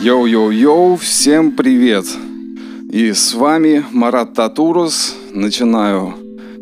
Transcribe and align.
Йоу-йоу-йоу, 0.00 0.96
всем 0.96 1.50
привет! 1.50 2.06
И 2.92 3.12
с 3.12 3.34
вами 3.34 3.84
Марат 3.90 4.32
Татурус. 4.32 5.16
Начинаю 5.34 6.14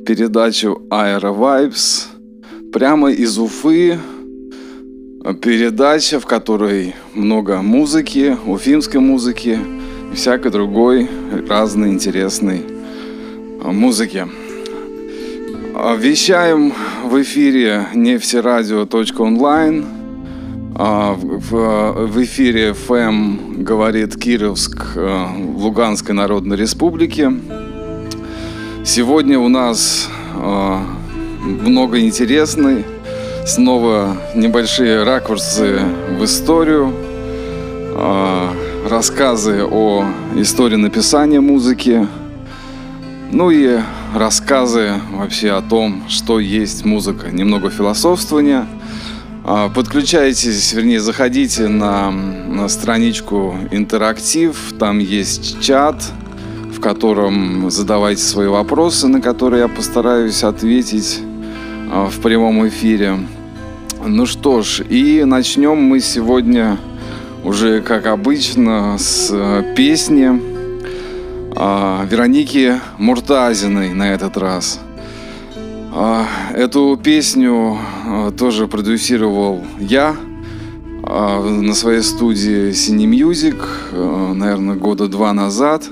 передачу 0.06 0.80
Aero 0.88 1.36
Vibes 1.36 2.06
прямо 2.72 3.10
из 3.12 3.38
Уфы. 3.38 3.98
Передача, 5.42 6.18
в 6.18 6.24
которой 6.24 6.94
много 7.12 7.60
музыки, 7.60 8.38
уфимской 8.46 9.00
музыки 9.00 9.58
и 10.10 10.14
всякой 10.16 10.50
другой 10.50 11.06
разной 11.46 11.90
интересной 11.90 12.62
музыки. 13.62 14.26
Вещаем 15.98 16.72
в 17.04 17.20
эфире 17.20 17.86
нефтерадио.онлайн– 17.94 19.84
а, 19.94 19.95
в, 20.78 22.06
в 22.06 22.22
эфире 22.24 22.74
ФМ 22.74 23.62
говорит 23.62 24.14
Кировск 24.16 24.92
э, 24.94 25.26
Луганской 25.54 26.14
Народной 26.14 26.58
Республики. 26.58 27.32
Сегодня 28.84 29.38
у 29.38 29.48
нас 29.48 30.10
э, 30.34 30.78
много 31.40 31.98
интересной, 32.00 32.84
снова 33.46 34.18
небольшие 34.34 35.02
ракурсы 35.02 35.78
в 36.18 36.22
историю, 36.24 36.92
э, 36.92 38.48
рассказы 38.90 39.64
о 39.64 40.04
истории 40.34 40.76
написания 40.76 41.40
музыки, 41.40 42.06
ну 43.32 43.50
и 43.50 43.78
рассказы 44.14 45.00
вообще 45.10 45.52
о 45.52 45.62
том, 45.62 46.02
что 46.08 46.38
есть 46.38 46.84
музыка, 46.84 47.30
немного 47.30 47.70
философствования– 47.70 48.66
а, 48.76 48.76
подключайтесь, 49.72 50.72
вернее, 50.72 50.98
заходите 50.98 51.68
на, 51.68 52.10
на 52.10 52.66
страничку 52.68 53.56
интерактив, 53.70 54.74
там 54.76 54.98
есть 54.98 55.60
чат, 55.60 56.02
в 56.72 56.80
котором 56.80 57.70
задавайте 57.70 58.22
свои 58.22 58.48
вопросы, 58.48 59.06
на 59.06 59.20
которые 59.20 59.62
я 59.62 59.68
постараюсь 59.68 60.42
ответить 60.42 61.20
а, 61.92 62.08
в 62.08 62.18
прямом 62.22 62.66
эфире. 62.66 63.20
Ну 64.04 64.26
что 64.26 64.62
ж, 64.62 64.80
и 64.80 65.22
начнем 65.22 65.76
мы 65.76 66.00
сегодня 66.00 66.76
уже, 67.44 67.82
как 67.82 68.06
обычно, 68.06 68.98
с 68.98 69.28
э, 69.30 69.74
песни 69.76 70.42
а, 71.54 72.04
Вероники 72.10 72.80
Муртазиной 72.98 73.94
на 73.94 74.12
этот 74.12 74.36
раз– 74.36 74.80
а, 74.85 74.85
эту 76.54 76.98
песню 77.02 77.78
а, 78.06 78.30
тоже 78.30 78.66
продюсировал 78.68 79.62
я 79.80 80.14
а, 81.02 81.42
на 81.42 81.74
своей 81.74 82.02
студии 82.02 82.70
Cine 82.70 83.06
Music, 83.06 84.34
наверное, 84.34 84.76
года 84.76 85.08
два 85.08 85.32
назад. 85.32 85.84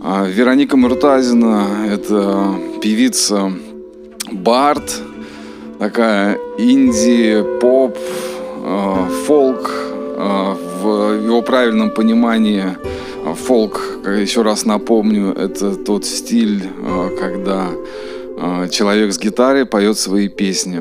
Вероника 0.00 0.76
Муртазина– 0.76 1.86
это 1.88 2.56
певица 2.82 3.52
Барт, 4.32 5.00
такая 5.78 6.36
инди, 6.58 7.44
поп, 7.60 7.96
фолк. 9.26 9.70
В 10.82 11.24
его 11.24 11.42
правильном 11.42 11.90
понимании 11.90 12.64
фолк, 13.46 13.80
еще 14.04 14.42
раз 14.42 14.64
напомню, 14.64 15.32
это 15.32 15.76
тот 15.76 16.04
стиль, 16.04 16.64
когда 17.20 17.68
а, 17.68 18.21
человек 18.70 19.12
с 19.12 19.18
гитарой 19.18 19.66
поет 19.66 19.98
свои 19.98 20.28
песни. 20.28 20.80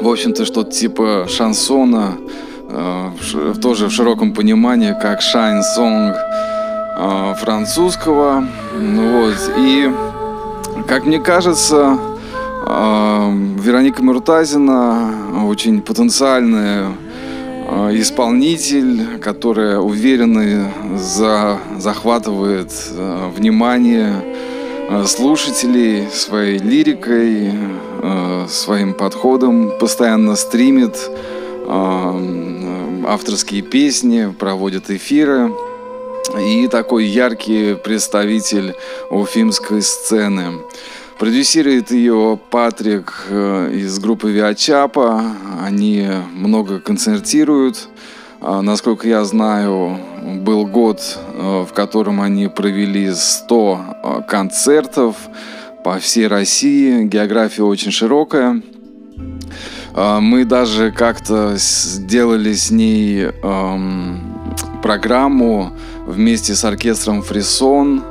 В 0.00 0.08
общем-то, 0.08 0.44
что-то 0.44 0.70
типа 0.70 1.26
шансона, 1.28 2.16
а, 2.70 3.12
тоже 3.60 3.86
в 3.86 3.90
широком 3.90 4.32
понимании, 4.32 4.94
как 5.00 5.20
а, 6.96 7.34
французского. 7.34 8.44
Ну 8.78 9.22
вот. 9.22 9.34
И, 9.58 9.90
как 10.86 11.04
мне 11.04 11.18
кажется, 11.18 11.98
Вероника 12.66 14.02
Муртазина 14.02 15.46
очень 15.46 15.80
потенциальная 15.80 16.88
исполнитель, 17.92 19.18
которая 19.18 19.78
уверенно 19.78 20.70
за, 20.96 21.58
захватывает 21.78 22.70
внимание 23.36 24.22
слушателей 25.06 26.08
своей 26.10 26.58
лирикой, 26.58 27.52
э, 28.02 28.46
своим 28.48 28.94
подходом, 28.94 29.72
постоянно 29.78 30.36
стримит 30.36 30.96
э, 30.96 33.04
авторские 33.06 33.62
песни, 33.62 34.34
проводит 34.38 34.90
эфиры 34.90 35.52
и 36.40 36.68
такой 36.68 37.06
яркий 37.06 37.74
представитель 37.74 38.74
уфимской 39.10 39.82
сцены. 39.82 40.60
Продюсирует 41.18 41.90
ее 41.90 42.38
Патрик 42.50 43.26
из 43.28 43.98
группы 43.98 44.30
Виачапа. 44.30 45.20
Они 45.64 46.06
много 46.32 46.80
концертируют. 46.80 47.88
А, 48.40 48.62
насколько 48.62 49.08
я 49.08 49.24
знаю, 49.24 49.98
был 50.36 50.66
год, 50.66 51.00
э, 51.34 51.64
в 51.68 51.72
котором 51.72 52.20
они 52.20 52.48
провели 52.48 53.12
100 53.12 53.80
э, 53.80 54.22
концертов 54.28 55.16
по 55.84 55.98
всей 55.98 56.26
России. 56.26 57.04
География 57.04 57.62
очень 57.62 57.90
широкая. 57.90 58.62
А, 59.94 60.20
мы 60.20 60.44
даже 60.44 60.92
как-то 60.92 61.54
сделали 61.56 62.52
с 62.52 62.70
ней 62.70 63.24
эм, 63.42 64.20
программу 64.82 65.72
вместе 66.06 66.54
с 66.54 66.64
оркестром 66.64 67.22
Фрисон. 67.22 68.02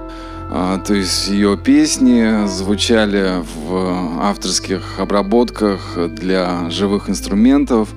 То 0.50 0.94
есть 0.94 1.27
ее 1.27 1.57
песни 1.57 2.47
звучали 2.47 3.44
в 3.67 4.22
авторских 4.22 4.97
обработках 4.97 5.97
для 6.09 6.69
живых 6.69 7.09
инструментов 7.09 7.89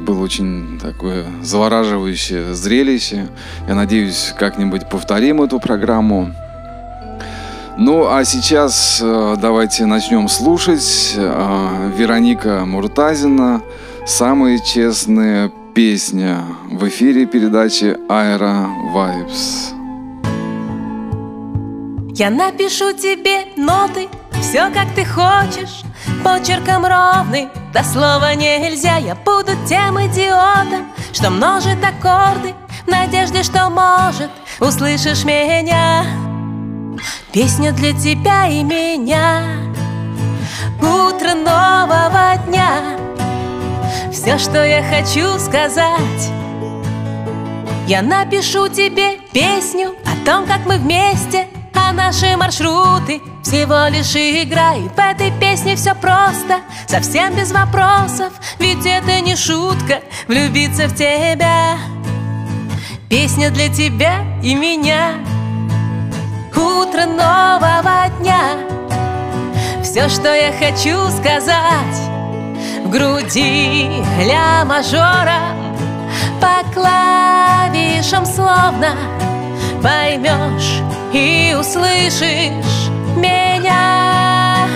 было 0.00 0.22
очень 0.22 0.78
такое 0.80 1.26
завораживающее 1.42 2.54
зрелище. 2.54 3.28
Я 3.68 3.74
надеюсь, 3.74 4.34
как-нибудь 4.38 4.88
повторим 4.88 5.42
эту 5.42 5.60
программу. 5.60 6.34
Ну, 7.78 8.08
а 8.10 8.24
сейчас 8.24 9.00
э, 9.02 9.36
давайте 9.40 9.86
начнем 9.86 10.28
слушать 10.28 11.14
э, 11.16 11.92
Вероника 11.96 12.64
Муртазина 12.66 13.62
«Самая 14.06 14.58
честная 14.58 15.50
песня» 15.74 16.42
в 16.70 16.86
эфире 16.88 17.26
передачи 17.26 17.96
«Аэро 18.08 18.68
Vibes. 18.94 19.74
Я 22.14 22.28
напишу 22.28 22.92
тебе 22.92 23.46
ноты, 23.56 24.08
все 24.42 24.70
как 24.70 24.94
ты 24.94 25.04
хочешь, 25.06 25.82
почерком 26.24 26.86
ровный, 26.86 27.48
до 27.72 27.82
слова 27.82 28.34
нельзя. 28.34 28.96
Я 28.96 29.14
буду 29.14 29.52
тем 29.66 29.98
идиотом, 30.00 30.86
что 31.12 31.30
множит 31.30 31.78
аккорды 31.84 32.54
Надежды, 32.86 33.44
что 33.44 33.70
может, 33.70 34.30
услышишь 34.58 35.24
меня. 35.24 36.04
Песня 37.32 37.72
для 37.72 37.92
тебя 37.92 38.48
и 38.48 38.64
меня. 38.64 39.44
Утро 40.80 41.34
нового 41.34 42.36
дня. 42.48 42.96
Все, 44.12 44.38
что 44.38 44.64
я 44.64 44.82
хочу 44.82 45.38
сказать. 45.38 46.32
Я 47.86 48.02
напишу 48.02 48.68
тебе 48.68 49.18
песню 49.32 49.94
о 50.04 50.26
том, 50.26 50.46
как 50.46 50.66
мы 50.66 50.78
вместе 50.78 51.46
наши 51.92 52.36
маршруты 52.36 53.20
всего 53.42 53.86
лишь 53.88 54.14
игра 54.14 54.74
И 54.74 54.88
в 54.88 54.98
этой 54.98 55.30
песне 55.38 55.76
все 55.76 55.94
просто, 55.94 56.60
совсем 56.86 57.34
без 57.34 57.52
вопросов. 57.52 58.32
Ведь 58.58 58.84
это 58.84 59.20
не 59.20 59.36
шутка 59.36 60.00
влюбиться 60.28 60.88
в 60.88 60.94
тебя. 60.94 61.78
Песня 63.08 63.50
для 63.50 63.68
тебя 63.68 64.20
и 64.42 64.54
меня. 64.54 65.14
Утро 66.54 67.06
нового 67.06 68.08
дня. 68.20 68.58
Все, 69.82 70.08
что 70.08 70.34
я 70.34 70.52
хочу 70.52 71.08
сказать. 71.10 71.96
В 72.84 72.90
груди 72.90 73.90
ля 74.24 74.64
мажора. 74.64 75.40
По 76.40 76.64
клавишам 76.72 78.24
словно 78.24 78.96
поймешь 79.82 80.80
и 81.12 81.54
услышишь 81.58 82.79
меня. 83.16 84.68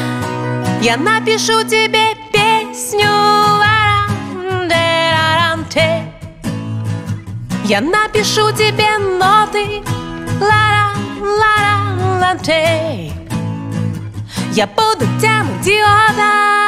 Я 0.81 0.96
напишу 0.96 1.62
тебе 1.64 2.14
песню. 2.32 3.34
Я 7.66 7.81
напишу 7.81 8.52
тебе 8.52 8.98
ноты. 8.98 9.82
Я 14.52 14.66
буду 14.66 15.06
тем 15.20 15.48
идиотом. 15.60 16.63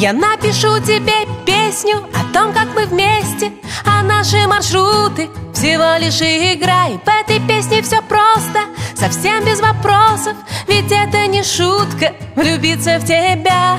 Я 0.00 0.14
напишу 0.14 0.80
тебе 0.80 1.28
песню 1.44 1.96
о 2.14 2.32
том, 2.32 2.54
как 2.54 2.74
мы 2.74 2.86
вместе 2.86 3.52
А 3.84 4.02
наши 4.02 4.48
маршруты 4.48 5.28
всего 5.52 5.98
лишь 6.02 6.22
игра. 6.22 6.88
И 6.88 6.96
в 6.96 7.06
этой 7.06 7.46
песне 7.46 7.82
все 7.82 8.00
просто, 8.08 8.60
совсем 8.94 9.44
без 9.44 9.60
вопросов 9.60 10.34
Ведь 10.66 10.90
это 10.90 11.26
не 11.26 11.42
шутка 11.42 12.14
влюбиться 12.34 12.98
в 12.98 13.04
тебя. 13.04 13.78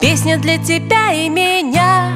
Песня 0.00 0.36
для 0.36 0.58
тебя 0.58 1.12
и 1.12 1.28
меня. 1.28 2.10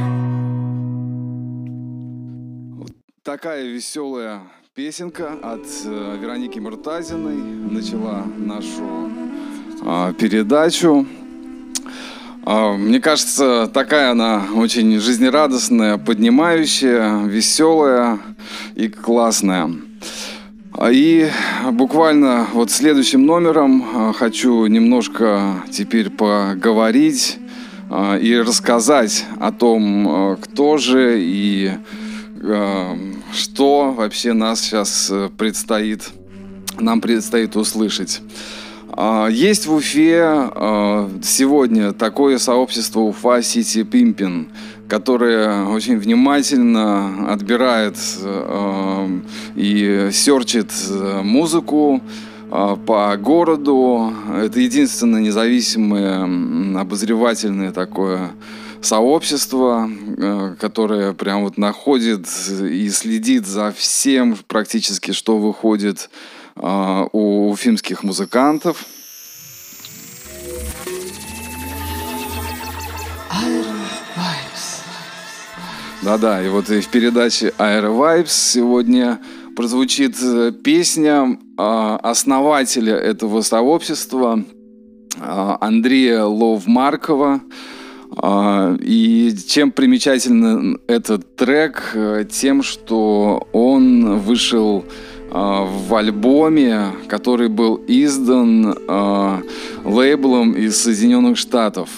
Такая 3.23 3.63
веселая 3.63 4.41
песенка 4.75 5.35
от 5.41 5.67
э, 5.85 6.17
Вероники 6.21 6.59
Муртазиной 6.59 7.37
начала 7.71 8.25
нашу 8.37 9.09
э, 9.83 10.13
передачу. 10.19 11.07
Э, 12.46 12.76
мне 12.76 13.00
кажется, 13.00 13.70
такая 13.72 14.12
она 14.12 14.44
очень 14.54 14.98
жизнерадостная, 14.98 15.98
поднимающая, 15.98 17.25
веселая 17.25 18.20
и 18.75 18.88
классная. 18.88 19.70
И 20.90 21.28
буквально 21.72 22.46
вот 22.52 22.70
следующим 22.70 23.25
номером 23.25 24.12
хочу 24.12 24.66
немножко 24.66 25.64
теперь 25.72 26.10
поговорить 26.10 27.38
и 28.20 28.44
рассказать 28.46 29.25
о 29.40 29.52
том, 29.52 30.37
кто 30.43 30.76
же 30.76 31.16
и 31.19 31.72
что 33.37 33.93
вообще 33.93 34.32
нас 34.32 34.60
сейчас 34.60 35.08
э, 35.10 35.31
предстоит, 35.37 36.08
нам 36.78 37.00
предстоит 37.00 37.56
услышать. 37.56 38.20
А, 38.88 39.29
есть 39.29 39.67
в 39.67 39.75
Уфе 39.75 40.23
а, 40.23 41.11
сегодня 41.23 41.93
такое 41.93 42.38
сообщество 42.38 43.00
Уфа 43.00 43.43
Сити 43.43 43.83
Пимпин, 43.83 44.49
которое 44.88 45.65
очень 45.67 45.99
внимательно 45.99 47.33
отбирает 47.33 47.97
а, 48.23 49.09
и 49.56 50.11
серчит 50.12 50.71
музыку 51.23 52.00
по 52.49 53.17
городу. 53.17 54.12
Это 54.41 54.61
единственное 54.61 55.21
независимое 55.21 56.81
обозревательное 56.81 57.73
такое 57.73 58.31
сообщество, 58.81 59.91
которое 60.61 61.12
прям 61.12 61.43
вот 61.43 61.59
находит 61.59 62.29
и 62.61 62.89
следит 62.91 63.47
за 63.47 63.73
всем 63.73 64.37
практически, 64.47 65.11
что 65.11 65.39
выходит 65.39 66.09
у 66.56 67.50
уфимских 67.50 68.03
музыкантов. 68.03 68.85
Да-да, 76.03 76.41
и 76.41 76.49
вот 76.49 76.70
и 76.70 76.81
в 76.81 76.88
передаче 76.88 77.53
Aero 77.58 77.99
Vibes 77.99 78.29
сегодня 78.29 79.19
прозвучит 79.56 80.17
э, 80.23 80.53
песня 80.53 81.37
основателя 81.56 82.94
этого 82.94 83.41
сообщества 83.41 84.44
Андрея 85.19 86.23
Ловмаркова. 86.23 87.41
А, 88.19 88.76
и 88.81 89.35
чем 89.49 89.73
примечателен 89.73 90.81
этот 90.87 91.35
трек? 91.37 91.91
Э, 91.94 92.25
тем, 92.31 92.62
что 92.62 93.49
он 93.53 94.19
вышел 94.20 94.85
а, 94.85 94.93
в 95.31 95.94
альбоме, 95.94 96.93
который 97.08 97.49
был 97.49 97.82
издан 97.87 98.76
а, 98.88 99.43
лейблом 99.84 100.52
из 100.52 100.81
Соединенных 100.81 101.37
Штатов. 101.37 101.90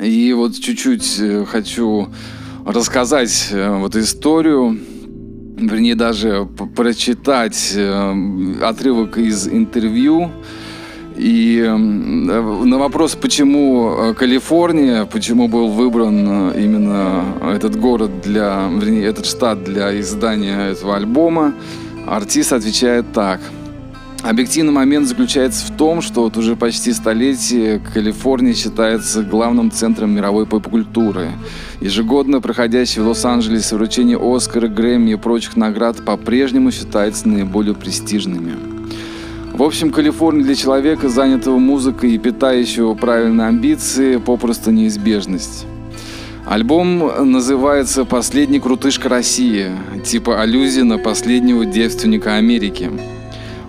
И 0.00 0.32
вот 0.32 0.54
чуть-чуть 0.54 1.18
э, 1.20 1.44
хочу 1.46 2.08
рассказать 2.66 3.48
э, 3.50 3.76
вот 3.78 3.96
историю, 3.96 4.78
вернее 5.56 5.94
даже 5.94 6.46
прочитать 6.74 7.74
отрывок 8.60 9.16
из 9.16 9.48
интервью, 9.48 10.30
и 11.16 11.66
на 11.66 12.78
вопрос, 12.78 13.14
почему 13.14 13.90
э, 13.90 14.14
Калифорния, 14.14 15.06
почему 15.06 15.48
был 15.48 15.68
выбран 15.68 16.50
э, 16.50 16.62
именно 16.62 17.24
этот 17.54 17.80
город 17.80 18.20
для, 18.22 18.68
вернее, 18.70 19.06
этот 19.06 19.24
штат 19.24 19.64
для 19.64 19.98
издания 19.98 20.72
этого 20.72 20.96
альбома, 20.96 21.54
артист 22.06 22.52
отвечает 22.52 23.12
так. 23.12 23.40
Объективный 24.22 24.72
момент 24.72 25.06
заключается 25.06 25.66
в 25.66 25.76
том, 25.76 26.00
что 26.00 26.22
вот 26.22 26.36
уже 26.36 26.56
почти 26.56 26.92
столетие 26.92 27.78
Калифорния 27.78 28.54
считается 28.54 29.22
главным 29.22 29.70
центром 29.70 30.10
мировой 30.10 30.46
поп-культуры. 30.46 31.30
Ежегодно 31.80 32.40
проходящее 32.40 33.04
в 33.04 33.08
Лос-Анджелесе 33.08 33.76
вручение 33.76 34.18
Оскара, 34.20 34.68
Грэмми 34.68 35.12
и 35.12 35.16
прочих 35.16 35.56
наград 35.56 36.04
по-прежнему 36.04 36.72
считается 36.72 37.28
наиболее 37.28 37.74
престижными. 37.74 38.54
В 39.52 39.62
общем, 39.62 39.90
Калифорния 39.90 40.44
для 40.44 40.54
человека, 40.54 41.08
занятого 41.08 41.58
музыкой 41.58 42.12
и 42.12 42.18
питающего 42.18 42.94
правильные 42.94 43.46
амбиции, 43.46 44.16
попросту 44.16 44.70
неизбежность. 44.70 45.66
Альбом 46.46 47.30
называется 47.30 48.04
«Последний 48.04 48.60
крутышка 48.60 49.08
России», 49.08 49.70
типа 50.04 50.40
аллюзия 50.40 50.84
на 50.84 50.98
последнего 50.98 51.66
девственника 51.66 52.36
Америки. 52.36 52.90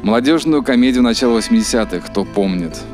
Молодежную 0.03 0.63
комедию 0.63 1.03
начала 1.03 1.39
80-х, 1.39 1.99
кто 1.99 2.23
помнит– 2.23 2.77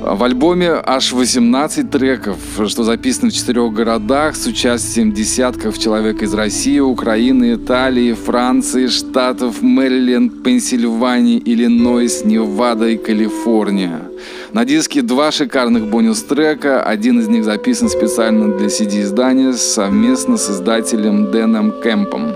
в 0.00 0.22
альбоме 0.22 0.70
аж 0.84 1.12
18 1.12 1.90
треков, 1.90 2.38
что 2.68 2.84
записано 2.84 3.30
в 3.30 3.34
четырех 3.34 3.72
городах 3.72 4.36
с 4.36 4.46
участием 4.46 5.12
десятков 5.12 5.78
человек 5.78 6.22
из 6.22 6.32
России, 6.32 6.78
Украины, 6.78 7.54
Италии, 7.54 8.12
Франции, 8.12 8.86
Штатов, 8.86 9.62
Мэриленд, 9.62 10.44
Пенсильвании, 10.44 11.42
Иллинойс, 11.44 12.24
Невада 12.24 12.90
и 12.90 12.96
Калифорния. 12.96 14.02
На 14.52 14.64
диске 14.64 15.02
два 15.02 15.32
шикарных 15.32 15.88
бонус-трека, 15.88 16.82
один 16.82 17.20
из 17.20 17.28
них 17.28 17.44
записан 17.44 17.88
специально 17.88 18.56
для 18.56 18.68
CD-издания 18.68 19.52
совместно 19.52 20.36
с 20.36 20.50
издателем 20.50 21.30
Дэном 21.30 21.80
Кэмпом. 21.82 22.32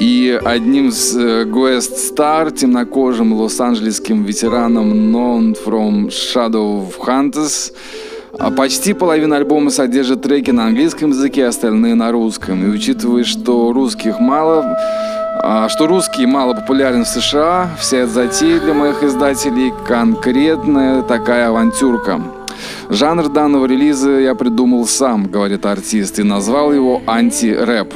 И 0.00 0.38
одним 0.44 0.88
из 0.88 1.16
Guest 1.16 1.96
Star, 2.12 2.50
темнокожим 2.50 3.32
лос-анджелесским 3.32 4.24
ветераном 4.24 4.92
Known 5.14 5.56
from 5.64 6.08
Shadow 6.08 6.86
of 6.86 6.98
Hunters, 6.98 7.72
а 8.38 8.50
почти 8.50 8.92
половина 8.92 9.36
альбома 9.36 9.70
содержит 9.70 10.22
треки 10.22 10.50
на 10.50 10.66
английском 10.66 11.10
языке, 11.10 11.46
остальные 11.46 11.94
на 11.94 12.12
русском. 12.12 12.62
И 12.66 12.68
учитывая, 12.68 13.24
что 13.24 13.72
русских 13.72 14.20
мало, 14.20 14.76
что 15.68 15.86
русский 15.86 16.26
мало 16.26 16.54
популярен 16.54 17.04
в 17.04 17.08
США, 17.08 17.70
вся 17.78 17.98
эта 17.98 18.10
затея 18.10 18.60
для 18.60 18.74
моих 18.74 19.02
издателей 19.02 19.72
конкретная 19.86 21.02
такая 21.02 21.48
авантюрка. 21.48 22.20
Жанр 22.88 23.28
данного 23.28 23.66
релиза 23.66 24.10
я 24.12 24.34
придумал 24.34 24.86
сам, 24.86 25.26
говорит 25.26 25.66
артист, 25.66 26.18
и 26.18 26.22
назвал 26.22 26.72
его 26.72 27.02
анти-рэп. 27.06 27.92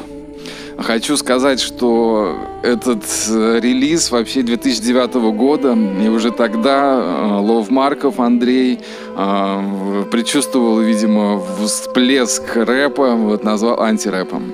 Хочу 0.78 1.18
сказать, 1.18 1.60
что 1.60 2.38
этот 2.62 3.04
э, 3.28 3.60
релиз 3.60 4.10
вообще 4.10 4.40
2009 4.40 5.14
года, 5.36 5.76
и 6.02 6.08
уже 6.08 6.30
тогда 6.30 7.02
э, 7.02 7.38
Лов 7.38 7.68
Марков 7.70 8.18
Андрей 8.18 8.80
э, 9.14 10.04
предчувствовал, 10.10 10.80
видимо, 10.80 11.42
всплеск 11.66 12.56
рэпа, 12.56 13.14
вот 13.14 13.44
назвал 13.44 13.82
антирэпом. 13.82 14.52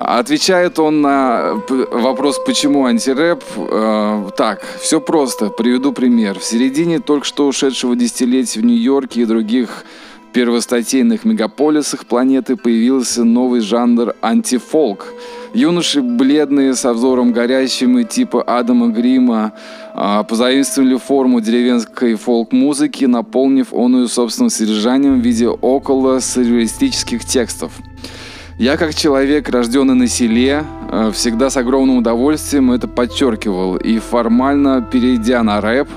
Отвечает 0.00 0.78
он 0.78 1.00
на 1.00 1.54
вопрос, 1.90 2.40
почему 2.46 2.86
антирэп. 2.86 3.42
Так, 4.36 4.64
все 4.80 5.00
просто. 5.00 5.48
Приведу 5.48 5.92
пример. 5.92 6.38
В 6.38 6.44
середине 6.44 7.00
только 7.00 7.26
что 7.26 7.46
ушедшего 7.46 7.96
десятилетия 7.96 8.60
в 8.60 8.64
Нью-Йорке 8.64 9.22
и 9.22 9.24
других 9.24 9.84
первостатейных 10.32 11.24
мегаполисах 11.24 12.06
планеты 12.06 12.56
появился 12.56 13.24
новый 13.24 13.60
жанр 13.60 14.14
антифолк– 14.22 15.06
Юноши 15.54 16.02
бледные, 16.02 16.74
со 16.74 16.92
взором 16.92 17.32
горящим 17.32 17.98
и 17.98 18.04
типа 18.04 18.42
Адама 18.42 18.88
Грима, 18.88 19.52
а, 19.94 20.22
позаимствовали 20.22 20.96
форму 20.96 21.40
деревенской 21.40 22.14
фолк-музыки, 22.16 23.06
наполнив 23.06 23.72
оную 23.72 24.08
собственным 24.08 24.50
содержанием 24.50 25.20
в 25.20 25.24
виде 25.24 25.48
около 25.48 26.20
сюрреалистических 26.20 27.24
текстов. 27.24 27.72
Я, 28.58 28.76
как 28.76 28.92
человек, 28.92 29.48
рожденный 29.50 29.94
на 29.94 30.08
селе, 30.08 30.64
а, 30.90 31.12
всегда 31.12 31.48
с 31.48 31.56
огромным 31.56 31.98
удовольствием 31.98 32.72
это 32.72 32.88
подчеркивал. 32.88 33.76
И 33.76 34.00
формально, 34.00 34.82
перейдя 34.82 35.44
на 35.44 35.60
рэп, 35.60 35.88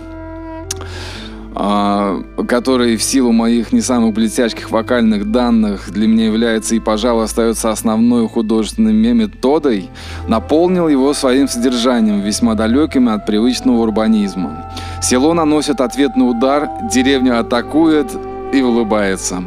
а, 1.56 2.22
который 2.48 2.98
в 2.98 3.04
силу 3.04 3.32
моих 3.32 3.74
не 3.74 3.82
самых 3.82 4.14
блестящих 4.14 4.70
вокальных 4.70 5.32
данных 5.32 5.92
для 5.92 6.08
меня 6.08 6.28
является 6.28 6.76
и, 6.76 6.80
пожалуй, 6.80 7.24
остается 7.24 7.72
основной 7.72 8.28
художественной 8.30 8.94
методой, 8.94 9.90
наполнил 10.28 10.88
его 10.88 11.14
своим 11.14 11.48
содержанием, 11.48 12.22
весьма 12.22 12.54
далеким 12.54 13.10
от 13.10 13.26
привычного 13.26 13.78
урбанизма. 13.78 14.72
Село 15.02 15.34
наносит 15.34 15.82
ответный 15.82 16.30
удар, 16.30 16.70
деревня 16.92 17.40
атакует 17.40 18.12
и 18.54 18.62
улыбается. 18.62 19.44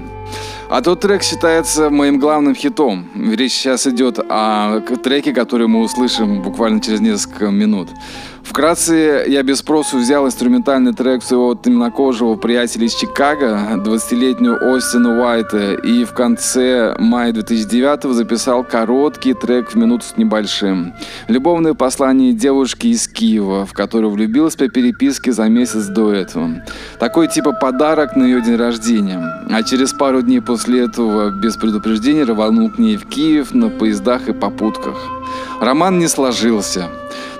А 0.71 0.80
тот 0.80 1.00
трек 1.00 1.23
считается 1.23 1.90
моим 1.90 2.18
главным 2.18 2.54
хитом. 2.54 3.06
Речь 3.14 3.52
сейчас 3.52 3.87
идет 3.87 4.18
о 4.18 4.80
треке, 4.80 5.33
который 5.33 5.66
мы 5.66 5.80
услышим 5.80 6.42
буквально 6.42 6.80
через 6.80 7.00
несколько 7.00 7.50
минут. 7.50 7.90
Вкратце, 8.44 9.24
я 9.26 9.42
без 9.42 9.58
спросу 9.58 9.98
взял 9.98 10.26
инструментальный 10.26 10.92
трек 10.92 11.22
своего 11.24 11.54
темнокожего 11.54 12.36
приятеля 12.36 12.86
из 12.86 12.94
Чикаго, 12.94 13.58
20-летнюю 13.76 14.76
Остина 14.76 15.18
Уайта, 15.18 15.72
и 15.72 16.04
в 16.04 16.12
конце 16.12 16.94
мая 16.98 17.32
2009 17.32 18.14
записал 18.14 18.62
короткий 18.62 19.32
трек 19.32 19.70
в 19.70 19.74
минуту 19.76 20.04
с 20.04 20.16
небольшим. 20.18 20.92
Любовное 21.26 21.74
послание 21.74 22.32
девушки 22.32 22.88
из 22.88 23.08
Киева, 23.08 23.64
в 23.64 23.72
которую 23.72 24.12
влюбилась 24.12 24.56
по 24.56 24.68
переписке 24.68 25.32
за 25.32 25.48
месяц 25.48 25.86
до 25.86 26.12
этого. 26.12 26.62
Такой 27.00 27.28
типа 27.28 27.52
подарок 27.52 28.14
на 28.14 28.24
ее 28.24 28.42
день 28.42 28.56
рождения. 28.56 29.20
А 29.50 29.62
через 29.62 29.94
пару 29.94 30.20
дней 30.20 30.40
после 30.40 30.82
этого 30.82 31.30
без 31.30 31.56
предупреждения 31.56 32.24
рванул 32.24 32.70
к 32.70 32.78
ней 32.78 32.96
в 32.98 33.06
Киев 33.08 33.54
на 33.54 33.70
поездах 33.70 34.28
и 34.28 34.32
попутках. 34.32 34.96
Роман 35.60 35.98
не 35.98 36.08
сложился. 36.08 36.88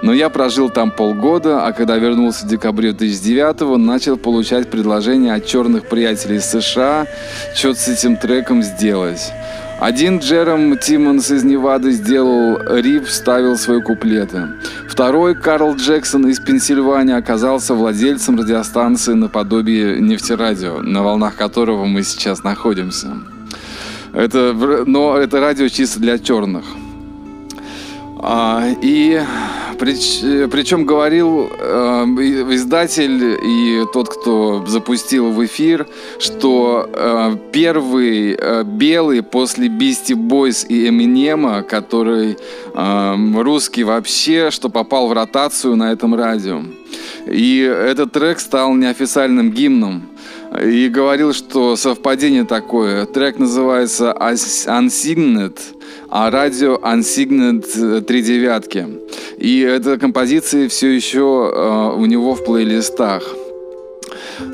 Но 0.05 0.13
я 0.13 0.29
прожил 0.29 0.69
там 0.69 0.91
полгода, 0.91 1.65
а 1.65 1.73
когда 1.73 1.97
вернулся 1.97 2.45
в 2.45 2.49
декабре 2.51 2.93
2009 2.93 3.79
начал 3.79 4.19
получать 4.19 4.71
предложения 4.71 5.33
от 5.33 5.47
черных 5.47 5.89
приятелей 5.89 6.37
из 6.37 6.45
США, 6.45 7.07
что-то 7.55 7.81
с 7.81 7.89
этим 7.89 8.19
треком 8.19 8.63
сделать. 8.63 9.33
Один 9.81 10.19
Джером 10.19 10.77
Тиммонс 10.77 11.31
из 11.31 11.43
Невады 11.43 11.93
сделал 11.93 12.59
рип, 12.69 13.07
вставил 13.07 13.57
свои 13.57 13.81
куплеты. 13.81 14.49
Второй, 14.91 15.35
Карл 15.35 15.75
Джексон 15.75 16.29
из 16.29 16.39
Пенсильвании, 16.39 17.15
оказался 17.15 17.73
владельцем 17.73 18.39
радиостанции 18.39 19.15
наподобие 19.15 20.03
нефтерадио, 20.03 20.83
на 20.83 21.03
волнах 21.03 21.35
которого 21.35 21.87
мы 21.87 22.03
сейчас 22.03 22.45
находимся. 22.45 23.09
Это, 24.13 24.53
но 24.85 25.17
это 25.17 25.41
радио 25.41 25.69
чисто 25.69 25.99
для 25.99 26.19
черных. 26.19 26.67
А, 28.27 28.69
и 28.83 29.23
прич, 29.77 30.21
причем 30.51 30.85
говорил 30.85 31.51
э, 31.51 32.05
издатель 32.55 33.39
и 33.43 33.85
тот, 33.93 34.09
кто 34.09 34.65
запустил 34.67 35.31
в 35.31 35.45
эфир, 35.45 35.87
что 36.19 36.89
э, 36.93 37.37
первый 37.53 38.37
э, 38.39 38.65
белый 38.65 39.23
после 39.23 39.69
Бисти 39.69 40.15
Бойс 40.15 40.65
и 40.69 40.89
Эминема, 40.89 41.63
который 41.63 42.37
э, 42.75 43.15
русский 43.37 43.85
вообще, 43.85 44.51
что 44.51 44.69
попал 44.69 45.09
в 45.09 45.13
ротацию 45.13 45.77
на 45.77 45.93
этом 45.93 46.15
радио. 46.15 46.63
И 47.27 47.59
этот 47.61 48.13
трек 48.13 48.41
стал 48.41 48.75
неофициальным 48.75 49.51
гимном. 49.51 50.09
И 50.63 50.89
говорил, 50.89 51.33
что 51.33 51.75
совпадение 51.75 52.45
такое. 52.45 53.07
Трек 53.07 53.39
называется 53.39 54.15
Unsigned 54.21 55.59
а 56.15 56.31
радио 56.31 56.77
Unsigned 56.77 58.03
три 58.03 58.23
девятки. 58.23 58.87
И 59.37 59.59
эта 59.59 59.99
композиция 59.99 60.69
все 60.69 60.91
еще 60.91 61.51
э, 61.53 61.93
у 61.97 62.07
него 62.07 62.37
в 62.37 62.45
плейлистах. 62.45 63.25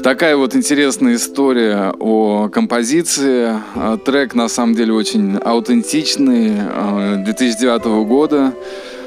Такая 0.03 0.39
вот 0.39 0.57
интересная 0.57 1.17
история 1.17 1.93
о 2.01 2.49
композиции. 2.49 3.61
Э, 3.75 3.99
трек 4.03 4.35
на 4.35 4.49
самом 4.49 4.75
деле 4.75 4.95
очень 4.95 5.37
аутентичный, 5.37 6.53
2009 7.25 7.83
э, 7.85 8.05
года. 8.07 8.55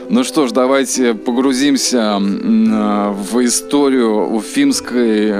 Ну 0.10 0.24
что 0.24 0.45
ж, 0.45 0.51
давайте 0.51 1.15
погрузимся 1.15 2.19
в 2.19 3.43
историю 3.43 4.31
уфимской 4.31 5.33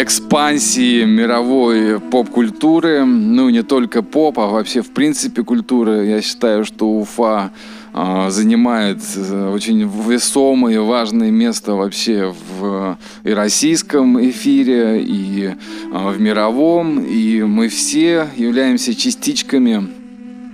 экспансии 0.00 1.04
мировой 1.04 1.98
поп-культуры. 1.98 3.04
Ну, 3.04 3.48
не 3.48 3.62
только 3.62 4.02
поп, 4.02 4.38
а 4.38 4.46
вообще 4.46 4.80
в 4.80 4.90
принципе 4.90 5.42
культуры. 5.42 6.06
Я 6.06 6.22
считаю, 6.22 6.64
что 6.64 6.88
Уфа 6.88 7.50
а, 7.92 8.30
занимает 8.30 9.00
э, 9.16 9.50
очень 9.52 9.90
весомое 10.08 10.76
и 10.76 10.78
важное 10.78 11.32
место 11.32 11.74
вообще 11.74 12.32
в 12.58 12.96
и 13.24 13.30
российском 13.32 14.24
эфире, 14.30 15.02
и 15.02 15.54
а, 15.92 16.12
в 16.12 16.20
мировом. 16.20 17.00
И 17.04 17.42
мы 17.42 17.68
все 17.68 18.28
являемся 18.36 18.94
частичками 18.94 19.97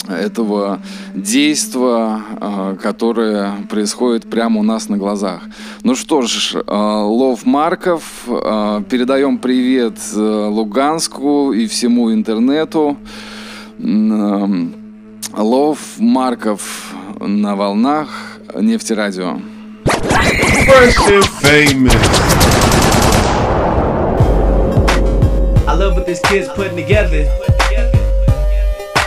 этого 0.09 0.81
действа, 1.15 2.23
а, 2.41 2.77
которое 2.77 3.53
происходит 3.69 4.29
прямо 4.29 4.61
у 4.61 4.63
нас 4.63 4.89
на 4.89 4.97
глазах. 4.97 5.43
Ну 5.83 5.95
что 5.95 6.23
ж, 6.23 6.57
а, 6.67 7.05
Лов 7.05 7.47
Марков, 7.47 8.03
а, 8.29 8.83
передаем 8.83 9.39
привет 9.39 9.99
э, 10.15 10.19
Луганску 10.19 11.53
и 11.53 11.67
всему 11.67 12.13
интернету. 12.13 12.97
Лов 15.37 15.79
Марков 15.99 16.95
на 17.21 17.57
волнах 17.57 18.09
нефтерадио. 18.55 19.39
I 25.67 25.77
love 25.77 25.97
what 25.97 26.07
this 26.07 26.21
kid's 26.29 26.49
putting 26.51 26.77
together. 26.77 27.27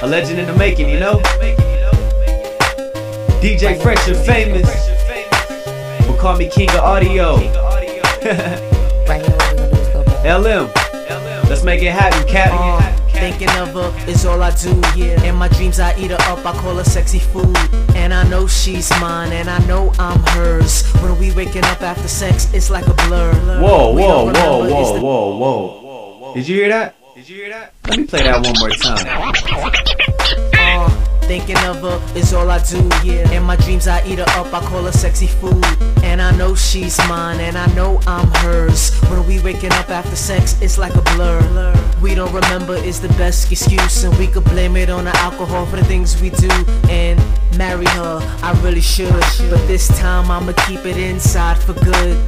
A 0.08 0.10
legend 0.10 0.40
in 0.40 0.48
the 0.48 0.56
making, 0.56 0.90
you 0.90 1.02
know? 1.02 1.20
DJ 3.42 3.76
Fresh 3.82 4.08
and 4.08 4.16
famous. 4.26 4.66
Will 6.08 6.16
call 6.16 6.38
me 6.38 6.50
king 6.50 6.70
of 6.70 6.78
audio. 6.78 7.36
LM. 10.24 10.72
Let's 11.50 11.66
make 11.66 11.84
it 11.84 11.92
happen, 11.92 12.26
Captain. 12.26 12.58
Uh, 12.58 12.96
thinking 13.20 13.50
of 13.60 13.74
her 13.74 14.10
is 14.10 14.26
all 14.26 14.42
I 14.42 14.52
do, 14.52 14.82
yeah. 14.96 15.22
In 15.24 15.36
my 15.36 15.50
dreams, 15.50 15.78
I 15.78 15.94
eat 16.00 16.12
her 16.12 16.18
up, 16.32 16.46
I 16.46 16.54
call 16.58 16.76
her 16.76 16.86
sexy 16.86 17.20
food. 17.20 17.58
And 17.94 18.14
I 18.14 18.24
know 18.30 18.48
she's 18.48 18.90
mine, 19.02 19.34
and 19.34 19.50
I 19.50 19.60
know 19.66 19.92
I'm 20.00 20.24
hers. 20.28 20.90
When 21.02 21.20
we 21.20 21.34
waking 21.34 21.66
up 21.66 21.82
after 21.82 22.08
sex, 22.08 22.54
it's 22.54 22.70
like 22.70 22.88
a 22.88 22.94
blur. 22.94 23.34
Whoa, 23.60 23.92
whoa, 23.92 24.32
whoa, 24.32 24.70
whoa, 24.70 25.02
whoa, 25.02 25.38
whoa. 25.38 26.34
Did 26.34 26.48
you 26.48 26.56
hear 26.56 26.70
that? 26.70 26.96
Did 27.18 27.30
you 27.30 27.36
hear 27.38 27.50
that? 27.50 27.74
Let 27.88 27.98
me 27.98 28.06
play 28.06 28.22
that 28.22 28.46
one 28.46 28.54
more 28.60 28.70
time. 28.70 29.02
Uh. 30.54 30.90
Thinking 31.22 31.58
of 31.66 31.78
her 31.78 32.00
is 32.16 32.32
all 32.32 32.48
I 32.52 32.60
do, 32.60 32.78
yeah. 33.04 33.28
In 33.32 33.42
my 33.42 33.56
dreams, 33.56 33.88
I 33.88 34.06
eat 34.06 34.20
her 34.20 34.26
up, 34.40 34.54
I 34.54 34.64
call 34.68 34.84
her 34.84 34.92
sexy 34.92 35.26
food. 35.26 35.66
And 36.04 36.22
I 36.22 36.30
know 36.38 36.54
she's 36.54 36.96
mine, 37.10 37.40
and 37.40 37.58
I 37.58 37.66
know 37.74 38.00
I'm 38.06 38.28
hers. 38.44 38.94
When 39.10 39.26
we 39.26 39.40
waking 39.40 39.72
up 39.72 39.90
after 39.90 40.16
sex, 40.16 40.62
it's 40.62 40.78
like 40.78 40.94
a 40.94 41.02
blur. 41.16 41.74
We 42.04 42.14
don't 42.14 42.32
remember 42.32 42.76
is 42.76 43.02
the 43.02 43.10
best 43.18 43.52
excuse, 43.52 44.04
and 44.04 44.16
we 44.20 44.28
could 44.28 44.46
blame 44.46 44.78
it 44.78 44.92
on 44.92 45.06
the 45.06 45.18
alcohol 45.18 45.66
for 45.66 45.78
the 45.78 45.86
things 45.86 46.22
we 46.22 46.30
do. 46.30 46.52
And 46.88 47.20
marry 47.58 47.88
her, 47.98 48.20
I 48.44 48.52
really 48.62 48.80
should. 48.80 49.10
But 49.50 49.66
this 49.66 49.88
time, 50.00 50.30
I'ma 50.30 50.54
keep 50.68 50.86
it 50.86 50.98
inside 50.98 51.58
for 51.58 51.74
good. 51.74 52.24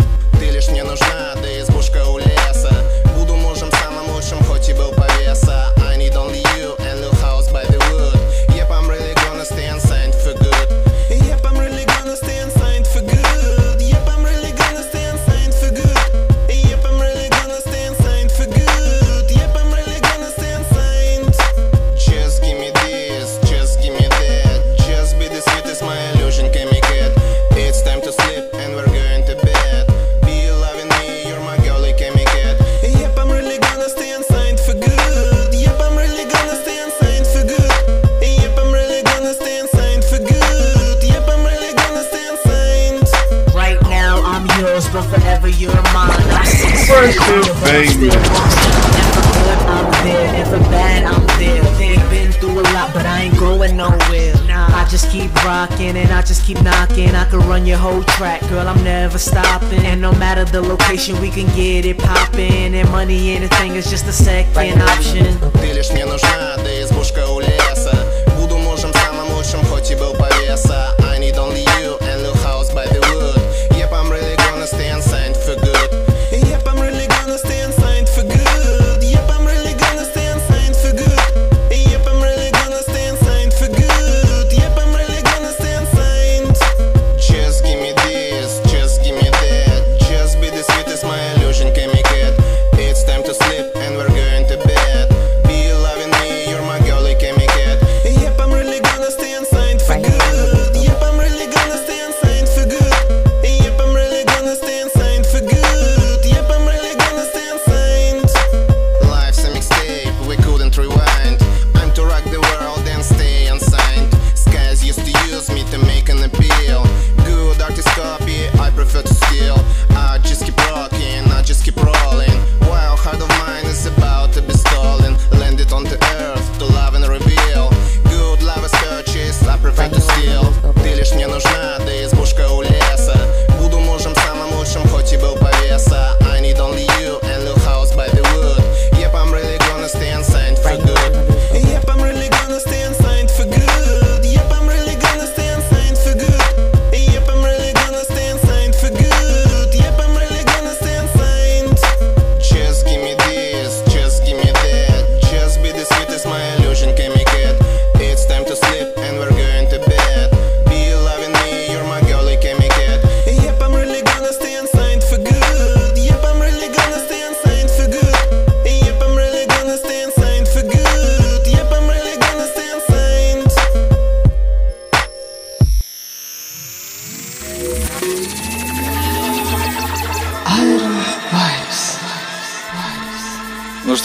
Through 52.34 52.60
a 52.60 52.66
lot, 52.74 52.94
but 52.94 53.06
I 53.06 53.24
ain't 53.24 53.40
going 53.40 53.78
nowhere. 53.78 54.34
I 54.50 54.86
just 54.90 55.10
keep 55.12 55.34
rocking 55.46 55.96
and 55.96 56.12
I 56.12 56.22
just 56.22 56.46
keep 56.46 56.62
knocking. 56.62 57.16
I 57.16 57.26
can 57.30 57.40
run 57.48 57.66
your 57.66 57.78
whole 57.78 58.04
track, 58.04 58.42
girl, 58.50 58.68
I'm 58.68 58.84
never 58.84 59.18
stopping. 59.18 59.86
And 59.86 60.02
no 60.02 60.12
matter 60.14 60.44
the 60.46 60.62
location, 60.62 61.20
we 61.22 61.30
can 61.30 61.48
get 61.56 61.86
it 61.86 61.98
popping. 61.98 62.76
And 62.76 62.90
money, 62.92 63.32
anything 63.32 63.76
is 63.76 63.90
just 63.90 64.06
a 64.08 64.14
second 64.14 64.82
option. 64.82 65.38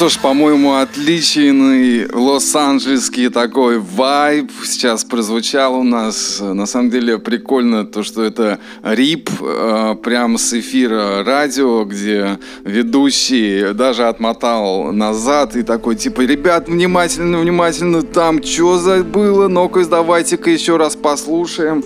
Что 0.05 0.11
ж, 0.11 0.19
по-моему, 0.19 0.75
отличный 0.75 2.07
лос-анджелесский 2.13 3.31
такой 3.31 3.79
вайб 3.79 4.51
сейчас 4.63 5.03
прозвучал 5.03 5.77
у 5.79 5.83
нас. 5.83 6.41
На 6.43 6.67
самом 6.67 6.91
деле 6.91 7.19
прикольно 7.19 7.87
то, 7.87 8.03
что 8.03 8.23
это 8.23 8.59
рип 8.83 9.31
э, 9.41 9.97
прямо 10.03 10.37
с 10.37 10.53
эфира 10.53 11.25
радио, 11.25 11.85
где 11.85 12.39
ведущий 12.65 13.73
даже 13.73 14.07
отмотал 14.07 14.93
назад 14.93 15.57
и 15.57 15.63
такой 15.63 15.97
типа, 15.97 16.21
ребят, 16.21 16.69
внимательно, 16.69 17.39
внимательно, 17.39 18.03
там 18.03 18.43
что 18.43 18.77
забыло, 18.77 19.49
ну-ка 19.49 19.87
давайте-ка 19.87 20.51
еще 20.51 20.77
раз 20.77 20.97
послушаем. 20.97 21.83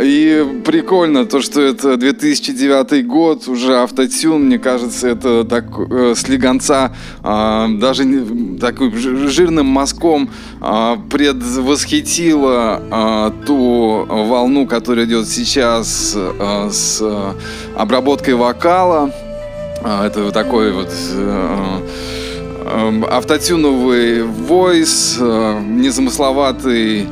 И 0.00 0.60
прикольно 0.64 1.24
то, 1.24 1.40
что 1.40 1.62
это 1.62 1.96
2009 1.96 3.06
год, 3.06 3.48
уже 3.48 3.78
автотюн, 3.78 4.44
мне 4.44 4.58
кажется, 4.58 5.08
это 5.08 5.44
так 5.44 5.64
э, 5.78 6.12
слегонца, 6.14 6.94
э, 7.24 7.66
даже 7.78 8.04
не, 8.04 8.58
такой 8.58 8.92
жирным 8.94 9.66
мазком 9.66 10.28
э, 10.60 10.96
предвосхитило 11.10 12.82
э, 12.90 13.46
ту 13.46 14.06
волну, 14.06 14.66
которая 14.66 15.06
идет 15.06 15.28
сейчас 15.28 16.12
э, 16.14 16.68
с 16.70 17.02
обработкой 17.74 18.34
вокала. 18.34 19.10
Э, 19.82 20.04
это 20.04 20.30
такой 20.30 20.72
вот... 20.72 20.92
Э, 21.14 21.80
э, 22.66 23.02
автотюновый 23.10 24.24
войс, 24.24 25.16
э, 25.18 25.60
незамысловатый 25.66 27.06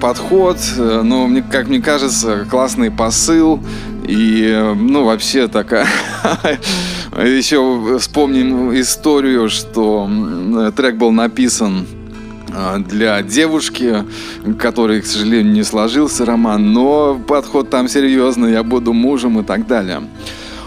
подход, 0.00 0.58
э, 0.76 1.02
но 1.02 1.26
мне, 1.26 1.42
как 1.42 1.68
мне 1.68 1.80
кажется, 1.80 2.46
классный 2.50 2.90
посыл 2.90 3.60
и, 4.06 4.74
ну, 4.76 5.04
вообще 5.04 5.48
такая... 5.48 5.86
Еще 7.16 7.98
вспомним 7.98 8.72
историю, 8.80 9.48
что 9.50 10.08
трек 10.76 10.96
был 10.96 11.10
написан 11.10 11.86
а, 12.54 12.78
для 12.78 13.22
девушки, 13.22 14.04
который, 14.58 15.00
к 15.00 15.06
сожалению, 15.06 15.52
не 15.52 15.62
сложился 15.62 16.24
роман, 16.24 16.72
но 16.72 17.20
подход 17.26 17.70
там 17.70 17.88
серьезный, 17.88 18.52
я 18.52 18.62
буду 18.62 18.92
мужем 18.92 19.40
и 19.40 19.44
так 19.44 19.66
далее. 19.66 20.02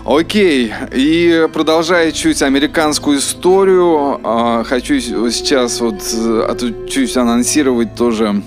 Окей, 0.05 0.73
и 0.93 1.47
продолжая 1.53 2.11
чуть 2.11 2.41
американскую 2.41 3.19
историю, 3.19 4.19
а, 4.23 4.63
хочу 4.65 4.99
сейчас 4.99 5.79
вот 5.79 6.01
э, 6.13 6.55
чуть 6.89 7.15
анонсировать 7.15 7.95
тоже 7.95 8.43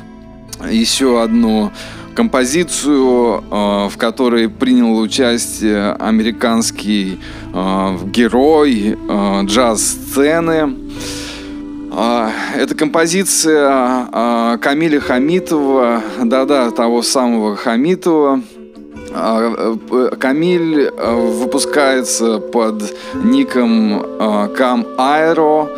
еще 0.70 1.22
одну 1.22 1.72
композицию, 2.16 3.44
э, 3.50 3.88
в 3.88 3.96
которой 3.98 4.48
принял 4.48 4.98
участие 4.98 5.92
американский 5.92 7.20
э, 7.52 7.98
герой 8.07 8.96
э, 8.96 9.40
джаз-сцены. 9.44 10.74
Это 12.55 12.74
композиция 12.74 14.59
Камиля 14.59 15.00
Хамитова, 15.00 16.02
да-да, 16.22 16.70
того 16.70 17.00
самого 17.00 17.57
Хамитова. 17.57 18.42
Камиль 20.20 20.90
выпускается 20.90 22.38
под 22.38 22.83
ником 23.14 24.05
Кам 24.55 24.87
Аэро. 24.98 25.70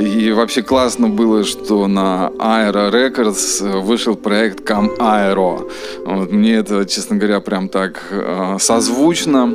И 0.00 0.32
вообще 0.32 0.62
классно 0.62 1.08
было, 1.08 1.44
что 1.44 1.86
на 1.86 2.30
Aero 2.38 2.90
Records 2.90 3.80
вышел 3.80 4.16
проект 4.16 4.68
Cam 4.68 4.96
Aero. 4.98 5.70
Вот, 6.04 6.32
мне 6.32 6.54
это, 6.54 6.84
честно 6.84 7.16
говоря, 7.16 7.40
прям 7.40 7.68
так 7.68 8.02
э, 8.10 8.56
созвучно. 8.58 9.54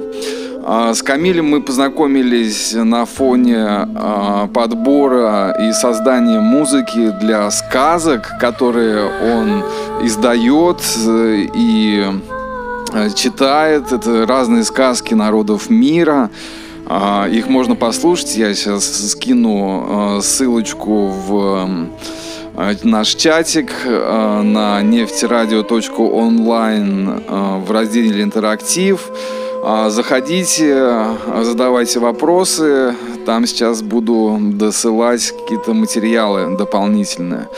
А 0.63 0.93
с 0.93 1.01
Камилем 1.01 1.47
мы 1.47 1.61
познакомились 1.61 2.73
на 2.73 3.05
фоне 3.05 3.87
э, 3.87 4.47
подбора 4.53 5.57
и 5.59 5.71
создания 5.73 6.39
музыки 6.39 7.11
для 7.19 7.49
сказок, 7.49 8.37
которые 8.39 9.05
он 9.05 9.63
издает 10.05 10.81
э, 11.07 11.47
и 11.53 12.05
э, 12.93 13.09
читает. 13.15 13.91
Это 13.91 14.25
разные 14.25 14.63
сказки 14.63 15.13
народов 15.13 15.69
мира. 15.69 16.29
А, 16.91 17.27
их 17.27 17.47
можно 17.47 17.75
послушать. 17.75 18.35
Я 18.35 18.55
сейчас 18.55 19.11
скину 19.11 20.17
а, 20.17 20.21
ссылочку 20.21 21.07
в 21.07 21.69
а, 22.55 22.73
наш 22.83 23.13
чатик 23.13 23.71
на 23.85 24.81
нефтерадио.онлайн 24.81 27.23
в 27.65 27.71
разделе 27.71 28.23
«Интерактив». 28.23 29.11
Заходите, 29.87 31.17
задавайте 31.41 31.99
вопросы. 31.99 32.95
Там 33.25 33.45
сейчас 33.45 33.81
буду 33.81 34.37
досылать 34.39 35.31
какие-то 35.31 35.73
материалы 35.73 36.55
дополнительные. 36.57 37.49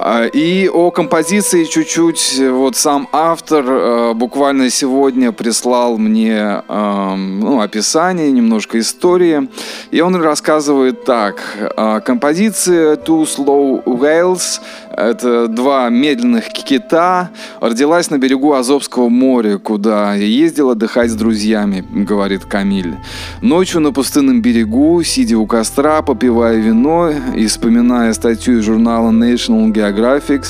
А, 0.00 0.26
и 0.26 0.68
о 0.68 0.92
композиции 0.92 1.64
чуть-чуть. 1.64 2.40
Вот 2.50 2.76
сам 2.76 3.08
автор 3.10 3.64
э, 3.66 4.14
буквально 4.14 4.70
сегодня 4.70 5.32
прислал 5.32 5.98
мне 5.98 6.62
эм, 6.68 7.40
ну, 7.40 7.60
описание, 7.60 8.30
немножко 8.30 8.78
истории. 8.78 9.48
И 9.90 10.00
он 10.00 10.14
рассказывает 10.14 11.04
так. 11.04 11.42
«А, 11.76 11.98
композиция 11.98 12.94
Two 12.94 13.24
Slow 13.24 13.82
Whales 13.84 14.60
это 14.98 15.48
два 15.48 15.88
медленных 15.88 16.48
кита. 16.48 17.30
Родилась 17.60 18.10
на 18.10 18.18
берегу 18.18 18.52
Азовского 18.52 19.08
моря, 19.08 19.58
куда 19.58 20.14
я 20.14 20.24
ездил 20.24 20.70
отдыхать 20.70 21.10
с 21.10 21.14
друзьями, 21.14 21.84
говорит 21.90 22.44
Камиль. 22.44 22.96
Ночью 23.40 23.80
на 23.80 23.92
пустынном 23.92 24.42
берегу, 24.42 25.02
сидя 25.02 25.38
у 25.38 25.46
костра, 25.46 26.02
попивая 26.02 26.56
вино 26.56 27.10
и 27.36 27.46
вспоминая 27.46 28.12
статью 28.12 28.58
из 28.58 28.64
журнала 28.64 29.10
National 29.10 29.72
Geographic 29.72 30.44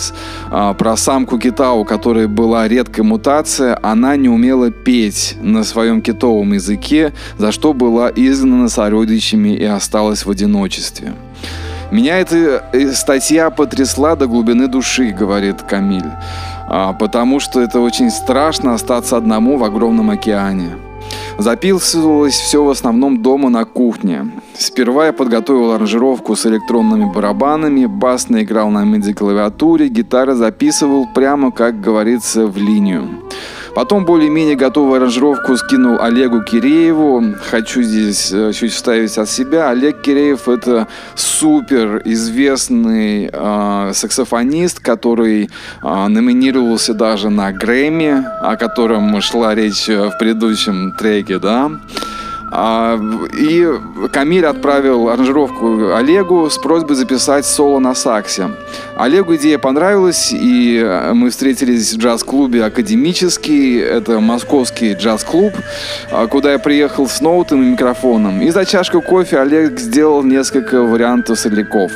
а, 0.51 0.75
про 0.75 0.97
самку 0.97 1.39
кита, 1.39 1.73
у 1.73 1.85
которой 1.85 2.27
была 2.27 2.67
редкая 2.69 3.05
мутация, 3.05 3.79
она 3.83 4.17
не 4.17 4.29
умела 4.29 4.71
петь 4.71 5.37
на 5.41 5.65
своем 5.65 6.01
китовом 6.01 6.53
языке, 6.53 7.13
за 7.37 7.53
что 7.53 7.73
была 7.73 8.11
изгнана 8.15 8.69
сородичами 8.69 9.51
и 9.51 9.65
осталась 9.65 10.25
в 10.25 10.31
одиночестве. 10.31 11.15
Меня 11.91 12.19
эта 12.19 12.65
э, 12.73 12.93
статья 12.93 13.49
потрясла 13.49 14.15
до 14.15 14.27
глубины 14.27 14.69
души, 14.69 15.11
говорит 15.11 15.63
Камиль, 15.63 16.13
а, 16.69 16.93
потому 16.93 17.41
что 17.41 17.61
это 17.61 17.81
очень 17.81 18.11
страшно 18.11 18.75
остаться 18.75 19.17
одному 19.17 19.57
в 19.57 19.65
огромном 19.65 20.11
океане. 20.11 20.77
Записывалось 21.39 22.35
все 22.35 22.63
в 22.63 22.69
основном 22.69 23.23
дома 23.23 23.49
на 23.49 23.65
кухне. 23.65 24.31
Сперва 24.55 25.07
я 25.07 25.13
подготовил 25.15 25.73
аранжировку 25.73 26.37
с 26.37 26.45
электронными 26.45 27.11
барабанами, 27.11 27.87
бас 27.87 28.29
наиграл 28.29 28.71
на 28.71 28.85
MIDI-клавиатуре, 28.85 29.89
гитара 29.89 30.35
записывал 30.35 31.07
прямо, 31.15 31.53
как 31.53 31.81
говорится, 31.81 32.47
в 32.47 32.59
линию. 32.59 33.09
Потом 33.79 34.05
более-менее 34.05 34.57
готовую 34.57 34.97
аранжировку 34.97 35.57
скинул 35.57 36.03
Олегу 36.03 36.43
Кирееву. 36.43 37.37
Хочу 37.49 37.81
здесь 37.81 38.33
э, 38.33 38.53
чуть 38.53 38.73
вставить 38.73 39.17
от 39.19 39.31
себя. 39.31 39.71
Олег 39.71 40.01
Киреев 40.01 40.49
это 40.49 40.89
супер 41.15 42.03
известный 42.05 43.31
э, 43.33 43.91
саксофонист, 43.95 44.81
который 44.81 45.49
э, 45.81 46.07
номинировался 46.09 46.93
даже 46.93 47.31
на 47.31 47.53
Грэмми, 47.53 48.25
о 48.43 48.57
котором 48.57 49.21
шла 49.21 49.55
речь 49.55 49.87
в 49.87 50.11
предыдущем 50.19 50.93
треке, 50.99 51.39
да. 51.39 51.71
А, 52.51 52.99
и 53.39 53.67
Камиль 54.13 54.47
отправил 54.47 55.09
аранжировку 55.09 55.95
Олегу 55.95 56.49
с 56.49 56.57
просьбой 56.59 56.97
записать 56.97 57.47
соло 57.47 57.79
на 57.79 57.95
саксе. 57.95 58.51
Олегу 58.97 59.37
идея 59.37 59.59
понравилась, 59.59 60.31
и 60.33 61.11
мы 61.13 61.31
встретились 61.31 61.93
в 61.93 61.99
джаз-клубе 61.99 62.65
«Академический». 62.65 63.79
Это 63.81 64.21
московский 64.21 64.95
джаз-клуб, 64.95 65.53
а, 66.11 66.27
куда 66.27 66.53
я 66.53 66.59
приехал 66.59 67.09
с 67.09 67.21
ноутом 67.21 67.63
и 67.63 67.67
микрофоном. 67.67 68.41
И 68.43 68.51
за 68.51 68.65
чашку 68.65 69.03
кофе 69.03 69.41
Олег 69.41 69.79
сделал 69.79 70.23
несколько 70.23 70.83
вариантов 70.83 71.39
соляков. 71.39 71.93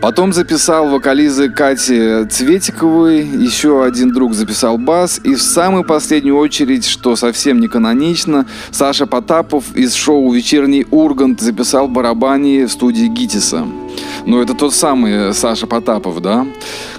Потом 0.00 0.32
записал 0.32 0.88
вокализы 0.88 1.48
Кати 1.50 2.26
Цветиковой, 2.26 3.20
еще 3.24 3.84
один 3.84 4.12
друг 4.12 4.34
записал 4.34 4.78
бас, 4.78 5.20
и 5.24 5.34
в 5.34 5.42
самую 5.42 5.84
последнюю 5.84 6.36
очередь, 6.36 6.86
что 6.86 7.16
совсем 7.16 7.60
не 7.60 7.68
канонично, 7.68 8.46
Саша 8.70 9.06
Потапов 9.06 9.64
из 9.74 9.94
шоу 9.94 10.32
«Вечерний 10.32 10.86
Ургант» 10.90 11.40
записал 11.40 11.88
барабани 11.88 12.64
в 12.64 12.72
студии 12.72 13.06
Гитиса. 13.06 13.66
Ну, 14.26 14.42
это 14.42 14.54
тот 14.54 14.74
самый 14.74 15.32
Саша 15.32 15.66
Потапов, 15.66 16.20
да? 16.20 16.46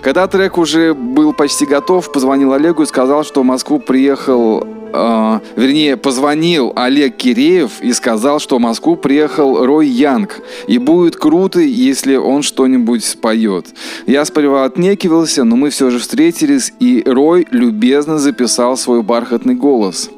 Когда 0.02 0.28
трек 0.28 0.58
уже 0.58 0.94
был 0.94 1.34
почти 1.34 1.66
готов, 1.66 2.12
позвонил 2.12 2.54
Олегу 2.54 2.84
и 2.84 2.86
сказал, 2.86 3.24
что 3.24 3.42
в 3.42 3.46
Москву 3.46 3.80
приехал 3.80 4.77
э, 4.94 5.40
вернее, 5.56 5.98
позвонил 5.98 6.74
Олег 6.76 7.18
Киреев 7.18 7.82
и 7.82 7.94
сказал, 7.94 8.40
что 8.40 8.58
в 8.58 8.62
Москву 8.62 8.96
приехал 8.96 9.66
Рой 9.66 9.88
Янг, 9.88 10.42
и 10.68 10.78
будет 10.78 11.16
круто, 11.16 11.60
если 11.60 12.16
он 12.16 12.42
что-нибудь 12.42 13.04
споет. 13.04 13.68
Я 14.06 14.26
сперва 14.26 14.66
отнекивался, 14.66 15.44
но 15.44 15.56
мы 15.56 15.70
все 15.70 15.90
же 15.90 16.00
встретились, 16.00 16.74
и 16.80 17.04
Рой 17.06 17.48
любезно 17.52 18.18
записал 18.20 18.78
свой 18.78 19.02
бархатный 19.04 19.56
голос. 19.56 20.10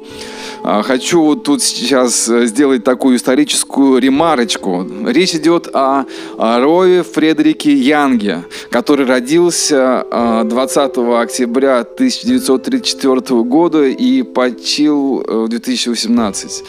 А, 0.62 0.82
хочу 0.82 1.22
вот 1.22 1.44
тут 1.44 1.62
сейчас 1.62 2.26
сделать 2.26 2.84
такую 2.84 3.16
историческую 3.16 3.98
ремарочку. 3.98 4.86
Речь 5.06 5.34
идет 5.34 5.68
о, 5.72 6.04
Рое 6.38 7.02
Фредерике 7.02 7.72
Янге, 7.72 8.44
который 8.70 9.06
родился 9.06 10.04
20 10.44 10.76
а, 10.98 11.20
октября 11.20 11.80
1934 11.80 13.42
года 13.42 13.84
и 13.84 14.22
почил 14.22 15.24
э, 15.26 15.44
в 15.44 15.48
2018. 15.48 16.64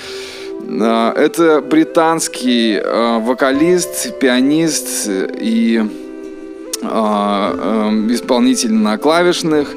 А, 0.82 1.13
это 1.13 1.62
британский 1.62 2.82
вокалист, 2.82 4.19
пианист 4.19 5.10
и 5.10 5.82
исполнитель 6.82 8.74
на 8.74 8.98
клавишных. 8.98 9.76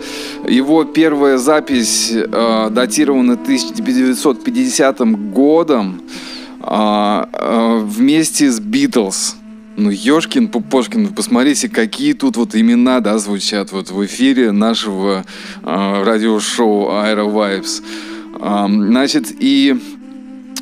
Его 0.49 0.85
первая 0.85 1.39
запись 1.39 2.13
э, 2.15 2.69
датирована 2.71 3.35
1950 3.35 5.01
годом 5.33 6.03
э, 6.61 7.25
э, 7.33 7.81
вместе 7.85 8.51
с 8.51 8.61
Битлз. 8.61 9.37
Ну, 9.77 9.91
Ёшкин, 9.91 10.49
Пупошкин, 10.49 11.15
посмотрите, 11.15 11.69
какие 11.69 12.13
тут 12.13 12.37
вот 12.37 12.55
имена, 12.55 13.01
да, 13.01 13.19
звучат 13.19 13.73
вот 13.73 13.91
в 13.91 14.05
эфире 14.07 14.53
нашего 14.53 15.25
э, 15.63 16.03
радиошоу 16.05 16.91
Aero 16.91 17.27
Vibes. 17.33 17.83
Э, 18.41 18.67
значит, 18.69 19.33
и 19.41 19.77
а, 19.77 19.94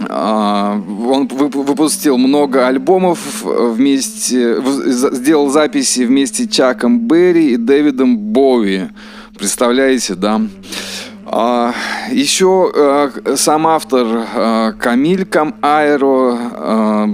он 0.09 1.29
выпустил 1.29 2.19
много 2.19 2.67
альбомов 2.67 3.43
вместе, 3.43 4.57
сделал 4.87 5.49
записи 5.51 6.01
вместе 6.01 6.45
с 6.45 6.49
Чаком 6.49 7.01
Берри 7.01 7.53
и 7.53 7.57
Дэвидом 7.57 8.17
Боуи. 8.17 8.89
Представляете, 9.39 10.15
да? 10.15 10.41
А, 11.25 11.73
еще 12.11 12.71
а, 12.75 13.11
сам 13.37 13.67
автор 13.67 14.07
а, 14.35 14.73
Камиль 14.73 15.25
Кам 15.25 15.55
Аэро 15.63 16.37
а, 16.53 17.09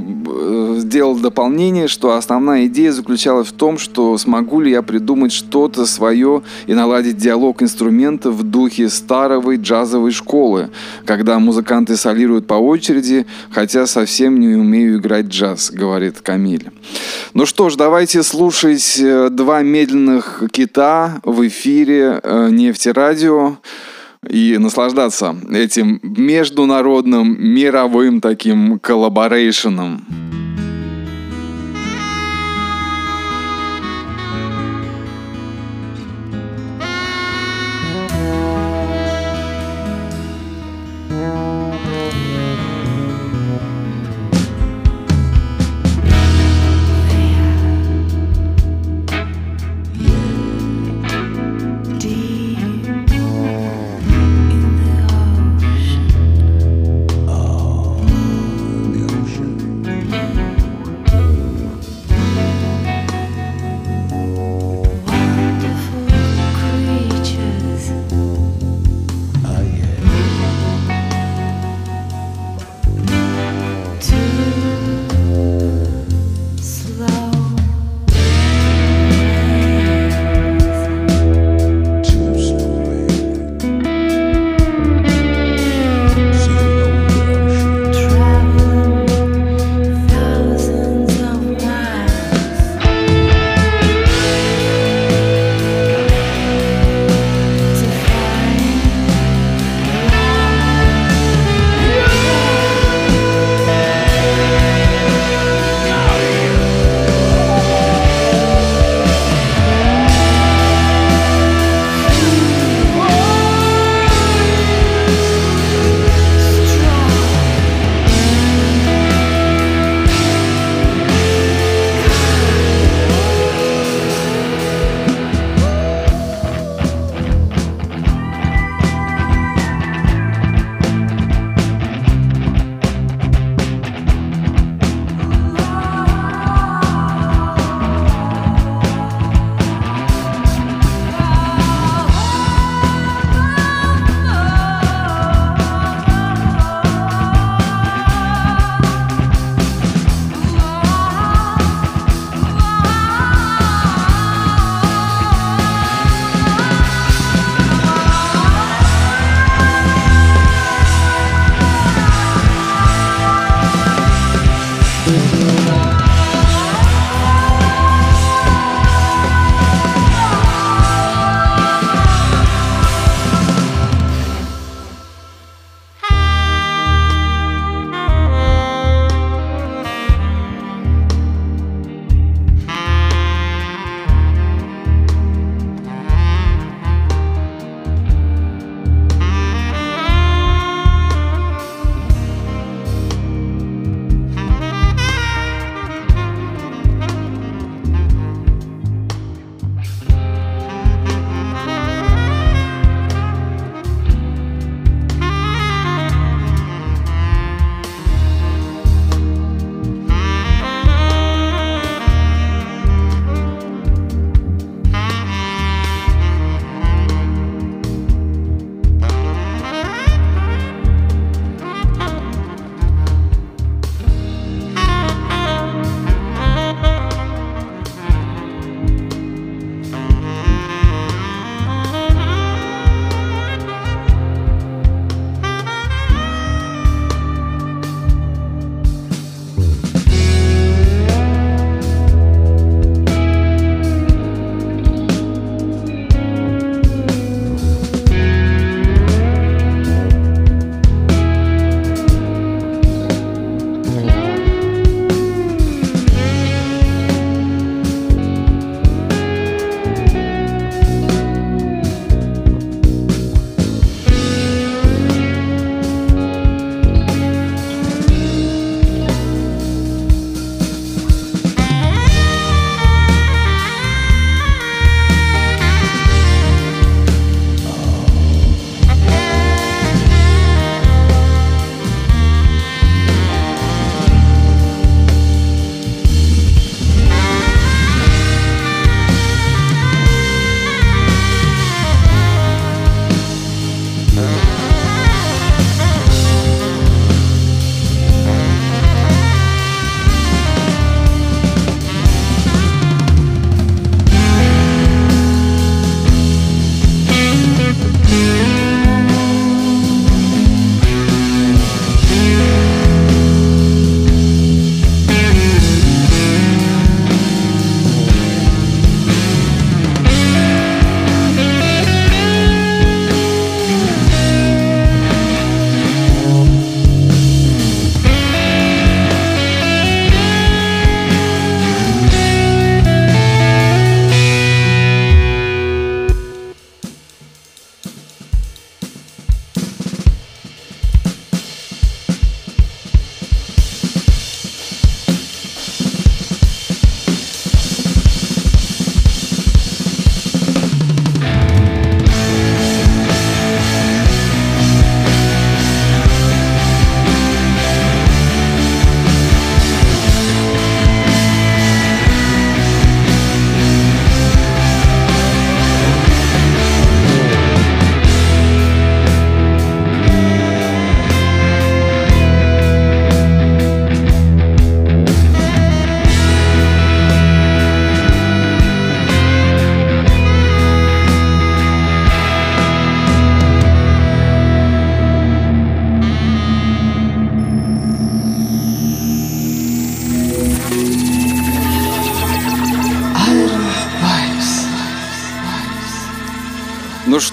сделал 0.79 1.17
дополнение, 1.17 1.89
что 1.89 2.15
основная 2.15 2.67
идея 2.67 2.93
заключалась 2.93 3.49
в 3.49 3.53
том, 3.53 3.79
что 3.79 4.17
смогу 4.17 4.61
ли 4.61 4.71
я 4.71 4.83
придумать 4.83 5.33
что-то 5.33 5.85
свое 5.85 6.43
и 6.67 6.75
наладить 6.75 7.19
диалог 7.19 7.63
инструментов 7.63 8.35
в 8.35 8.43
духе 8.43 8.89
старой 8.89 9.57
джазовой 9.57 10.13
школы, 10.13 10.71
когда 11.05 11.39
музыканты 11.39 11.97
солируют 11.97 12.47
по 12.47 12.55
очереди, 12.55 13.27
хотя 13.51 13.87
совсем 13.87 14.41
не 14.41 14.49
умею 14.57 14.99
играть 14.99 15.27
джаз, 15.27 15.71
говорит 15.71 16.21
Камиль. 16.23 16.71
Ну 17.35 17.47
что 17.47 17.69
ж, 17.69 17.77
давайте 17.77 18.23
слушать 18.23 18.99
э, 18.99 19.29
два 19.31 19.63
медленных 19.63 20.43
кита 20.51 21.21
в 21.25 21.47
эфире 21.47 22.21
э, 22.23 22.49
Нефтерадио 22.51 23.59
и 24.27 24.57
наслаждаться 24.59 25.37
этим 25.51 26.01
международным 26.03 27.37
мировым 27.39 28.21
таким 28.21 28.79
коллаборейшеном. 28.79 30.05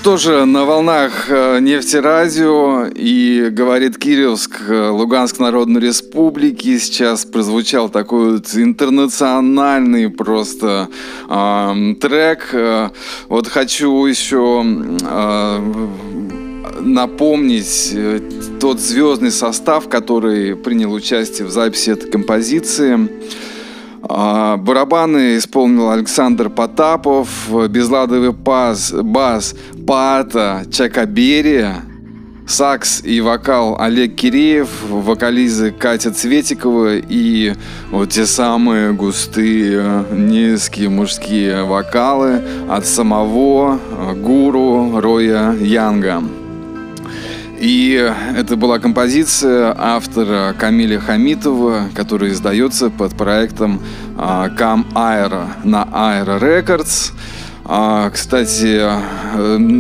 Ну 0.05 0.17
что 0.17 0.29
же, 0.29 0.45
на 0.45 0.65
волнах 0.65 1.29
э, 1.29 1.59
нефтерадио 1.61 2.85
и 2.93 3.49
говорит 3.49 3.97
Кировск, 3.97 4.61
э, 4.69 4.89
Луганск 4.89 5.39
Народной 5.39 5.81
Республики. 5.81 6.77
Сейчас 6.77 7.25
прозвучал 7.25 7.89
такой 7.89 8.33
вот 8.33 8.53
интернациональный 8.53 10.11
просто 10.11 10.89
э, 11.27 11.95
трек. 11.99 12.49
Э, 12.53 12.89
вот 13.29 13.47
хочу 13.47 14.05
еще 14.05 14.63
э, 14.63 15.87
напомнить 16.81 17.97
тот 18.59 18.79
звездный 18.79 19.31
состав, 19.31 19.89
который 19.89 20.55
принял 20.55 20.93
участие 20.93 21.47
в 21.47 21.49
записи 21.49 21.89
этой 21.89 22.11
композиции. 22.11 23.09
А, 24.17 24.55
барабаны 24.55 25.35
исполнил 25.35 25.91
Александр 25.91 26.49
Потапов, 26.49 27.27
безладовый 27.69 28.31
пас, 28.31 28.93
бас 28.93 29.53
Пата 29.85 30.63
Чакаберия, 30.71 31.83
сакс 32.47 33.01
и 33.03 33.19
вокал 33.19 33.75
Олег 33.77 34.15
Киреев, 34.15 34.69
вокализы 34.89 35.71
Катя 35.71 36.11
Цветикова 36.13 36.95
и 36.95 37.55
вот 37.91 38.11
те 38.11 38.25
самые 38.25 38.93
густые 38.93 40.05
низкие 40.13 40.87
мужские 40.87 41.65
вокалы 41.65 42.41
от 42.69 42.85
самого 42.85 43.81
гуру 44.15 45.01
Роя 45.01 45.51
Янга. 45.59 46.23
И 47.59 48.11
это 48.35 48.55
была 48.55 48.79
композиция 48.79 49.75
автора 49.77 50.55
Камиля 50.57 50.99
Хамитова, 50.99 51.89
которая 51.93 52.31
издается 52.31 52.89
под 52.89 53.15
проектом 53.15 53.79
Cam 54.17 54.85
Aero 54.93 55.45
на 55.63 55.83
Aero 55.83 56.39
Records. 56.39 57.11
А, 57.67 58.11
кстати, 58.11 58.79
э, 58.79 58.99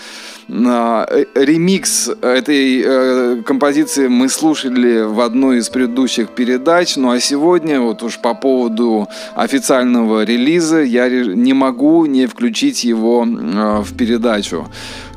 Э, 0.48 1.24
ремикс 1.34 2.08
этой 2.22 2.82
э, 2.82 3.42
композиции 3.44 4.08
мы 4.08 4.30
слушали 4.30 5.02
в 5.02 5.20
одной 5.20 5.58
из 5.58 5.68
предыдущих 5.68 6.30
передач, 6.30 6.96
ну 6.96 7.10
а 7.10 7.20
сегодня 7.20 7.80
вот 7.80 8.02
уж 8.02 8.18
по 8.18 8.32
поводу 8.32 9.08
официального 9.34 10.24
релиза 10.24 10.80
я 10.80 11.08
не 11.10 11.52
могу 11.52 12.06
не 12.06 12.26
включить 12.26 12.84
его 12.84 13.26
э, 13.26 13.82
в 13.82 13.94
передачу. 13.94 14.66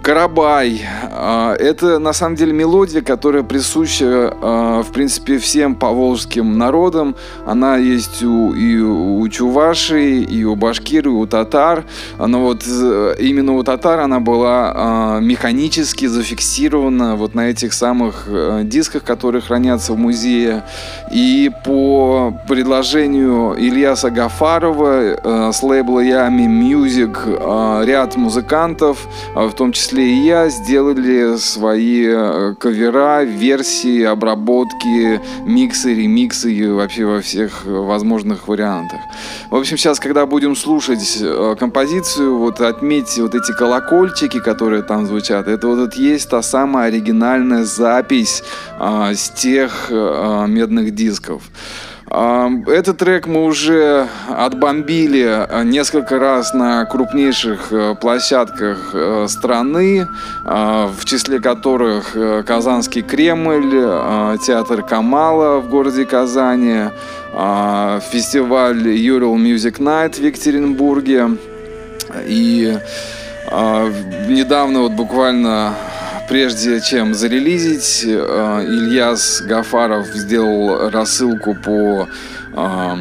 Карабай. 0.01 0.81
А, 1.11 1.53
это 1.53 1.99
на 1.99 2.11
самом 2.13 2.35
деле 2.35 2.53
мелодия, 2.53 3.03
которая 3.03 3.43
присуща, 3.43 4.35
а, 4.41 4.81
в 4.81 4.91
принципе, 4.91 5.37
всем 5.37 5.75
поволжским 5.75 6.57
народам. 6.57 7.15
Она 7.45 7.77
есть 7.77 8.23
у, 8.23 8.51
и 8.53 8.79
у 8.79 9.27
чувашей, 9.29 10.23
и 10.23 10.43
у 10.43 10.55
башкир, 10.55 11.05
и 11.05 11.09
у 11.09 11.27
татар. 11.27 11.85
Но 12.17 12.41
вот 12.41 12.63
э, 12.67 13.15
именно 13.19 13.53
у 13.53 13.63
татар 13.63 13.99
она 13.99 14.19
была 14.19 14.73
а, 14.73 15.19
механически 15.19 16.07
зафиксирована 16.07 17.15
вот 17.15 17.35
на 17.35 17.51
этих 17.51 17.71
самых 17.71 18.23
э, 18.25 18.61
дисках, 18.63 19.03
которые 19.03 19.43
хранятся 19.43 19.93
в 19.93 19.97
музее. 19.97 20.63
И 21.11 21.51
по 21.63 22.35
предложению 22.47 23.53
Ильяса 23.53 24.09
Гафарова 24.09 25.01
э, 25.01 25.51
с 25.53 25.61
лейбла 25.61 25.99
Ями 25.99 26.47
Music 26.47 27.85
ряд 27.85 28.15
музыкантов, 28.15 29.07
в 29.35 29.51
том 29.51 29.71
числе 29.71 29.90
числе 29.91 30.13
и 30.13 30.25
я, 30.25 30.49
сделали 30.49 31.35
свои 31.37 32.05
э, 32.07 32.55
кавера, 32.57 33.23
версии, 33.23 34.03
обработки, 34.03 35.19
миксы, 35.45 35.93
ремиксы 35.93 36.73
вообще 36.73 37.05
во 37.05 37.19
всех 37.19 37.65
возможных 37.65 38.47
вариантах. 38.47 39.01
В 39.49 39.55
общем, 39.55 39.77
сейчас, 39.77 39.99
когда 39.99 40.25
будем 40.25 40.55
слушать 40.55 41.17
э, 41.21 41.55
композицию, 41.59 42.37
вот 42.37 42.61
отметьте 42.61 43.21
вот 43.21 43.35
эти 43.35 43.51
колокольчики, 43.51 44.39
которые 44.39 44.81
там 44.81 45.07
звучат. 45.07 45.49
Это 45.49 45.67
вот 45.67 45.95
есть 45.95 46.29
та 46.29 46.41
самая 46.41 46.87
оригинальная 46.87 47.65
запись 47.65 48.43
а, 48.79 49.13
с 49.13 49.29
тех 49.29 49.87
а, 49.91 50.45
медных 50.45 50.91
дисков. 50.91 51.43
Этот 52.11 52.97
трек 52.97 53.25
мы 53.25 53.45
уже 53.45 54.09
отбомбили 54.27 55.45
э, 55.47 55.63
несколько 55.63 56.19
раз 56.19 56.53
на 56.53 56.83
крупнейших 56.83 57.71
э, 57.71 57.95
площадках 57.95 58.91
э, 58.93 59.27
страны, 59.29 60.07
в 60.43 61.05
числе 61.05 61.39
которых 61.39 62.17
Казанский 62.45 63.01
Кремль, 63.01 63.71
театр 64.45 64.83
Камала 64.83 65.59
в 65.59 65.69
городе 65.69 66.05
Казани, 66.05 66.89
фестиваль 67.31 68.87
Ural 68.87 69.35
Music 69.35 69.77
Night 69.79 70.15
в 70.15 70.23
Екатеринбурге. 70.23 71.37
И 72.27 72.77
недавно 74.27 74.81
вот 74.81 74.93
буквально 74.93 75.75
прежде 76.31 76.79
чем 76.79 77.13
зарелизить, 77.13 78.05
э, 78.05 78.65
Ильяс 78.65 79.41
Гафаров 79.41 80.07
сделал 80.13 80.89
рассылку 80.89 81.55
по 81.55 82.07
э, 82.53 82.95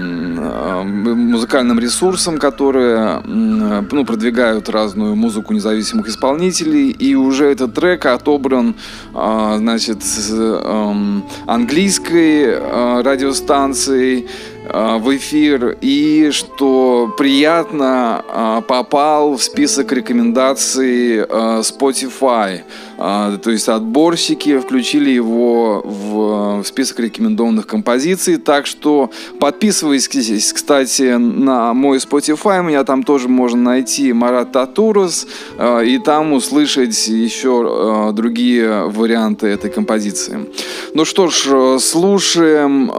музыкальным 0.83 1.79
ресурсам, 1.79 2.39
которые 2.39 3.21
ну, 3.25 4.05
продвигают 4.05 4.69
разную 4.69 5.15
музыку 5.15 5.53
независимых 5.53 6.09
исполнителей. 6.09 6.91
И 6.91 7.15
уже 7.15 7.47
этот 7.47 7.73
трек 7.73 8.05
отобран 8.07 8.75
э, 9.15 9.55
значит, 9.59 10.03
эм, 10.33 11.25
английской 11.47 12.59
радиостанцией 13.03 14.27
в 14.73 15.17
эфир 15.17 15.77
и 15.81 16.31
что 16.33 17.15
приятно 17.19 18.63
попал 18.69 19.37
в 19.37 19.43
список 19.43 19.93
рекомендаций 19.93 21.21
Spotify. 21.21 22.63
а, 23.03 23.39
то 23.39 23.51
есть 23.51 23.67
отборщики 23.69 24.59
включили 24.59 25.09
его 25.09 25.83
в, 25.83 26.63
список 26.67 27.01
рекомендованных 27.01 27.67
композиций. 27.67 28.37
Так 28.37 28.67
что 28.67 29.11
подписывайтесь, 29.41 30.53
кстати, 30.53 31.17
на 31.17 31.73
мой 31.73 31.97
Spotify. 31.97 32.63
Меня 32.63 32.85
там 32.85 33.03
тоже 33.03 33.29
можно 33.29 33.63
найти 33.63 34.13
Марат 34.13 34.53
Татурус. 34.53 35.27
А, 35.57 35.81
и 35.81 35.99
там 35.99 36.35
услышать 36.35 37.09
еще 37.09 38.13
другие 38.13 38.85
варианты 38.85 39.47
этой 39.47 39.71
композиции. 39.71 40.47
Ну 40.93 41.07
что 41.07 41.29
ж, 41.29 41.79
слушаем 41.81 42.91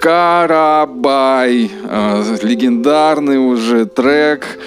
Карабай, 0.00 1.70
легендарный 2.42 3.38
уже 3.38 3.86
трек. 3.86 4.58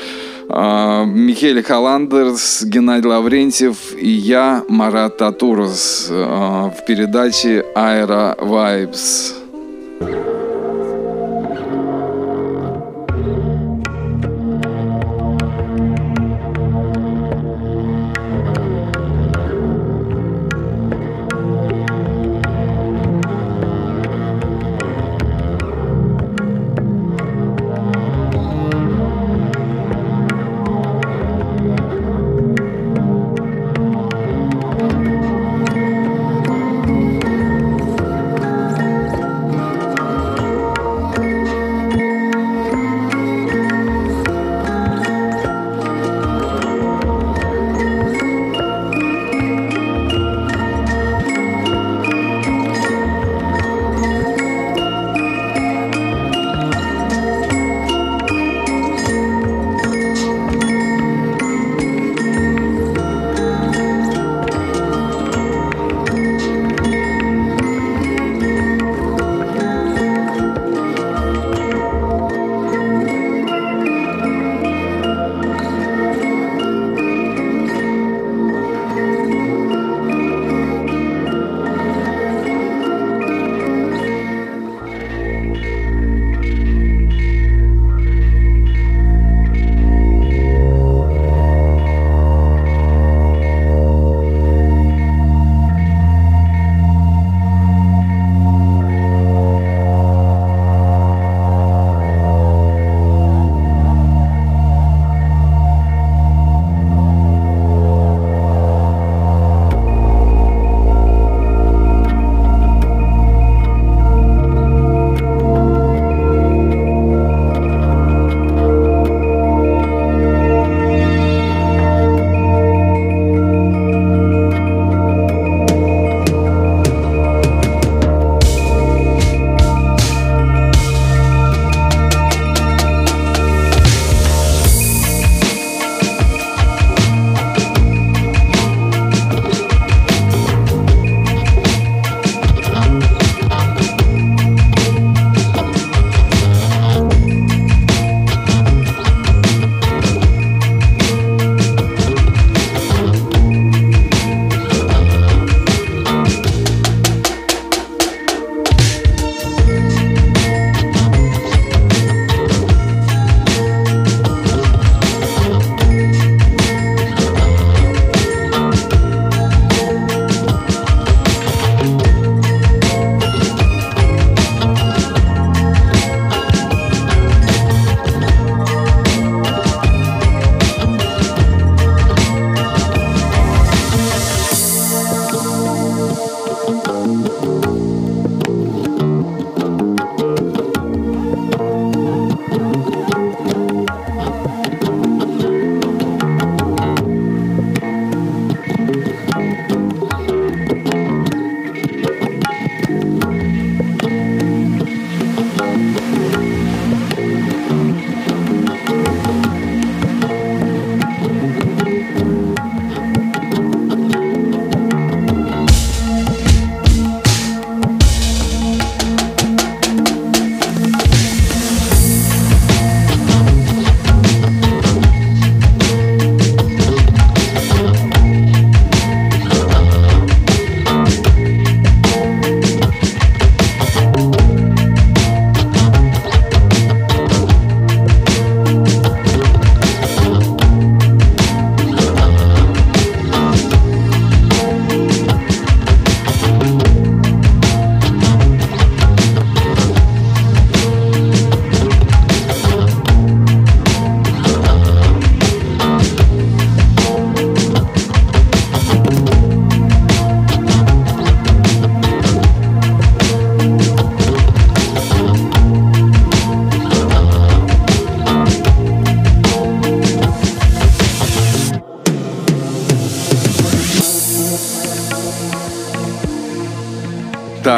А, 0.52 1.06
Михаил 1.06 1.64
Халандерс, 1.64 2.64
Геннадий 2.64 3.08
Лаврентьев 3.08 3.78
и 3.96 4.10
я, 4.10 4.64
Марат 4.68 5.18
Татурос 5.18 6.08
а, 6.10 6.72
в 6.72 6.86
передаче 6.86 7.64
«Аэро 7.76 8.36
Vibes. 8.40 9.36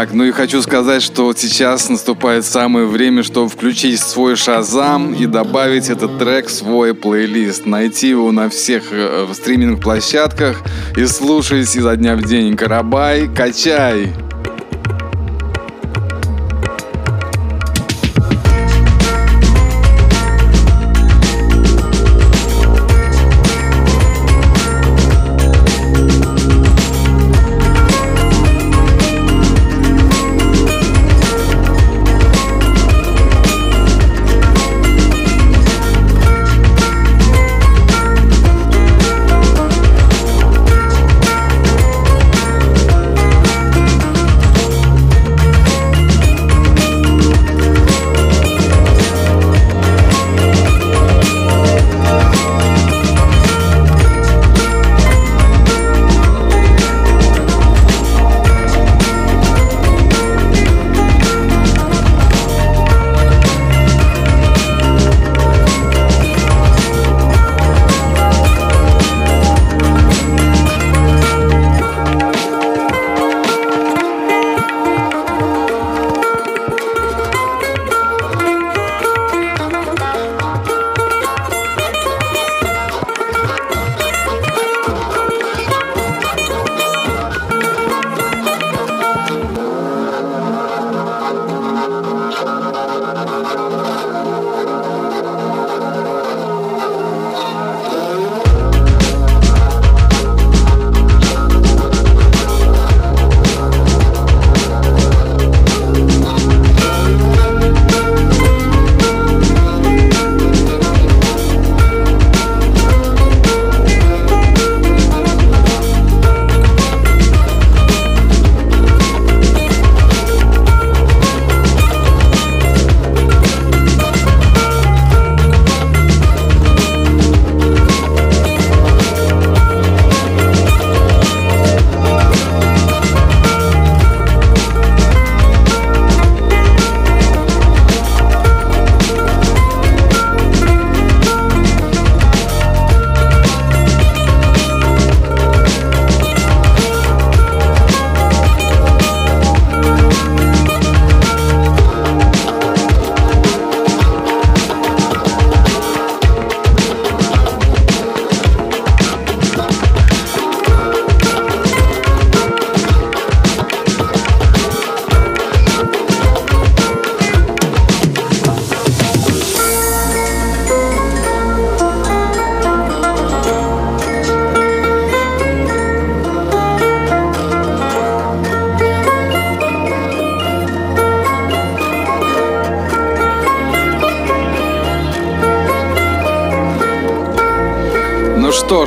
Так, 0.01 0.13
ну 0.13 0.23
и 0.23 0.31
хочу 0.31 0.63
сказать, 0.63 1.03
что 1.03 1.31
сейчас 1.37 1.87
наступает 1.87 2.43
самое 2.43 2.87
время, 2.87 3.21
чтобы 3.21 3.49
включить 3.49 3.99
свой 3.99 4.35
шазам 4.35 5.13
и 5.13 5.27
добавить 5.27 5.91
этот 5.91 6.17
трек 6.17 6.47
в 6.47 6.51
свой 6.51 6.95
плейлист. 6.95 7.67
Найти 7.67 8.09
его 8.09 8.31
на 8.31 8.49
всех 8.49 8.85
э, 8.89 9.27
стриминг-площадках 9.31 10.63
и 10.97 11.05
слушать 11.05 11.75
изо 11.75 11.95
дня 11.95 12.15
в 12.15 12.23
день. 12.23 12.57
Карабай, 12.57 13.29
качай! 13.31 14.11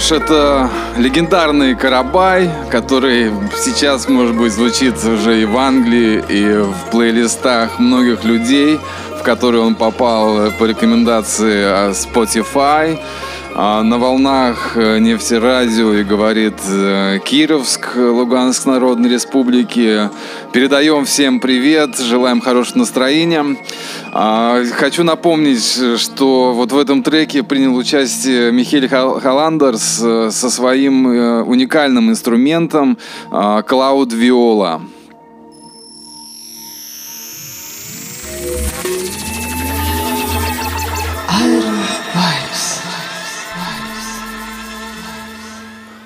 Ж, 0.04 0.12
это 0.12 0.70
легендарный 0.98 1.74
Карабай, 1.74 2.50
который 2.70 3.32
сейчас, 3.56 4.06
может 4.06 4.36
быть, 4.36 4.52
звучит 4.52 4.96
уже 5.02 5.40
и 5.40 5.44
в 5.46 5.56
Англии, 5.56 6.22
и 6.28 6.44
в 6.62 6.90
плейлистах 6.90 7.78
многих 7.78 8.22
людей, 8.24 8.78
в 9.18 9.22
которые 9.22 9.62
он 9.62 9.74
попал 9.74 10.50
по 10.58 10.64
рекомендации 10.64 11.90
Spotify. 11.92 12.98
А 13.56 13.84
на 13.84 13.98
волнах 13.98 14.76
э, 14.76 14.98
нефтерадио 14.98 15.92
и 15.92 16.02
говорит 16.02 16.54
э, 16.68 17.20
Кировск, 17.24 17.94
Луганск 17.94 18.66
Народной 18.66 19.08
Республики. 19.08 20.10
Передаем 20.52 21.04
всем 21.04 21.38
привет, 21.38 21.96
желаем 21.96 22.40
хорошего 22.40 22.78
настроения. 22.78 23.56
А, 24.16 24.62
хочу 24.76 25.02
напомнить, 25.02 25.98
что 25.98 26.52
вот 26.54 26.70
в 26.70 26.78
этом 26.78 27.02
треке 27.02 27.42
принял 27.42 27.74
участие 27.74 28.52
Михель 28.52 28.88
Халандерс 28.88 30.00
э, 30.02 30.30
со 30.30 30.50
своим 30.50 31.06
уникальным 31.48 32.10
инструментом 32.10 32.96
Cloud 33.30 34.10
Viola. 34.10 34.80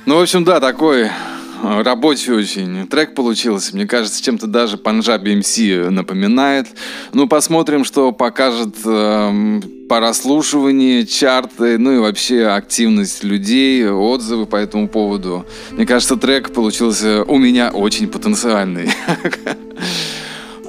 Ну, 0.09 0.17
в 0.17 0.23
общем, 0.23 0.43
да, 0.43 0.59
такой 0.59 1.03
э, 1.03 1.11
рабочий 1.83 2.33
очень 2.33 2.89
трек 2.89 3.15
получился. 3.15 3.77
Мне 3.77 3.87
кажется, 3.87 4.23
чем-то 4.23 4.47
даже 4.47 4.79
Панджаби 4.79 5.37
МС 5.37 5.59
напоминает. 5.91 6.69
Ну, 7.13 7.27
посмотрим, 7.27 7.85
что 7.85 8.13
покажет 8.13 8.77
э, 8.85 9.61
по 9.89 10.01
расслушиванию, 10.01 11.07
чарты, 11.07 11.79
ну 11.79 11.93
и 11.93 11.99
вообще 11.99 12.47
активность 12.47 13.25
людей, 13.25 13.89
отзывы 13.89 14.47
по 14.47 14.57
этому 14.57 14.89
поводу. 14.89 15.47
Мне 15.71 15.87
кажется, 15.87 16.17
трек 16.17 16.53
получился 16.53 17.25
у 17.25 17.39
меня 17.39 17.71
очень 17.71 18.09
потенциальный. 18.09 18.91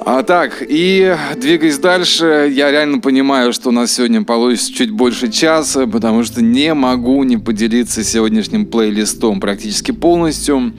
А 0.02 0.22
так, 0.22 0.62
и 0.66 1.14
двигаясь 1.36 1.76
дальше, 1.76 2.50
я 2.50 2.70
реально 2.70 3.00
понимаю, 3.00 3.52
что 3.52 3.68
у 3.68 3.72
нас 3.72 3.92
сегодня 3.92 4.22
получится 4.22 4.72
чуть 4.72 4.90
больше 4.90 5.30
часа, 5.30 5.86
потому 5.86 6.24
что 6.24 6.42
не 6.42 6.72
могу 6.72 7.22
не 7.22 7.36
поделиться 7.36 8.02
сегодняшним 8.02 8.64
плейлистом 8.64 9.40
практически 9.40 9.90
полностью. 9.92 10.72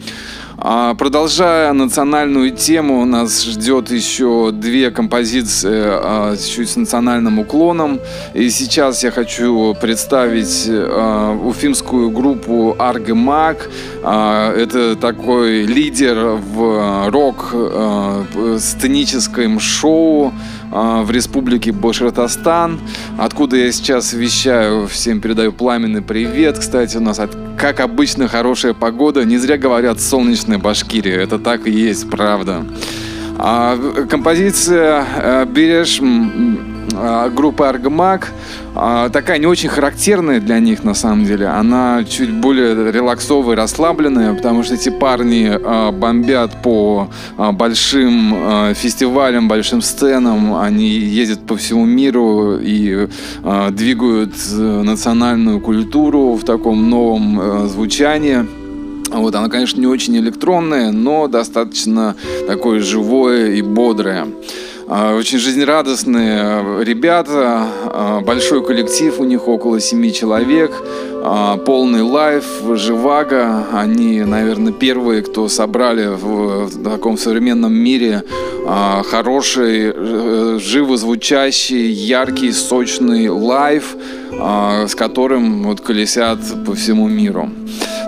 А, 0.63 0.93
продолжая 0.93 1.73
национальную 1.73 2.51
тему, 2.51 3.03
нас 3.05 3.43
ждет 3.43 3.89
еще 3.89 4.51
две 4.53 4.91
композиции 4.91 5.81
а, 5.85 6.37
чуть 6.37 6.69
с 6.69 6.75
национальным 6.75 7.39
уклоном. 7.39 7.99
И 8.35 8.47
сейчас 8.51 9.03
я 9.03 9.09
хочу 9.09 9.73
представить 9.81 10.67
а, 10.69 11.35
уфимскую 11.35 12.11
группу 12.11 12.75
Аргемаг. 12.77 13.71
Это 14.01 14.95
такой 14.95 15.65
лидер 15.65 16.39
в 16.39 17.09
рок-сценическом 17.09 19.59
шоу 19.59 20.33
в 20.71 21.11
республике 21.11 21.71
Башкортостан, 21.71 22.79
откуда 23.19 23.57
я 23.57 23.71
сейчас 23.71 24.13
вещаю, 24.13 24.87
всем 24.87 25.21
передаю 25.21 25.53
пламенный 25.53 26.01
привет. 26.01 26.57
Кстати, 26.57 26.97
у 26.97 27.01
нас, 27.01 27.21
как 27.57 27.79
обычно, 27.79 28.27
хорошая 28.27 28.73
погода. 28.73 29.23
Не 29.23 29.37
зря 29.37 29.57
говорят 29.57 30.01
солнечная 30.01 30.57
Башкирия. 30.57 31.19
Это 31.19 31.37
так 31.37 31.67
и 31.67 31.71
есть, 31.71 32.09
правда. 32.09 32.65
А, 33.37 33.77
композиция 34.09 35.05
э, 35.15 35.45
«Берешь» 35.45 36.01
а, 36.93 37.29
группы 37.29 37.65
Аргамак 37.65 38.29
а, 38.29 38.31
такая 38.73 39.37
не 39.37 39.45
очень 39.45 39.69
характерная 39.69 40.39
для 40.39 40.59
них 40.59 40.83
на 40.83 40.93
самом 40.93 41.25
деле. 41.25 41.47
Она 41.47 42.03
чуть 42.03 42.31
более 42.31 42.91
релаксовая, 42.91 43.55
расслабленная, 43.55 44.33
потому 44.33 44.63
что 44.63 44.75
эти 44.75 44.89
парни 44.89 45.51
а, 45.51 45.91
бомбят 45.91 46.61
по 46.61 47.09
большим 47.37 48.73
фестивалям, 48.75 49.47
большим 49.47 49.81
сценам. 49.81 50.55
Они 50.55 50.89
ездят 50.89 51.45
по 51.45 51.57
всему 51.57 51.85
миру 51.85 52.57
и 52.61 53.07
двигают 53.71 54.33
э, 54.51 54.81
национальную 54.83 55.59
культуру 55.59 56.33
в 56.33 56.43
таком 56.43 56.89
новом 56.89 57.39
э, 57.39 57.67
звучании. 57.67 58.45
Вот, 59.11 59.35
она, 59.35 59.49
конечно, 59.49 59.79
не 59.79 59.87
очень 59.87 60.15
электронная, 60.17 60.91
но 60.91 61.27
достаточно 61.27 62.15
такое 62.47 62.79
живое 62.79 63.53
и 63.53 63.61
бодрое. 63.61 64.27
А, 64.93 65.15
очень 65.15 65.37
жизнерадостные 65.37 66.41
э, 66.41 66.83
ребята, 66.83 67.65
а, 67.85 68.19
большой 68.19 68.61
коллектив 68.61 69.17
у 69.21 69.23
них, 69.23 69.47
около 69.47 69.79
семи 69.79 70.11
человек, 70.11 70.73
а, 71.23 71.55
полный 71.55 72.01
лайф, 72.01 72.43
живаго. 72.73 73.67
Они, 73.71 74.19
наверное, 74.19 74.73
первые, 74.73 75.21
кто 75.21 75.47
собрали 75.47 76.07
в 76.07 76.83
таком 76.83 77.17
современном 77.17 77.73
мире 77.73 78.23
хороший, 79.05 79.93
э, 79.95 80.59
живо 80.59 80.97
звучащий, 80.97 81.89
яркий, 81.89 82.51
сочный 82.51 83.29
лайф, 83.29 83.95
с 84.87 84.93
которым 84.93 85.63
вот 85.63 85.81
колесят 85.81 86.39
по 86.65 86.75
всему 86.75 87.07
миру. 87.07 87.49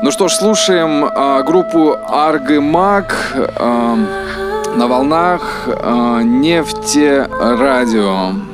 Ну 0.03 0.11
что 0.11 0.27
ж, 0.27 0.33
слушаем 0.33 1.05
группу 1.45 1.95
Аргемаг. 2.07 3.15
Маг 3.37 4.42
на 4.75 4.87
волнах 4.87 5.67
э, 5.67 6.21
нефти 6.23 7.27
радио. 7.39 8.52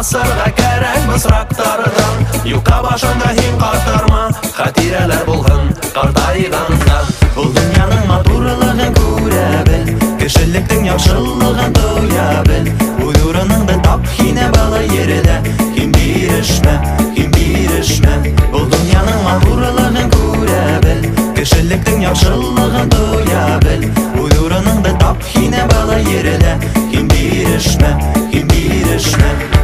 асырга 0.00 0.46
кәрәк 0.56 1.02
мысрактардан 1.10 2.22
юкка 2.48 2.78
башында 2.86 3.32
һин 3.36 3.58
картарма 3.60 4.20
хатирәләр 4.56 5.26
булһын 5.26 5.66
картайганда 5.96 7.00
бұл 7.34 7.50
дөньяның 7.56 8.06
матурлығын 8.08 8.96
күрә 8.96 9.42
бел 9.68 9.90
кешелектең 10.22 10.88
яхшылыгын 10.88 11.76
тоя 11.76 12.30
бел 12.48 12.70
үз 13.10 13.20
урыныңды 13.28 13.76
тап 13.84 14.08
һине 14.14 14.48
бала 14.56 14.80
ердә 14.86 15.36
һин 15.76 15.92
бирешмә 15.98 16.78
һин 17.18 17.36
бирешмә 17.36 18.16
бұл 18.56 18.66
дөньяның 18.72 19.22
матурлығын 19.28 20.12
күрә 20.16 20.64
бел 20.88 21.08
кешелектең 21.36 22.06
яхшылыгын 22.08 22.96
тоя 22.96 23.46
бел 23.68 23.88
үз 24.24 24.42
урыныңды 24.48 24.96
тап 25.04 25.30
һине 25.36 25.68
бала 25.74 26.02
ердә 26.08 26.58
һин 26.80 27.16
бирешмә 27.16 27.96
һин 28.32 28.54
бирешмә 28.54 29.59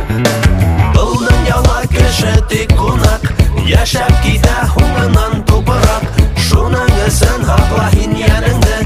кеше 2.17 2.41
тик 2.49 2.73
кунак. 2.77 3.23
Йәшәп 3.67 4.13
китә 4.25 4.57
һуңынан 4.73 5.43
тупыраҡ. 5.49 6.05
Шуның 6.47 6.91
өсөн 7.07 7.45
һаҡла 7.49 7.89
һин 7.95 8.15
йәнеңде. 8.17 8.77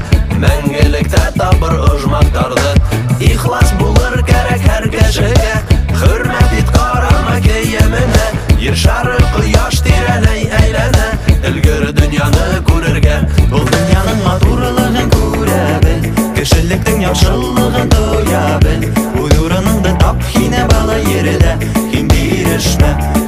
Мәңгелектә 0.41 1.23
табыр 1.37 1.75
ожмаҡтарҙы 1.91 2.71
Ихлас 3.21 3.71
булыр 3.79 4.23
кәрәк 4.27 4.65
һәр 4.67 4.87
кешегә. 4.95 5.53
Хөрмәт 6.01 6.55
ит 6.59 6.73
ҡарама 6.75 7.37
кейеменә 7.45 8.25
Ер 8.59 8.75
шары 8.75 9.17
ҡояш 9.35 9.81
тирәләй 9.85 10.49
әйләнә. 10.61 11.07
Өлгөр 11.51 11.91
дөньяны 12.01 12.61
күрергә. 12.67 13.21
Был 13.53 13.65
дөньяның 13.69 14.21
матурлығын 14.25 15.15
күрә 15.15 15.63
бел. 15.85 16.11
Кешелектең 16.37 17.05
яҡшыллығын 17.07 17.95
тоя 17.95 18.45
бел. 18.65 18.85
Уй 19.21 19.33
нурыныңды 19.37 19.97
тап 20.03 20.29
һинә 20.35 20.67
бала 20.73 20.99
ерҙә 21.05 21.57
Һин 21.93 22.07
бирешмә? 22.09 23.20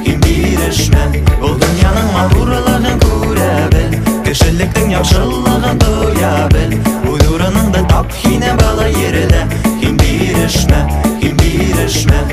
төшмән 0.74 1.12
Ул 1.44 1.54
дөньяның 1.60 2.08
матурлығын 2.14 3.02
күрә 3.04 3.50
бел. 3.74 3.94
Кешелектең 4.26 4.90
яҡшылығын 4.94 5.78
тоя 5.84 6.32
бел. 6.54 6.74
Үҙ 7.12 7.26
урыныңды 7.36 7.84
тап 7.92 8.10
һине 8.24 8.54
бала 8.62 8.88
ерҙә 8.90 9.44
Һин 9.84 10.00
бирешмә, 10.02 10.82
һин 11.22 11.38
бирешмә. 11.42 12.24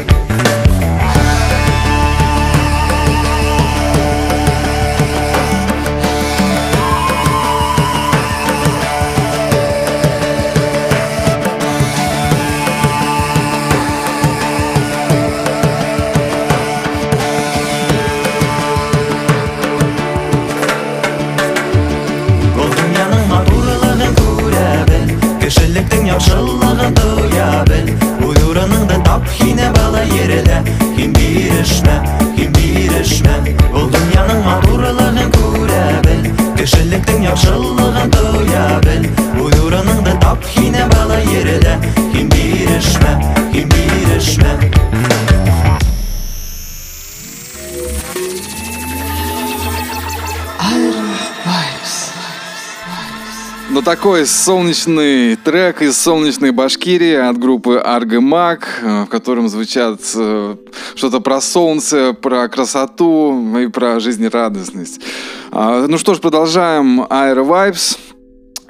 Такой 53.91 54.25
солнечный 54.25 55.35
трек 55.35 55.81
из 55.81 55.97
солнечной 55.97 56.51
Башкирии 56.51 57.13
от 57.13 57.37
группы 57.37 57.75
Аргемак, 57.75 58.65
э, 58.81 59.03
в 59.03 59.07
котором 59.07 59.49
звучат 59.49 59.99
э, 60.15 60.55
что-то 60.95 61.19
про 61.19 61.41
солнце, 61.41 62.13
про 62.13 62.47
красоту 62.47 63.57
и 63.57 63.67
про 63.67 63.99
жизнерадостность. 63.99 65.01
А, 65.51 65.87
ну 65.87 65.97
что 65.97 66.13
ж, 66.13 66.19
продолжаем 66.19 67.01
Air 67.01 67.45
Vibes. 67.45 67.97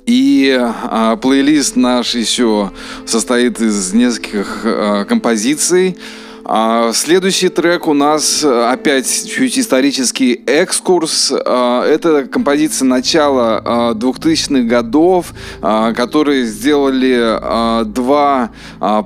И 0.07 0.57
а, 0.59 1.15
плейлист 1.17 1.75
наш 1.75 2.15
еще 2.15 2.71
состоит 3.05 3.61
из 3.61 3.93
нескольких 3.93 4.61
а, 4.63 5.05
композиций. 5.05 5.99
А, 6.43 6.91
следующий 6.93 7.49
трек 7.49 7.87
у 7.87 7.93
нас 7.93 8.43
э, 8.43 8.71
опять 8.71 9.29
чуть 9.29 9.59
исторический 9.59 10.41
экскурс. 10.45 11.31
А, 11.33 11.85
это 11.85 12.25
композиция 12.25 12.85
начала 12.85 13.93
2000-х 13.95 14.59
а, 14.59 14.63
годов, 14.63 15.33
которые 15.61 16.45
сделали 16.45 17.85
два 17.85 18.51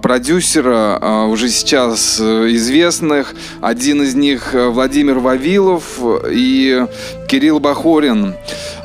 продюсера 0.01 1.25
уже 1.29 1.49
сейчас 1.49 2.19
э, 2.21 2.47
известных. 2.51 3.35
Один 3.61 4.03
из 4.03 4.15
них 4.15 4.53
э, 4.53 4.69
Владимир 4.69 5.19
Вавилов 5.19 5.99
и 6.31 6.85
Кирилл 7.27 7.59
Бахорин. 7.59 8.35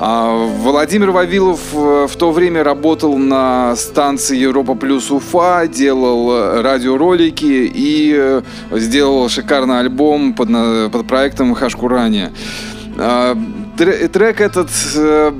Владимир 0.00 1.10
Вавилов 1.10 1.60
в 1.72 2.16
то 2.16 2.32
время 2.32 2.64
работал 2.64 3.18
на 3.18 3.76
станции 3.76 4.36
Европа 4.36 4.74
плюс 4.74 5.10
Уфа, 5.10 5.66
делал 5.66 6.62
радиоролики 6.62 7.70
и 7.74 8.39
сделал 8.72 9.28
шикарный 9.28 9.80
альбом 9.80 10.34
под, 10.34 10.48
под 10.92 11.06
проектом 11.06 11.54
Хашкурани. 11.54 12.30
А, 12.98 13.36
трек 13.76 14.40
этот 14.40 14.68
э, 14.94 15.32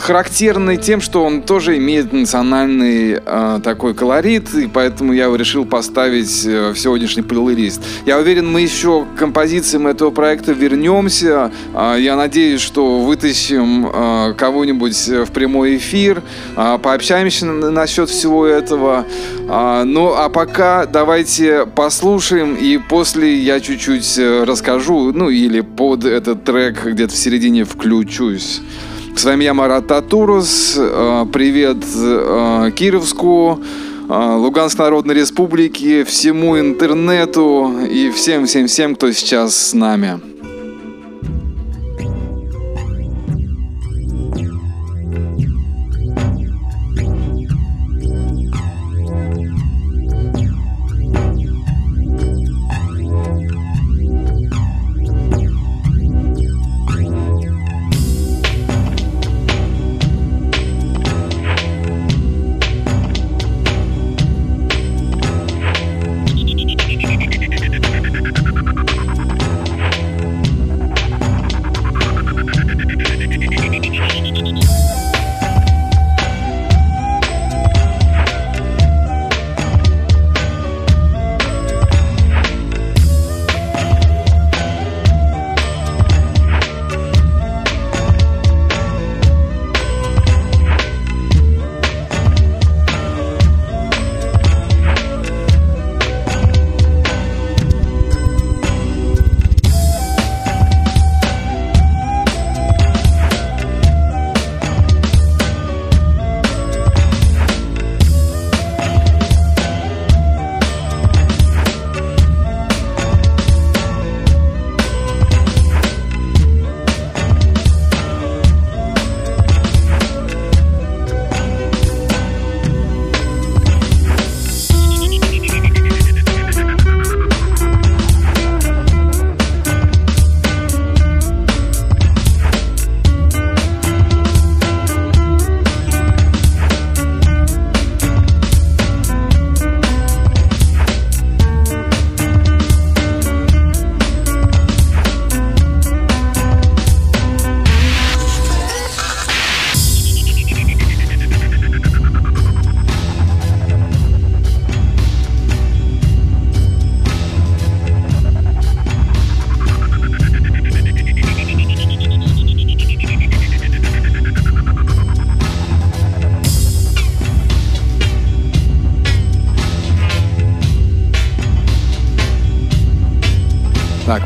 характерный 0.00 0.76
тем, 0.76 1.00
что 1.00 1.24
он 1.24 1.42
тоже 1.42 1.76
имеет 1.78 2.12
национальный 2.12 3.20
э, 3.24 3.60
такой 3.62 3.94
колорит, 3.94 4.54
и 4.54 4.66
поэтому 4.66 5.12
я 5.12 5.34
решил 5.36 5.64
поставить 5.64 6.44
э, 6.44 6.70
в 6.70 6.78
сегодняшний 6.78 7.22
плейлист. 7.22 7.82
Я 8.06 8.18
уверен, 8.18 8.50
мы 8.50 8.60
еще 8.60 9.04
к 9.04 9.18
композициям 9.18 9.86
этого 9.86 10.10
проекта 10.10 10.52
вернемся. 10.52 11.52
Э, 11.74 11.96
я 11.98 12.16
надеюсь, 12.16 12.60
что 12.60 13.00
вытащим 13.00 13.86
э, 13.86 14.34
кого-нибудь 14.36 15.08
в 15.08 15.30
прямой 15.32 15.76
эфир, 15.76 16.22
э, 16.56 16.78
пообщаемся 16.82 17.46
насчет 17.46 18.08
всего 18.08 18.46
этого. 18.46 19.06
Э, 19.48 19.84
ну, 19.84 20.14
а 20.14 20.28
пока 20.28 20.86
давайте 20.86 21.66
послушаем, 21.66 22.54
и 22.54 22.78
после 22.78 23.36
я 23.38 23.60
чуть-чуть 23.60 24.18
э, 24.18 24.44
расскажу, 24.44 25.12
ну, 25.12 25.30
или 25.30 25.60
под 25.60 26.04
этот 26.04 26.44
трек 26.44 26.84
где-то 26.84 27.12
в 27.14 27.16
середине 27.16 27.64
включусь. 27.64 28.60
С 29.14 29.24
вами 29.24 29.44
я, 29.44 29.54
Марат 29.54 29.86
Татурус. 29.86 30.74
Э, 30.76 31.26
привет 31.32 31.76
э, 31.94 32.70
Кировску, 32.74 33.60
э, 34.08 34.34
Луганской 34.36 34.86
Народной 34.86 35.14
Республике, 35.14 36.04
всему 36.04 36.58
интернету 36.58 37.72
и 37.88 38.10
всем-всем-всем, 38.10 38.96
кто 38.96 39.12
сейчас 39.12 39.54
с 39.54 39.74
нами. 39.74 40.20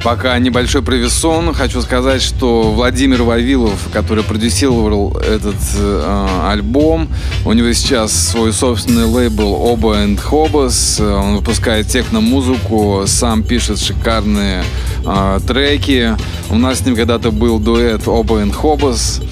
Пока 0.07 0.39
небольшой 0.39 0.83
провисон. 0.83 1.53
Хочу 1.53 1.83
сказать, 1.83 2.23
что 2.23 2.71
Владимир 2.71 3.25
Вавилов, 3.25 3.89
который 3.93 4.23
продюсировал 4.23 5.17
этот 5.17 5.57
э, 5.77 6.49
альбом, 6.49 7.09
у 7.45 7.53
него 7.53 7.73
сейчас 7.73 8.13
свой 8.13 8.53
собственный 8.53 9.07
лейбл 9.07 9.53
Оба 9.53 10.05
and 10.05 10.21
Hobos. 10.25 11.05
Он 11.05 11.39
выпускает 11.39 11.89
техно-музыку, 11.89 13.03
сам 13.07 13.43
пишет 13.43 13.81
шикарные 13.81 14.63
э, 15.05 15.41
треки. 15.45 16.17
У 16.51 16.55
нас 16.55 16.79
с 16.79 16.87
ним 16.87 16.95
когда-то 16.95 17.33
был 17.33 17.59
дуэт 17.59 18.07
Оба 18.07 18.43
and 18.43 18.55
Hobos. 18.55 19.25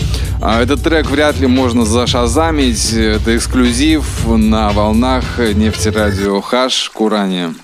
А 0.43 0.61
этот 0.61 0.83
трек 0.83 1.09
вряд 1.09 1.39
ли 1.39 1.47
можно 1.47 1.85
зашазамить. 1.85 2.93
Это 2.95 3.37
эксклюзив 3.37 4.27
на 4.27 4.73
волнах 4.73 5.39
нефтерадио 5.39 6.41
Хаш 6.41 6.91
Курани. 6.93 7.55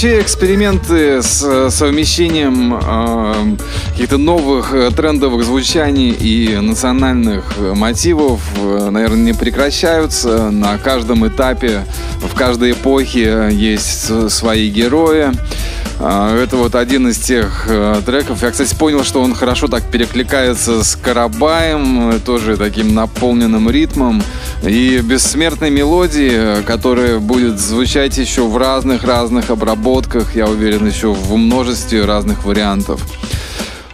Вообще 0.00 0.22
эксперименты 0.22 1.22
с 1.22 1.68
совмещением 1.68 2.72
э, 2.72 3.56
каких-то 3.90 4.16
новых 4.16 4.72
э, 4.72 4.90
трендовых 4.92 5.44
звучаний 5.44 6.08
и 6.08 6.56
национальных 6.56 7.58
мотивов, 7.58 8.40
э, 8.56 8.88
наверное, 8.88 9.18
не 9.18 9.32
прекращаются. 9.34 10.50
На 10.50 10.78
каждом 10.78 11.28
этапе, 11.28 11.84
в 12.22 12.34
каждой 12.34 12.72
эпохе 12.72 13.50
есть 13.52 14.30
свои 14.30 14.70
герои. 14.70 15.32
А, 16.02 16.34
это 16.34 16.56
вот 16.56 16.76
один 16.76 17.08
из 17.08 17.18
тех 17.18 17.66
э, 17.68 18.00
треков. 18.06 18.42
Я, 18.42 18.50
кстати, 18.50 18.74
понял, 18.74 19.04
что 19.04 19.20
он 19.20 19.34
хорошо 19.34 19.68
так 19.68 19.90
перекликается 19.90 20.82
с 20.82 20.96
Карабаем, 20.96 22.18
тоже 22.24 22.56
таким 22.56 22.94
наполненным 22.94 23.68
ритмом. 23.68 24.22
И 24.62 25.00
бессмертной 25.02 25.70
мелодии, 25.70 26.62
которая 26.62 27.18
будет 27.18 27.58
звучать 27.58 28.18
еще 28.18 28.46
в 28.46 28.56
разных-разных 28.58 29.50
обработках, 29.50 30.36
я 30.36 30.46
уверен, 30.46 30.86
еще 30.86 31.12
в 31.12 31.34
множестве 31.36 32.04
разных 32.04 32.44
вариантов. 32.44 33.00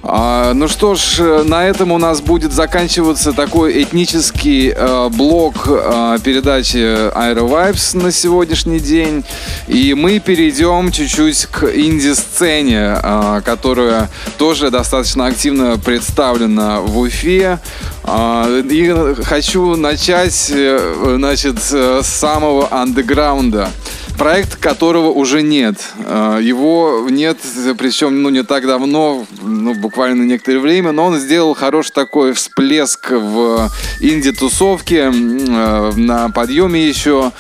А, 0.09 0.55
ну 0.55 0.69
что 0.69 0.95
ж, 0.95 1.43
на 1.45 1.67
этом 1.67 1.91
у 1.91 1.99
нас 1.99 2.21
будет 2.21 2.53
заканчиваться 2.53 3.33
такой 3.33 3.83
этнический 3.83 4.71
э, 4.71 5.09
блок 5.09 5.67
э, 5.67 6.19
передачи 6.23 6.77
Aero 6.77 7.49
Vibes 7.49 8.01
на 8.01 8.13
сегодняшний 8.13 8.79
день. 8.79 9.25
И 9.67 9.95
мы 9.95 10.21
перейдем 10.21 10.93
чуть-чуть 10.93 11.47
к 11.47 11.65
инди-сцене, 11.65 13.01
э, 13.03 13.41
которая 13.45 14.09
тоже 14.39 14.71
достаточно 14.71 15.27
активно 15.27 15.77
представлена 15.77 16.81
в 16.83 16.99
Уфе. 16.99 17.59
Э, 18.05 18.63
и 18.65 19.15
хочу 19.25 19.75
начать, 19.75 20.53
э, 20.55 21.17
значит, 21.17 21.59
с 21.61 22.03
самого 22.05 22.73
андеграунда 22.73 23.71
проект 24.17 24.57
которого 24.57 25.11
уже 25.11 25.43
нет. 25.43 25.77
Э, 25.99 26.39
его 26.43 27.07
нет, 27.11 27.39
причем 27.79 28.23
ну, 28.23 28.31
не 28.31 28.43
так 28.43 28.67
давно, 28.67 29.27
ну, 29.43 29.75
буквально 29.75 30.25
некоторое 30.25 30.59
время, 30.59 30.93
но 30.93 31.07
он 31.07 31.19
сделал 31.19 31.55
хороший 31.55 31.93
такой 31.93 32.33
всплеск 32.33 33.11
в 33.11 33.71
инди-тусовке, 34.01 35.13
э, 35.13 35.93
на 35.97 36.31
подъеме 36.31 36.87
еще. 36.87 37.33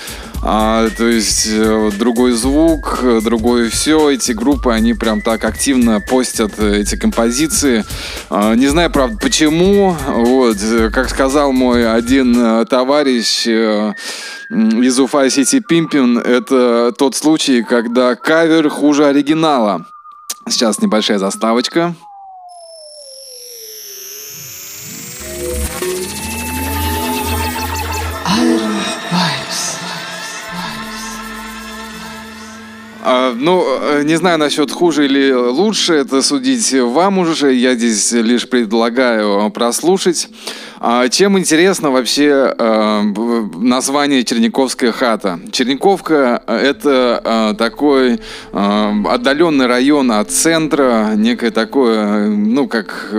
А, 0.48 0.88
то 0.96 1.08
есть 1.08 1.48
э, 1.50 1.90
другой 1.98 2.30
звук, 2.30 3.00
другое 3.24 3.68
все. 3.68 4.10
Эти 4.10 4.30
группы, 4.30 4.70
они 4.70 4.94
прям 4.94 5.20
так 5.20 5.42
активно 5.44 6.00
постят 6.00 6.60
эти 6.60 6.94
композиции. 6.94 7.84
А, 8.30 8.54
не 8.54 8.68
знаю, 8.68 8.92
правда, 8.92 9.18
почему. 9.20 9.96
Вот, 10.06 10.56
как 10.92 11.10
сказал 11.10 11.50
мой 11.50 11.92
один 11.92 12.64
товарищ, 12.66 13.48
из 13.48 15.00
Уфа 15.00 15.28
Сити 15.30 15.58
Пимпин 15.58 16.18
это 16.18 16.94
тот 16.96 17.16
случай, 17.16 17.64
когда 17.64 18.14
кавер 18.14 18.68
хуже 18.68 19.06
оригинала. 19.06 19.84
Сейчас 20.48 20.80
небольшая 20.80 21.18
заставочка. 21.18 21.96
Ну, 33.34 33.64
э, 33.66 34.02
не 34.04 34.16
знаю 34.16 34.38
насчет 34.38 34.70
хуже 34.70 35.06
или 35.06 35.32
лучше, 35.32 35.94
это 35.94 36.22
судить 36.22 36.72
вам 36.72 37.18
уже. 37.18 37.54
Я 37.54 37.74
здесь 37.74 38.12
лишь 38.12 38.48
предлагаю 38.48 39.50
прослушать. 39.50 40.28
А 40.78 41.08
чем 41.08 41.38
интересно 41.38 41.90
вообще 41.90 42.54
э, 42.56 43.02
название 43.54 44.24
Черниковская 44.24 44.92
хата? 44.92 45.40
Черниковка– 45.50 46.42
это 46.46 47.20
э, 47.24 47.54
такой 47.56 48.20
э, 48.52 48.92
отдаленный 49.08 49.66
район 49.66 50.12
от 50.12 50.30
центра, 50.30 51.12
некое 51.16 51.50
такое, 51.50 52.28
ну, 52.28 52.68
как 52.68 53.10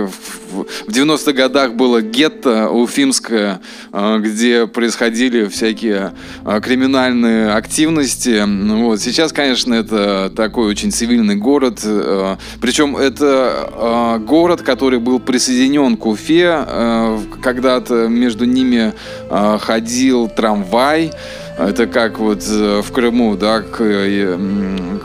в 0.50 0.88
90-х 0.88 1.32
годах 1.32 1.74
было 1.74 2.02
гетто 2.02 2.70
уфимское, 2.70 3.60
э, 3.92 4.18
где 4.20 4.66
происходили 4.66 5.46
всякие 5.48 6.12
э, 6.44 6.60
криминальные 6.62 7.52
активности. 7.52 8.44
Вот. 8.82 9.00
Сейчас, 9.00 9.32
конечно, 9.32 9.74
это 9.74 10.32
такой 10.34 10.68
очень 10.68 10.90
цивильный 10.90 11.36
город. 11.36 11.80
Э, 11.84 12.36
причем 12.60 12.96
это 12.96 14.18
город, 14.26 14.62
который 14.62 14.98
был 14.98 15.18
присоединен 15.18 15.96
к 15.96 16.06
Уфе, 16.06 16.66
когда-то 17.48 18.08
между 18.08 18.44
ними 18.44 18.92
э, 19.30 19.58
ходил 19.58 20.28
трамвай. 20.28 21.12
Это 21.56 21.86
как 21.86 22.18
вот 22.18 22.44
э, 22.46 22.82
в 22.82 22.92
Крыму, 22.92 23.36
да, 23.36 23.62
к, 23.62 23.80
э, 23.80 24.36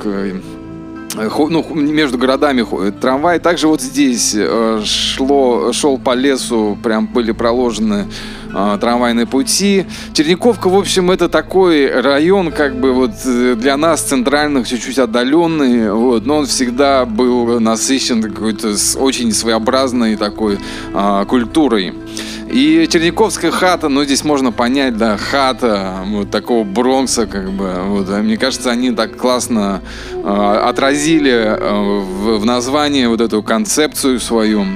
к 0.03 1.37
ну, 1.49 1.65
между 1.73 2.17
городами 2.17 2.61
ходит 2.61 2.99
трамвай. 2.99 3.39
Также 3.39 3.67
вот 3.67 3.81
здесь 3.81 4.35
шло, 4.83 5.71
шел 5.71 5.97
по 5.97 6.15
лесу, 6.15 6.77
прям 6.83 7.07
были 7.07 7.31
проложены 7.31 8.07
э, 8.53 8.77
трамвайные 8.79 9.25
пути. 9.25 9.85
Черниковка, 10.13 10.69
в 10.69 10.75
общем, 10.75 11.11
это 11.11 11.29
такой 11.29 11.89
район, 11.89 12.51
как 12.51 12.79
бы 12.79 12.93
вот 12.93 13.11
для 13.23 13.77
нас 13.77 14.01
центральных 14.01 14.67
чуть-чуть 14.67 14.99
отдаленный, 14.99 15.91
вот, 15.91 16.25
но 16.25 16.37
он 16.37 16.45
всегда 16.45 17.05
был 17.05 17.59
насыщен 17.59 18.21
какой-то 18.21 18.75
очень 18.97 19.31
своеобразной 19.31 20.15
такой 20.15 20.59
э, 20.93 21.25
культурой. 21.27 21.93
И 22.53 22.87
Черниковская 22.87 23.49
хата, 23.49 23.89
ну 23.89 24.03
здесь 24.03 24.23
можно 24.23 24.51
понять, 24.51 24.95
да, 24.95 25.17
хата 25.17 25.95
вот 26.05 26.29
такого 26.29 26.63
Бронкса, 26.63 27.25
как 27.25 27.51
бы. 27.51 27.73
Вот, 27.87 28.07
а 28.11 28.21
мне 28.21 28.37
кажется, 28.37 28.69
они 28.69 28.91
так 28.91 29.17
классно 29.17 29.81
э, 30.13 30.59
отразили 30.63 31.31
э, 31.31 31.57
в, 31.57 32.37
в 32.37 32.45
названии 32.45 33.07
вот 33.07 33.21
эту 33.21 33.41
концепцию 33.41 34.19
свою. 34.19 34.67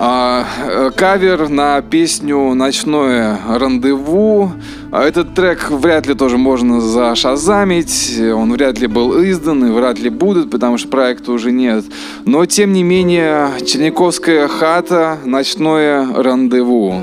А, 0.00 0.46
э, 0.64 0.90
кавер 0.94 1.48
на 1.48 1.82
песню 1.82 2.54
«Ночное 2.54 3.36
рандеву». 3.48 4.52
А 4.92 5.02
этот 5.02 5.34
трек 5.34 5.72
вряд 5.72 6.06
ли 6.06 6.14
тоже 6.14 6.38
можно 6.38 6.80
зашазамить, 6.80 8.16
он 8.32 8.52
вряд 8.52 8.78
ли 8.78 8.86
был 8.86 9.20
издан 9.24 9.64
и 9.64 9.72
вряд 9.72 9.98
ли 9.98 10.08
будет, 10.08 10.52
потому 10.52 10.78
что 10.78 10.86
проекта 10.86 11.32
уже 11.32 11.50
нет. 11.50 11.84
Но, 12.24 12.46
тем 12.46 12.72
не 12.72 12.84
менее, 12.84 13.50
Черниковская 13.66 14.46
хата 14.46 15.18
«Ночное 15.24 16.06
рандеву». 16.14 17.02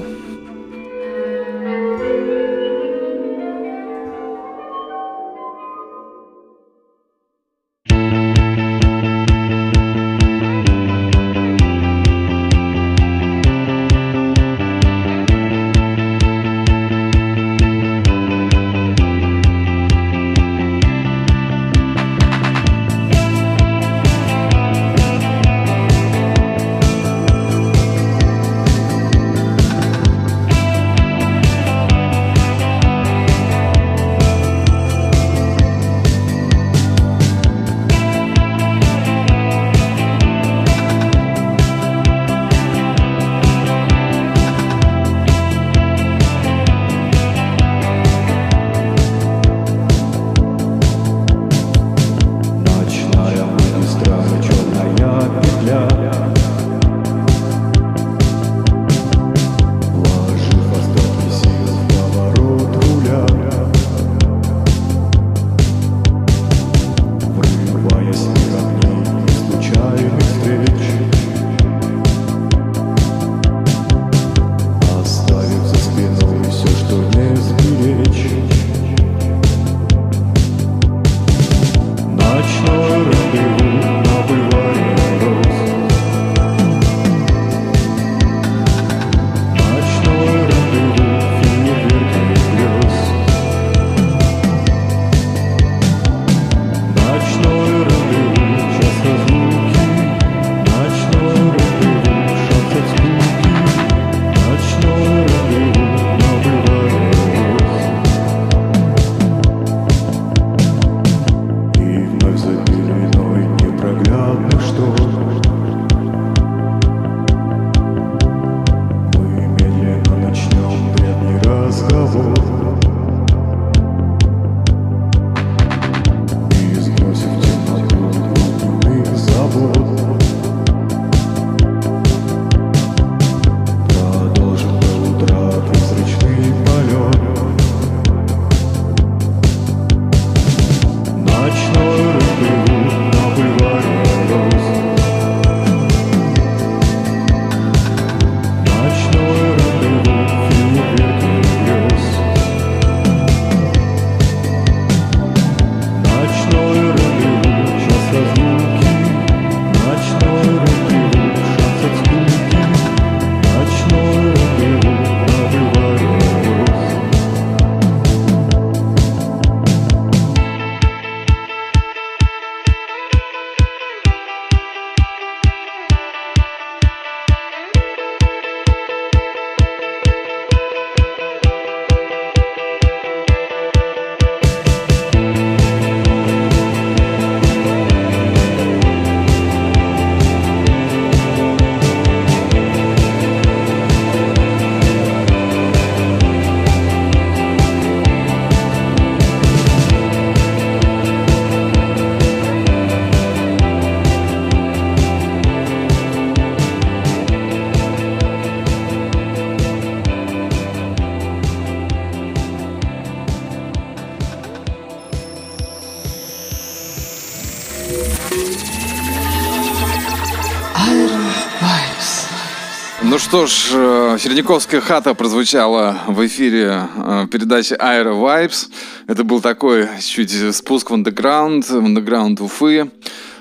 Что 223.25 223.47
ж, 223.47 223.71
э, 223.73 224.17
Середняковская 224.19 224.81
хата 224.81 225.15
прозвучала 225.15 225.97
в 226.05 226.23
эфире 226.27 226.87
э, 226.95 227.25
передачи 227.31 227.73
Aero 227.73 228.21
Vibes. 228.21 228.69
Это 229.07 229.23
был 229.23 229.41
такой 229.41 229.87
чуть 229.99 230.31
спуск 230.55 230.91
в 230.91 230.93
андеграунд, 230.93 231.67
в 231.67 231.77
андеграунд 231.83 232.39
Уфы. 232.39 232.91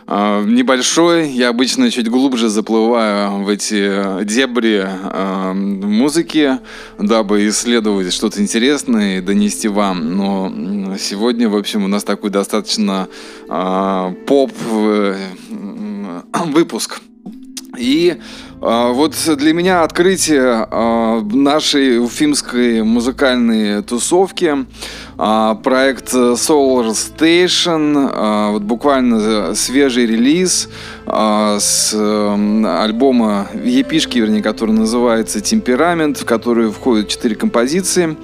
Э, 0.07 0.43
небольшой, 0.43 1.29
я 1.29 1.51
обычно 1.51 1.91
чуть 1.91 2.09
глубже 2.09 2.49
заплываю 2.49 3.43
в 3.43 3.49
эти 3.51 4.25
дебри 4.25 4.89
музыки, 5.53 6.61
дабы 6.99 7.47
исследовать 7.49 8.11
что-то 8.15 8.41
интересное 8.41 9.19
и 9.19 9.21
донести 9.21 9.69
вам. 9.69 10.17
Но 10.17 10.97
сегодня, 10.99 11.51
в 11.51 11.57
общем, 11.57 11.85
у 11.85 11.89
нас 11.89 12.05
такой 12.05 12.31
достаточно 12.31 13.07
поп 13.47 14.51
выпуск. 16.47 17.03
И 17.77 18.17
вот 18.65 19.15
для 19.37 19.53
меня 19.53 19.83
открытие 19.83 20.67
а, 20.71 21.21
нашей 21.21 22.03
уфимской 22.03 22.83
музыкальной 22.83 23.83
тусовки 23.83 24.65
а, 25.19 25.57
проект 25.57 26.15
Solar 26.15 26.93
Station, 26.93 28.53
вот 28.53 28.63
буквально 28.63 29.55
свежий 29.55 30.07
релиз 30.07 30.71
с 31.07 31.95
альбома 31.95 33.49
епишки, 33.63 34.19
вернее, 34.19 34.43
который 34.43 34.75
называется 34.75 35.43
«Темперамент», 35.43 36.17
в 36.17 36.25
который 36.25 36.71
входят 36.71 37.09
четыре 37.09 37.35
композиции. 37.35 38.17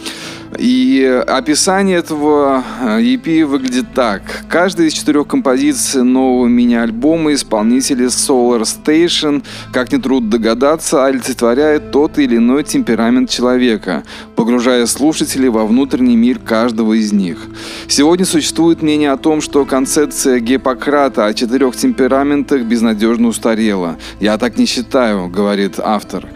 И 0.59 1.23
описание 1.27 1.99
этого 1.99 2.65
EP 2.83 3.45
выглядит 3.45 3.95
так. 3.95 4.23
Каждая 4.49 4.89
из 4.89 4.93
четырех 4.95 5.27
композиций 5.27 6.03
нового 6.03 6.47
мини-альбома 6.49 7.33
исполнителя 7.35 8.07
Solar 8.07 8.63
Station, 8.63 9.45
как 9.73 9.93
нетрудно 9.93 10.31
догадаться, 10.31 11.05
олицетворяет 11.05 11.93
тот 11.93 12.19
или 12.19 12.37
иной 12.37 12.65
темперамент 12.65 13.31
человека, 13.31 14.03
погружая 14.35 14.87
слушателей 14.87 15.49
во 15.49 15.67
внутренний 15.67 16.17
мир 16.17 16.39
каждого 16.41 16.95
из 16.95 17.13
них. 17.13 17.39
Сегодня 17.87 18.25
существует 18.25 18.83
мнение 18.83 19.13
о 19.13 19.17
том, 19.17 19.41
что 19.41 19.65
концепция 19.65 20.41
Гиппократа 20.41 21.27
о 21.27 21.35
четырех 21.35 21.77
темпераментах 21.77 22.63
безнадежно 22.63 23.29
устарела. 23.29 23.99
«Я 24.19 24.37
так 24.39 24.59
не 24.59 24.67
считаю»,— 24.67 25.29
говорит 25.31 25.79
автор. 25.79 26.27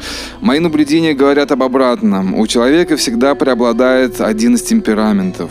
Мои 0.40 0.60
наблюдения 0.60 1.14
говорят 1.14 1.50
об 1.50 1.62
обратном. 1.62 2.38
У 2.38 2.46
человека 2.46 2.96
всегда 2.96 3.34
преобладает 3.34 4.03
один 4.20 4.54
из 4.54 4.62
темпераментов. 4.62 5.50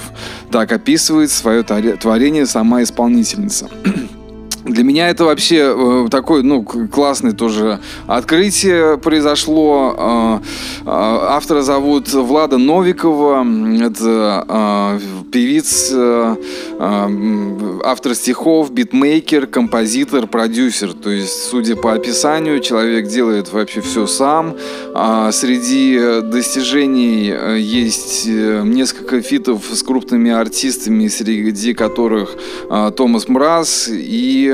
Так 0.52 0.72
описывает 0.72 1.32
свое 1.32 1.64
творение 1.64 2.46
сама 2.46 2.84
исполнительница. 2.84 3.70
Для 4.66 4.84
меня 4.84 5.10
это 5.10 5.26
вообще 5.26 5.74
э, 5.76 6.08
такое, 6.10 6.42
ну, 6.42 6.64
классное 6.64 7.34
тоже 7.34 7.80
открытие 8.08 8.98
произошло. 8.98 9.96
Э, 9.98 10.40
э, 10.82 10.90
автора 10.90 11.62
зовут 11.62 12.12
Влада 12.14 12.58
Новикова. 12.58 13.46
Это 13.82 14.46
э, 14.48 15.00
певиц, 15.32 15.90
э, 15.94 16.36
э, 16.80 17.80
автор 17.84 18.16
стихов, 18.16 18.72
битмейкер, 18.72 19.48
композитор, 19.48 20.28
продюсер. 20.28 20.94
То 20.94 21.10
есть, 21.10 21.50
судя 21.50 21.76
по 21.76 21.94
описанию, 21.94 22.62
человек 22.62 23.08
делает 23.08 23.52
вообще 23.52 23.82
все 23.82 24.08
сам. 24.08 24.56
А 24.96 25.32
среди 25.32 26.22
достижений 26.22 27.34
э, 27.34 27.58
есть 27.60 28.26
э, 28.28 28.62
несколько 28.64 29.22
фитов 29.22 29.66
с 29.72 29.84
крупными 29.84 30.32
артистами, 30.32 31.08
среди 31.08 31.74
которых 31.74 32.36
э, 32.70 32.92
Томас 32.96 33.28
Мраз 33.28 33.90
и 33.92 34.53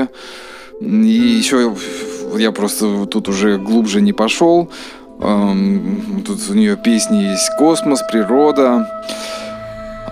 и 0.80 0.86
еще 0.86 1.74
я 2.36 2.52
просто 2.52 3.06
тут 3.06 3.28
уже 3.28 3.58
глубже 3.58 4.00
не 4.00 4.12
пошел. 4.12 4.70
Тут 5.18 6.38
у 6.48 6.54
нее 6.54 6.76
песни 6.76 7.16
есть 7.24 7.50
«Космос», 7.58 8.00
«Природа». 8.10 8.88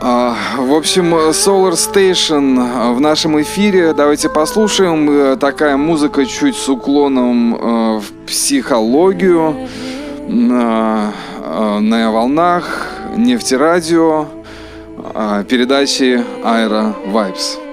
А, 0.00 0.36
в 0.56 0.74
общем, 0.74 1.12
Solar 1.14 1.72
Station 1.72 2.94
в 2.94 3.00
нашем 3.00 3.40
эфире. 3.42 3.92
Давайте 3.94 4.28
послушаем. 4.28 5.10
Э, 5.10 5.36
такая 5.36 5.76
музыка 5.76 6.24
чуть 6.24 6.56
с 6.56 6.68
уклоном 6.68 7.56
э, 7.56 7.98
в 7.98 8.26
психологию. 8.26 9.68
На, 10.28 11.12
э, 11.42 11.78
на 11.80 12.12
волнах 12.12 12.86
нефтерадио 13.16 14.26
передачи 15.48 16.22
Aero 16.44 16.94
Vibes. 17.12 17.67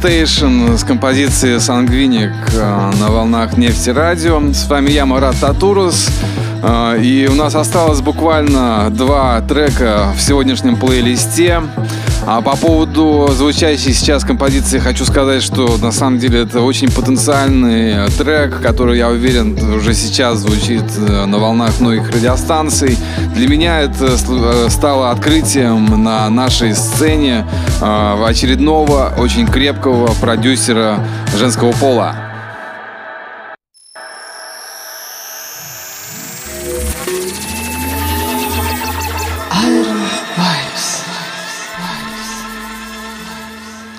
Station 0.00 0.78
с 0.78 0.84
композицией 0.84 1.60
Сангвиник 1.60 2.32
э, 2.54 2.90
на 2.98 3.10
волнах 3.10 3.58
нефти 3.58 3.90
радио. 3.90 4.40
С 4.54 4.66
вами 4.66 4.90
я, 4.90 5.04
Марат 5.04 5.36
Татурус. 5.38 6.08
Э, 6.62 6.98
и 6.98 7.28
у 7.30 7.34
нас 7.34 7.54
осталось 7.54 8.00
буквально 8.00 8.88
два 8.90 9.38
трека 9.42 10.14
в 10.16 10.22
сегодняшнем 10.22 10.76
плейлисте. 10.76 11.60
А 12.26 12.42
по 12.42 12.56
поводу 12.56 13.28
звучащей 13.32 13.92
сейчас 13.92 14.24
композиции 14.24 14.78
хочу 14.78 15.04
сказать, 15.04 15.42
что 15.42 15.78
на 15.78 15.90
самом 15.90 16.18
деле 16.18 16.42
это 16.42 16.60
очень 16.60 16.90
потенциальный 16.90 18.08
трек, 18.10 18.60
который, 18.60 18.98
я 18.98 19.08
уверен, 19.08 19.58
уже 19.74 19.94
сейчас 19.94 20.38
звучит 20.38 20.84
э, 20.98 21.24
на 21.24 21.38
волнах 21.38 21.80
многих 21.80 22.10
радиостанций. 22.10 22.96
Для 23.34 23.48
меня 23.48 23.80
это 23.80 24.16
э, 24.28 24.68
стало 24.68 25.10
открытием 25.10 26.04
на 26.04 26.28
нашей 26.28 26.74
сцене 26.74 27.46
э, 27.80 28.24
очередного 28.26 29.14
очень 29.18 29.46
крепкого 29.46 30.12
продюсера 30.20 31.04
женского 31.38 31.72
пола. 31.72 32.29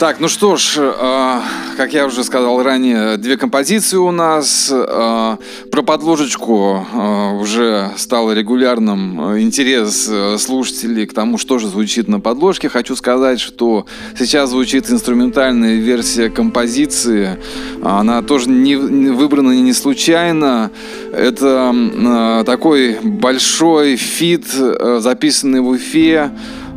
Так, 0.02 0.20
ну 0.20 0.28
что 0.28 0.56
ж, 0.56 0.78
э, 0.80 1.42
как 1.78 1.94
я 1.94 2.08
уже 2.08 2.24
сказал 2.24 2.64
ранее, 2.64 3.18
две 3.18 3.38
композиции 3.38 3.98
у 3.98 4.10
нас. 4.10 4.68
Э, 4.74 5.38
про 5.72 5.84
подложечку 5.84 6.84
э, 6.92 7.40
уже 7.40 7.92
стал 7.98 8.34
регулярным 8.34 9.36
э, 9.36 9.42
интерес 9.42 10.10
э, 10.10 10.40
слушателей 10.40 11.06
к 11.06 11.14
тому, 11.14 11.38
что 11.38 11.60
же 11.60 11.68
звучит 11.68 12.08
на 12.08 12.20
подложке. 12.20 12.68
Хочу 12.68 12.96
сказать, 12.96 13.40
что 13.40 13.86
сейчас 14.18 14.50
звучит 14.50 14.90
инструментальная 14.90 15.76
версия 15.76 16.32
композиции. 16.32 17.38
Она 17.84 18.24
тоже 18.24 18.50
не, 18.50 18.76
выбрана 18.78 19.52
не 19.52 19.74
случайно. 19.74 20.72
Это 21.14 21.76
э, 21.76 22.44
такой 22.48 22.98
большой 23.04 23.98
фит, 23.98 24.48
э, 24.52 24.98
записанный 25.00 25.62
в 25.62 25.68
Уфе. 25.68 26.32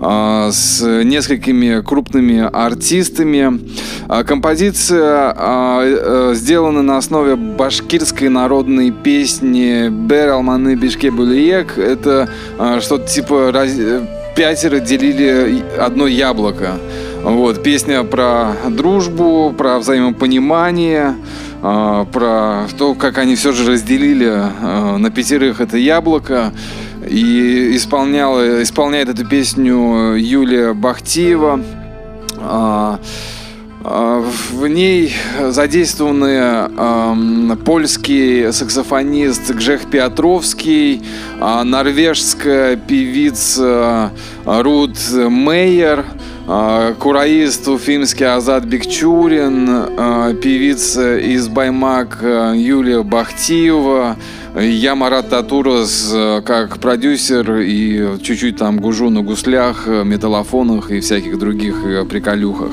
А, 0.07 0.50
с 0.52 0.84
несколькими 1.02 1.80
крупными 1.80 2.46
артистами. 2.52 3.59
А, 4.07 4.22
композиция 4.22 5.32
а, 5.34 5.80
э, 5.82 6.34
сделана 6.34 6.82
на 6.82 6.98
основе 6.98 7.36
башкирской 7.36 8.28
народной 8.28 8.90
песни 8.90 9.88
«Бер 9.88 10.28
алманы 10.28 10.74
бишке 10.74 11.11
булиек». 11.11 11.78
Это 11.78 12.28
что-то 12.80 13.07
типа 13.07 13.50
«Пятеро 14.36 14.78
делили 14.78 15.64
одно 15.78 16.07
яблоко». 16.07 16.72
Вот, 17.22 17.62
песня 17.62 18.02
про 18.02 18.52
дружбу, 18.68 19.55
про 19.57 19.78
взаимопонимание, 19.78 21.14
про 21.62 22.66
то, 22.76 22.94
как 22.94 23.16
они 23.16 23.34
все 23.34 23.52
же 23.52 23.70
разделили 23.70 24.42
на 24.98 25.11
пятерых 25.11 25.62
это 25.62 25.78
яблоко. 25.78 26.52
И 27.09 27.76
исполняла, 27.76 28.62
исполняет 28.62 29.09
эту 29.09 29.26
песню 29.26 30.14
Юлия 30.14 30.72
Бахтиева. 30.72 31.61
А, 32.38 32.98
а, 33.86 34.24
в 34.50 34.66
ней 34.66 35.14
задействованы 35.38 36.68
э, 36.78 37.57
польский 37.66 38.50
саксофонист 38.50 39.50
Гжех 39.50 39.90
Петровский, 39.90 41.02
э, 41.38 41.62
норвежская 41.64 42.76
певица 42.76 44.11
Рут 44.46 44.96
Мейер, 45.12 46.00
э, 46.00 46.34
кураист 46.47 47.66
уфимский 47.68 48.26
Азат 48.26 48.64
Бекчурин, 48.64 49.66
э, 49.68 50.34
певица 50.42 51.16
из 51.16 51.49
Баймак 51.49 52.18
Юлия 52.22 53.03
Бахтиева, 53.03 54.16
я 54.61 54.95
Марат 54.95 55.30
Татурас 55.30 56.14
как 56.45 56.78
продюсер 56.78 57.61
и 57.61 58.18
чуть-чуть 58.22 58.59
там 58.59 58.78
гужу 58.78 59.10
на 59.10 59.23
гуслях, 59.23 59.86
металлофонах 59.86 60.90
и 60.90 61.01
всяких 61.01 61.39
других 61.39 62.09
приколюхах. 62.09 62.70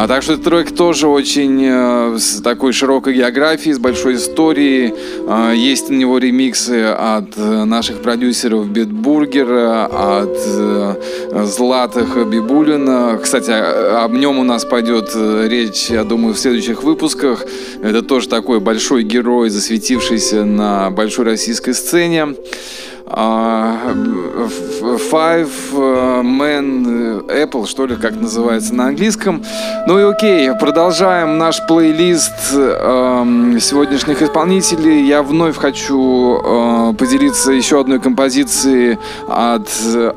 А 0.00 0.06
так 0.06 0.22
что 0.22 0.34
этот 0.34 0.44
трек 0.44 0.70
тоже 0.76 1.08
очень 1.08 1.60
э, 1.60 2.18
с 2.18 2.40
такой 2.40 2.72
широкой 2.72 3.14
географией, 3.14 3.74
с 3.74 3.80
большой 3.80 4.14
историей. 4.14 4.94
Э, 5.26 5.52
есть 5.56 5.90
на 5.90 5.96
него 5.96 6.18
ремиксы 6.18 6.84
от 6.84 7.36
э, 7.36 7.64
наших 7.64 8.00
продюсеров 8.00 8.70
Битбургера, 8.70 9.86
от 9.86 10.38
э, 10.46 10.94
Златых 11.46 12.28
Бибулина. 12.28 13.18
Кстати, 13.20 13.50
об 13.50 14.12
нем 14.12 14.38
у 14.38 14.44
нас 14.44 14.64
пойдет 14.64 15.10
речь, 15.16 15.90
я 15.90 16.04
думаю, 16.04 16.32
в 16.32 16.38
следующих 16.38 16.84
выпусках. 16.84 17.44
Это 17.82 18.02
тоже 18.02 18.28
такой 18.28 18.60
большой 18.60 19.02
герой, 19.02 19.50
засветившийся 19.50 20.44
на 20.44 20.90
большой 20.90 21.24
российской 21.24 21.72
сцене. 21.72 22.36
А, 23.10 23.94
Five 25.10 25.50
э, 25.72 26.22
Man 26.22 27.24
э, 27.26 27.44
Apple, 27.44 27.66
что 27.66 27.86
ли, 27.86 27.96
как 27.96 28.14
называется 28.14 28.74
на 28.74 28.88
английском. 28.88 29.42
Ну 29.86 29.98
и 29.98 30.02
окей, 30.02 30.50
продолжаем 30.60 31.38
наш 31.38 31.66
плейлист 31.66 32.34
э, 32.52 33.58
сегодняшних 33.60 34.20
исполнителей. 34.20 35.06
Я 35.06 35.22
вновь 35.22 35.56
хочу 35.56 36.38
э, 36.38 36.94
поделиться 36.98 37.52
еще 37.52 37.80
одной 37.80 37.98
композицией 37.98 38.98
от 39.26 39.68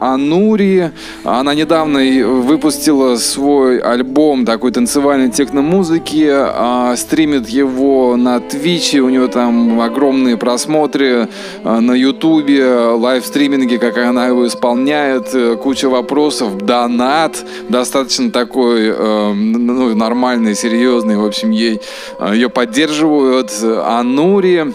Анури. 0.01 0.91
Она 1.23 1.55
недавно 1.55 1.99
выпустила 2.26 3.15
свой 3.15 3.80
альбом 3.80 4.45
такой 4.45 4.72
танцевальной 4.72 5.31
техномузыки, 5.31 6.30
э, 6.30 6.95
стримит 6.97 7.47
его 7.47 8.18
на 8.18 8.41
Твиче, 8.41 8.99
у 8.99 9.09
нее 9.09 9.27
там 9.30 9.80
огромные 9.80 10.35
просмотры 10.35 11.30
на 11.63 11.93
Ютубе 11.93 12.81
лайвстриминге, 12.90 13.78
как 13.78 13.98
она 13.98 14.28
его 14.28 14.48
исполняет, 14.48 15.34
э, 15.34 15.56
куча 15.56 15.90
вопросов, 15.90 16.58
донат, 16.58 17.44
достаточно 17.70 18.32
такой 18.32 18.88
э, 18.88 19.34
ну, 19.34 19.95
нормальный, 19.95 20.56
серьезный, 20.56 21.18
в 21.18 21.26
общем, 21.26 21.52
ей 21.52 21.82
э, 22.20 22.32
ее 22.34 22.49
поддерживают. 22.49 23.52
Анури, 23.62 24.74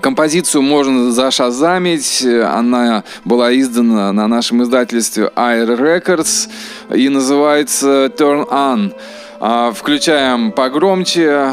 Композицию 0.00 0.62
можно 0.62 1.10
зашазамить. 1.10 2.24
Она 2.24 3.04
была 3.24 3.52
издана 3.58 4.12
на 4.12 4.28
нашем 4.28 4.62
издательстве 4.62 5.30
Air 5.34 5.76
Records 5.76 6.48
и 6.94 7.08
называется 7.08 8.06
Turn 8.16 8.48
On. 8.48 8.94
А, 9.40 9.72
включаем 9.72 10.52
погромче 10.52 11.50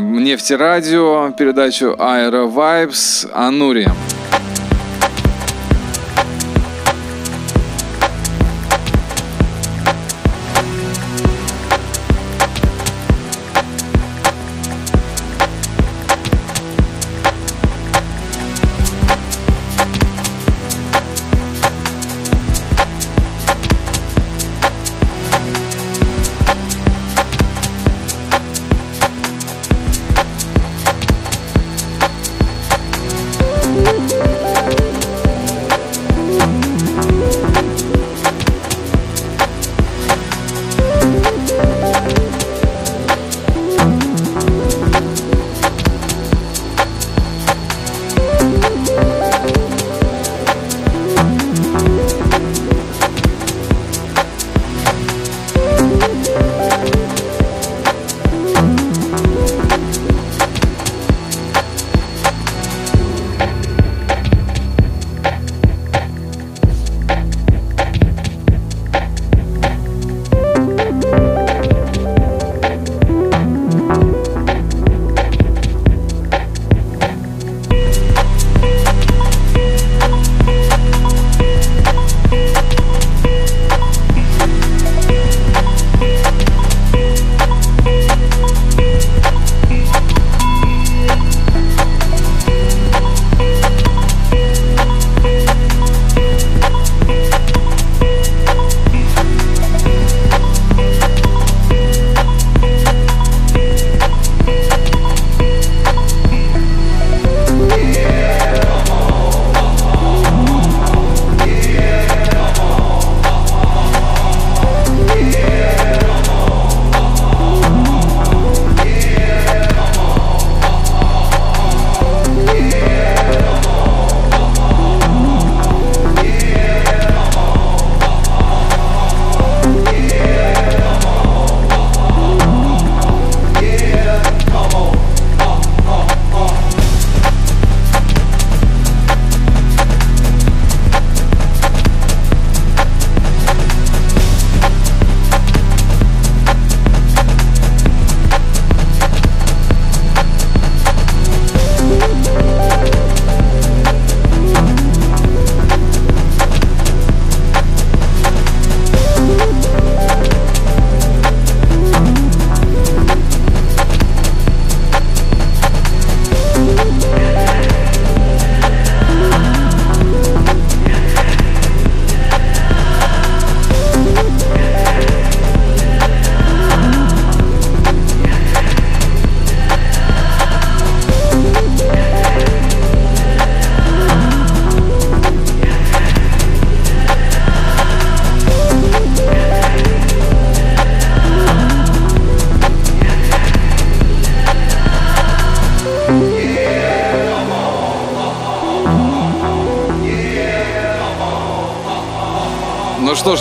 нефтерадио, 0.00 1.34
передачу 1.36 1.96
Aero 1.98 2.48
Vibes 2.48 3.28
Анури. 3.34 3.88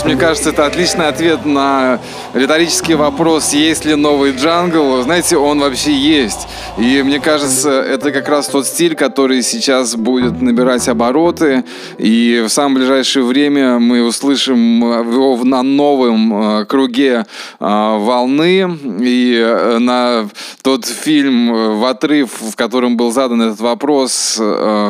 Мне 0.10 0.18
кажется, 0.18 0.50
это 0.50 0.66
отличный 0.66 1.08
ответ 1.08 1.46
на 1.46 2.00
риторический 2.34 2.96
вопрос, 2.96 3.54
есть 3.54 3.86
ли 3.86 3.94
новый 3.94 4.32
джангл. 4.32 5.04
Знаете, 5.04 5.38
он 5.38 5.60
вообще 5.60 5.94
есть. 5.94 6.48
И 6.80 7.04
мне 7.04 7.20
кажется, 7.20 7.70
это 7.70 8.12
как 8.12 8.28
раз 8.28 8.48
тот 8.48 8.66
стиль, 8.66 8.96
который 8.96 9.44
сейчас 9.44 9.96
будет 9.96 10.42
набирать 10.42 10.88
обороты. 10.90 11.64
И 12.00 12.44
в 12.44 12.50
самое 12.50 12.78
ближайшее 12.78 13.24
время 13.24 13.78
мы 13.78 14.04
услышим 14.04 14.82
его 14.82 15.44
на 15.44 15.62
новом 15.62 16.62
э, 16.62 16.66
круге 16.66 17.28
э, 17.60 17.98
волны. 18.00 18.80
И 19.02 19.40
э, 19.40 19.78
на 19.78 20.28
тот 20.64 20.86
фильм 20.86 21.80
в 21.80 21.86
отрыв, 21.86 22.32
в 22.42 22.56
котором 22.56 22.98
был 22.98 23.12
задан 23.12 23.44
этот 23.44 23.60
вопрос, 23.60 24.42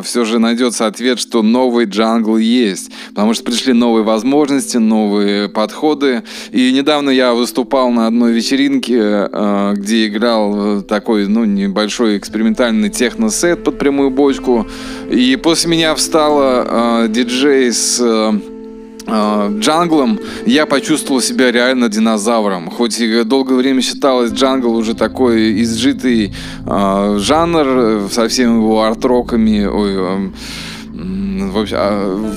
все 0.04 0.24
же 0.24 0.40
найдется 0.40 0.88
ответ, 0.88 1.20
что 1.20 1.42
новый 1.42 1.88
джангл 1.88 2.38
есть. 2.38 2.90
Потому 3.20 3.34
что 3.34 3.44
пришли 3.44 3.74
новые 3.74 4.06
возможности 4.06 4.78
новые 4.78 5.50
подходы. 5.50 6.24
И 6.52 6.72
недавно 6.72 7.10
я 7.10 7.34
выступал 7.34 7.92
на 7.92 8.08
одной 8.08 8.32
вечеринке, 8.32 8.98
э, 8.98 9.74
где 9.76 10.08
играл 10.08 10.82
такой, 10.84 11.28
ну, 11.28 11.44
небольшой 11.44 12.18
экспериментальный 12.18 12.88
техно-сет 12.88 13.62
под 13.66 13.78
прямую 13.78 14.10
бочку. 14.10 14.66
И 15.12 15.36
после 15.36 15.70
меня 15.70 15.96
встала 15.96 17.04
э, 17.04 17.08
диджей 17.10 17.74
с 17.74 18.00
э, 18.00 19.58
джанглом, 19.60 20.18
я 20.46 20.66
почувствовал 20.66 21.20
себя 21.20 21.52
реально 21.52 21.90
динозавром. 21.90 22.70
Хоть 22.70 23.02
и 23.02 23.24
долгое 23.26 23.56
время 23.56 23.82
считалось 23.82 24.32
джангл 24.32 24.74
уже 24.74 24.94
такой 24.94 25.62
изжитый 25.62 26.34
э, 26.66 27.18
жанр 27.20 28.10
со 28.10 28.30
всеми 28.30 28.54
его 28.54 28.82
арт-роками, 28.82 29.66
ой, 29.66 29.92
э, 29.98 30.30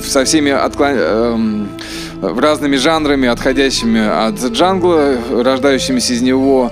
со 0.03 0.23
всеми 0.25 0.51
отклон... 0.51 0.91
Эм, 0.95 1.67
разными 2.23 2.77
жанрами, 2.77 3.27
отходящими 3.27 4.01
от 4.27 4.35
джангла, 4.35 5.15
рождающимися 5.31 6.13
из 6.13 6.21
него. 6.21 6.71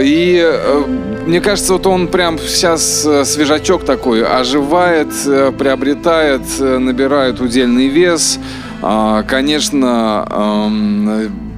И 0.00 0.40
э, 0.42 0.84
мне 1.26 1.40
кажется, 1.40 1.72
вот 1.72 1.86
он 1.86 2.08
прям 2.08 2.38
сейчас 2.38 3.04
э, 3.04 3.24
свежачок 3.24 3.84
такой, 3.84 4.24
оживает, 4.24 5.08
э, 5.26 5.52
приобретает, 5.56 6.42
набирает 6.58 7.40
удельный 7.40 7.88
вес. 7.88 8.38
А, 8.82 9.22
конечно, 9.22 10.26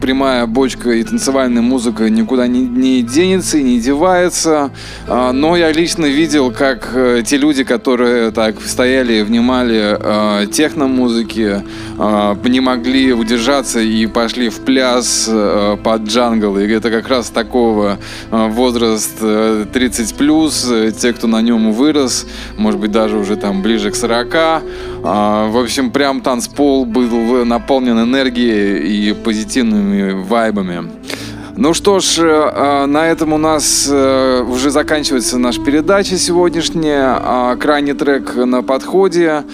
прямая 0.06 0.46
бочка 0.46 0.92
и 0.92 1.02
танцевальная 1.02 1.62
музыка 1.62 2.08
никуда 2.08 2.46
не, 2.46 2.60
не 2.60 3.02
денется 3.02 3.58
и 3.58 3.62
не 3.64 3.80
девается. 3.80 4.70
А, 5.08 5.32
но 5.32 5.56
я 5.56 5.72
лично 5.72 6.06
видел, 6.06 6.52
как 6.52 6.90
э, 6.94 7.24
те 7.26 7.36
люди, 7.36 7.64
которые 7.64 8.30
так 8.30 8.60
стояли 8.60 9.14
и 9.14 9.22
внимали 9.22 9.98
э, 9.98 10.46
техно-музыке, 10.46 11.64
э, 11.98 12.36
не 12.44 12.60
могли 12.60 13.12
удержаться 13.14 13.80
и 13.80 14.06
пошли 14.06 14.48
в 14.48 14.60
пляс 14.60 15.28
под 15.82 16.02
джангл. 16.02 16.56
И 16.56 16.68
это 16.68 16.92
как 16.92 17.08
раз 17.08 17.30
такого 17.30 17.98
возраст 18.30 19.18
30 19.18 20.14
плюс, 20.14 20.72
те, 21.00 21.12
кто 21.14 21.26
на 21.26 21.42
нем 21.42 21.72
вырос, 21.72 22.28
может 22.56 22.78
быть, 22.78 22.92
даже 22.92 23.18
уже 23.18 23.34
там 23.34 23.60
ближе 23.60 23.90
к 23.90 23.96
40. 23.96 24.62
А, 25.08 25.48
в 25.48 25.58
общем, 25.58 25.90
прям 25.90 26.20
танцпол 26.20 26.84
был 26.84 27.44
наполнен 27.44 27.98
энергией 27.98 29.10
и 29.10 29.12
позитивными 29.12 29.95
разными 29.97 30.23
вайбами. 30.23 30.90
Ну 31.56 31.73
что 31.73 32.01
ж, 32.01 32.18
э, 32.18 32.86
на 32.86 33.06
этом 33.06 33.32
у 33.32 33.39
нас 33.39 33.89
э, 33.90 34.43
уже 34.43 34.70
заканчивается 34.70 35.39
наша 35.39 35.62
передача 35.62 36.18
сегодняшняя. 36.18 37.18
А 37.18 37.56
крайний 37.56 37.94
трек 37.94 38.35
на 38.35 38.62
подходе. 38.62 39.44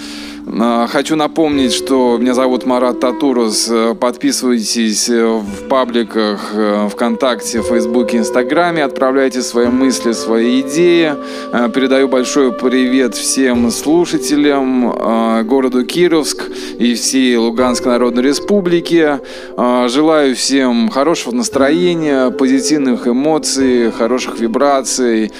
А, 0.60 0.86
хочу 0.86 1.16
напомнить, 1.16 1.72
что 1.72 2.18
меня 2.18 2.34
зовут 2.34 2.66
Марат 2.66 3.00
Татурус. 3.00 3.70
Подписывайтесь 3.98 5.08
в 5.08 5.68
пабликах 5.68 6.50
э, 6.52 6.88
ВКонтакте, 6.90 7.62
Фейсбуке, 7.62 8.18
Инстаграме. 8.18 8.84
Отправляйте 8.84 9.40
свои 9.40 9.68
мысли, 9.68 10.12
свои 10.12 10.60
идеи. 10.60 11.14
Э, 11.52 11.70
передаю 11.74 12.08
большой 12.08 12.52
привет 12.52 13.14
всем 13.14 13.70
слушателям 13.70 14.92
э, 14.92 15.42
городу 15.44 15.86
Кировск 15.86 16.50
и 16.78 16.94
всей 16.94 17.36
Луганской 17.36 17.92
Народной 17.92 18.22
Республики. 18.22 19.20
Желаю 19.56 20.34
всем 20.34 20.88
хорошего 20.88 21.34
настроения, 21.34 22.30
позитивных 22.30 23.06
эмоций, 23.06 23.90
хороших 23.90 24.38
вибраций, 24.38 25.32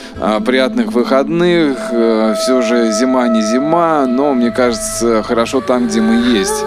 приятных 0.44 0.93
выходных. 0.93 1.78
Все 1.89 2.62
же 2.62 2.93
зима 2.93 3.28
не 3.28 3.43
зима, 3.43 4.06
но 4.06 4.34
мне 4.34 4.51
кажется, 4.51 5.02
хорошо 5.23 5.61
там, 5.61 5.87
где 5.89 6.01
мы 6.01 6.15
есть. 6.37 6.65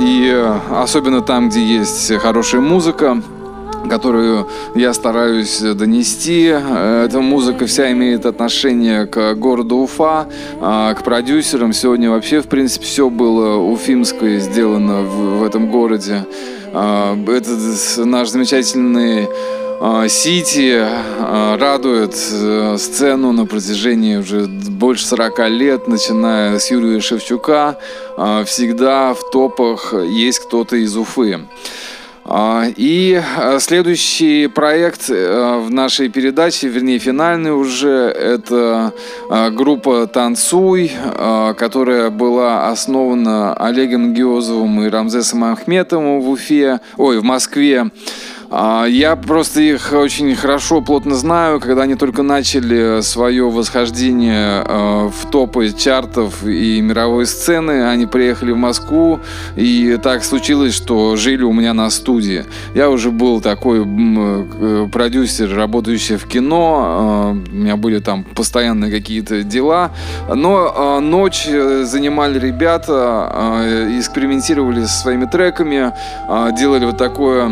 И 0.00 0.30
э, 0.32 0.54
особенно 0.70 1.20
там, 1.20 1.48
где 1.48 1.62
есть 1.62 2.12
хорошая 2.18 2.60
музыка, 2.60 3.22
которую 3.88 4.48
я 4.74 4.92
стараюсь 4.92 5.60
донести. 5.60 6.44
Эта 6.44 7.20
музыка 7.20 7.66
вся 7.66 7.90
имеет 7.92 8.26
отношение 8.26 9.06
к 9.06 9.34
городу 9.34 9.76
Уфа, 9.76 10.26
к 10.60 11.02
продюсерам. 11.04 11.72
Сегодня 11.72 12.10
вообще, 12.10 12.40
в 12.40 12.48
принципе, 12.48 12.84
все 12.84 13.08
было 13.08 13.56
уфимское 13.56 14.40
сделано 14.40 15.02
в, 15.02 15.42
этом 15.42 15.70
городе. 15.70 16.26
Этот 16.72 18.04
наш 18.04 18.28
замечательный 18.28 19.26
Сити 20.08 20.76
а, 20.76 21.56
радует 21.56 22.12
э, 22.32 22.76
сцену 22.78 23.30
на 23.30 23.46
протяжении 23.46 24.16
уже 24.16 24.46
больше 24.46 25.06
40 25.06 25.50
лет, 25.50 25.86
начиная 25.86 26.58
с 26.58 26.68
Юрия 26.72 27.00
Шевчука. 27.00 27.78
А, 28.16 28.42
всегда 28.44 29.14
в 29.14 29.30
топах 29.30 29.94
есть 29.94 30.40
кто-то 30.40 30.74
из 30.74 30.96
Уфы. 30.96 31.40
И 32.76 33.22
следующий 33.60 34.48
проект 34.48 35.08
э, 35.08 35.62
в 35.64 35.70
нашей 35.70 36.08
передаче, 36.08 36.66
вернее 36.68 36.98
финальный 36.98 37.52
уже, 37.52 38.10
это 38.10 38.92
группа 39.52 40.06
«Танцуй», 40.08 40.90
которая 41.56 42.10
была 42.10 42.68
основана 42.68 43.54
Олегом 43.54 44.12
Геозовым 44.12 44.82
и 44.82 44.90
Рамзесом 44.90 45.44
Ахметовым 45.44 46.20
в 46.20 46.28
Уфе, 46.28 46.80
ой, 46.96 47.18
в 47.18 47.22
Москве. 47.22 47.90
А, 48.50 48.86
я 48.86 49.14
просто 49.14 49.60
их 49.60 49.92
очень 49.92 50.34
хорошо, 50.34 50.80
плотно 50.80 51.16
знаю. 51.16 51.60
Когда 51.60 51.82
они 51.82 51.96
только 51.96 52.22
начали 52.22 53.02
свое 53.02 53.50
восхождение 53.50 54.64
э, 54.66 55.08
в 55.08 55.30
топы 55.30 55.70
чартов 55.70 56.44
и 56.44 56.80
мировой 56.80 57.26
сцены, 57.26 57.86
они 57.88 58.06
приехали 58.06 58.52
в 58.52 58.56
Москву, 58.56 59.20
и 59.54 59.98
так 60.02 60.24
случилось, 60.24 60.74
что 60.74 61.16
жили 61.16 61.42
у 61.42 61.52
меня 61.52 61.74
на 61.74 61.90
студии. 61.90 62.46
Я 62.74 62.88
уже 62.88 63.10
был 63.10 63.42
такой 63.42 63.84
э, 63.86 64.88
продюсер, 64.90 65.54
работающий 65.54 66.16
в 66.16 66.26
кино, 66.26 67.34
э, 67.46 67.50
у 67.52 67.54
меня 67.54 67.76
были 67.76 67.98
там 67.98 68.24
постоянно 68.24 68.90
какие-то 68.90 69.42
дела, 69.42 69.90
но 70.34 71.00
ночь 71.00 71.46
занимали 71.46 72.38
ребята, 72.38 73.88
экспериментировали 73.98 74.84
со 74.84 75.02
своими 75.02 75.26
треками, 75.26 75.92
делали 76.56 76.86
вот 76.86 76.96
такое 76.96 77.46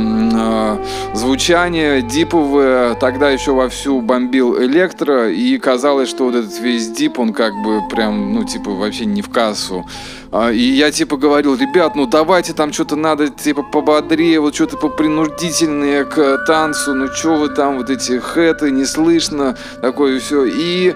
звучание 1.14 2.02
диповое. 2.02 2.94
Тогда 2.94 3.30
еще 3.30 3.52
вовсю 3.52 4.00
бомбил 4.00 4.60
электро, 4.62 5.30
и 5.30 5.58
казалось, 5.58 6.08
что 6.08 6.24
вот 6.24 6.34
этот 6.34 6.58
весь 6.60 6.88
дип, 6.90 7.18
он 7.18 7.32
как 7.32 7.54
бы 7.62 7.86
прям, 7.88 8.34
ну, 8.34 8.44
типа, 8.44 8.70
вообще 8.70 9.04
не 9.04 9.22
в 9.22 9.30
кассу. 9.30 9.84
А, 10.32 10.50
и 10.50 10.58
я 10.58 10.90
типа 10.90 11.16
говорил, 11.16 11.56
ребят, 11.56 11.94
ну 11.94 12.06
давайте 12.06 12.52
там 12.52 12.72
что-то 12.72 12.96
надо 12.96 13.28
типа 13.28 13.62
пободрее, 13.62 14.40
вот 14.40 14.54
что-то 14.54 14.76
попринудительнее 14.76 16.04
к 16.04 16.44
танцу, 16.46 16.94
ну 16.94 17.08
что 17.08 17.36
вы 17.36 17.48
там, 17.48 17.78
вот 17.78 17.90
эти 17.90 18.18
хэты, 18.18 18.70
не 18.70 18.84
слышно, 18.84 19.56
такое 19.80 20.18
все. 20.18 20.44
И 20.44 20.94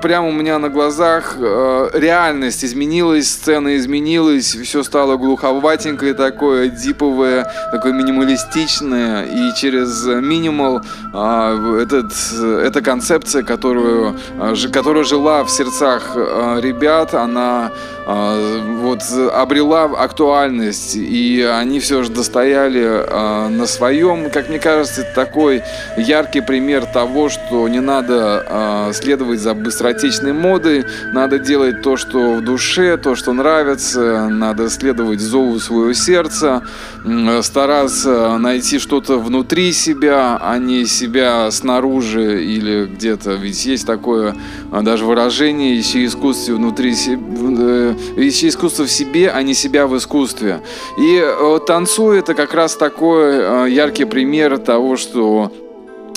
прямо 0.00 0.28
у 0.28 0.32
меня 0.32 0.58
на 0.58 0.68
глазах 0.68 1.36
э, 1.38 1.90
реальность 1.94 2.64
изменилась, 2.64 3.30
сцена 3.30 3.76
изменилась, 3.76 4.54
все 4.54 4.82
стало 4.82 5.16
глуховатенькое 5.16 6.14
такое, 6.14 6.68
диповое, 6.68 7.50
такое 7.72 7.92
минималистичное. 7.92 9.24
И 9.24 9.54
через 9.56 10.06
минимал 10.06 10.80
а, 11.12 11.80
этот, 11.80 12.12
эта 12.62 12.80
концепция, 12.82 13.42
которую, 13.42 14.16
а, 14.38 14.54
которая 14.72 15.04
жила 15.04 15.44
в 15.44 15.50
сердцах 15.50 16.16
ребят, 16.16 17.14
она 17.14 17.72
вот 18.06 19.00
обрела 19.32 19.84
актуальность, 19.84 20.94
и 20.94 21.40
они 21.40 21.80
все 21.80 22.02
же 22.02 22.10
достояли 22.10 22.82
э, 22.82 23.48
на 23.48 23.66
своем. 23.66 24.30
Как 24.30 24.50
мне 24.50 24.58
кажется, 24.58 25.06
такой 25.14 25.62
яркий 25.96 26.42
пример 26.42 26.84
того, 26.84 27.30
что 27.30 27.66
не 27.66 27.80
надо 27.80 28.44
э, 28.46 28.92
следовать 28.92 29.40
за 29.40 29.54
быстротечной 29.54 30.34
модой, 30.34 30.84
надо 31.12 31.38
делать 31.38 31.80
то, 31.82 31.96
что 31.96 32.34
в 32.34 32.44
душе, 32.44 32.98
то, 32.98 33.14
что 33.14 33.32
нравится, 33.32 34.28
надо 34.28 34.68
следовать 34.68 35.20
зову 35.20 35.58
своего 35.58 35.94
сердца, 35.94 36.62
э, 37.04 37.40
стараться 37.42 38.36
найти 38.36 38.78
что-то 38.78 39.18
внутри 39.18 39.72
себя, 39.72 40.38
а 40.42 40.58
не 40.58 40.84
себя 40.84 41.50
снаружи 41.50 42.44
или 42.44 42.84
где-то. 42.84 43.32
Ведь 43.32 43.64
есть 43.64 43.86
такое 43.86 44.34
даже 44.82 45.06
выражение, 45.06 45.80
ищи 45.80 46.04
искусстве 46.04 46.54
внутри 46.54 46.94
себя 46.94 47.93
ищи 48.16 48.48
искусство 48.48 48.84
в 48.84 48.90
себе, 48.90 49.30
а 49.30 49.42
не 49.42 49.54
себя 49.54 49.86
в 49.86 49.96
искусстве. 49.96 50.60
И 50.98 51.20
э, 51.22 51.60
танцуй 51.66 52.18
это 52.18 52.34
как 52.34 52.54
раз 52.54 52.76
такой 52.76 53.34
э, 53.34 53.66
яркий 53.70 54.04
пример 54.04 54.58
того, 54.58 54.96
что 54.96 55.52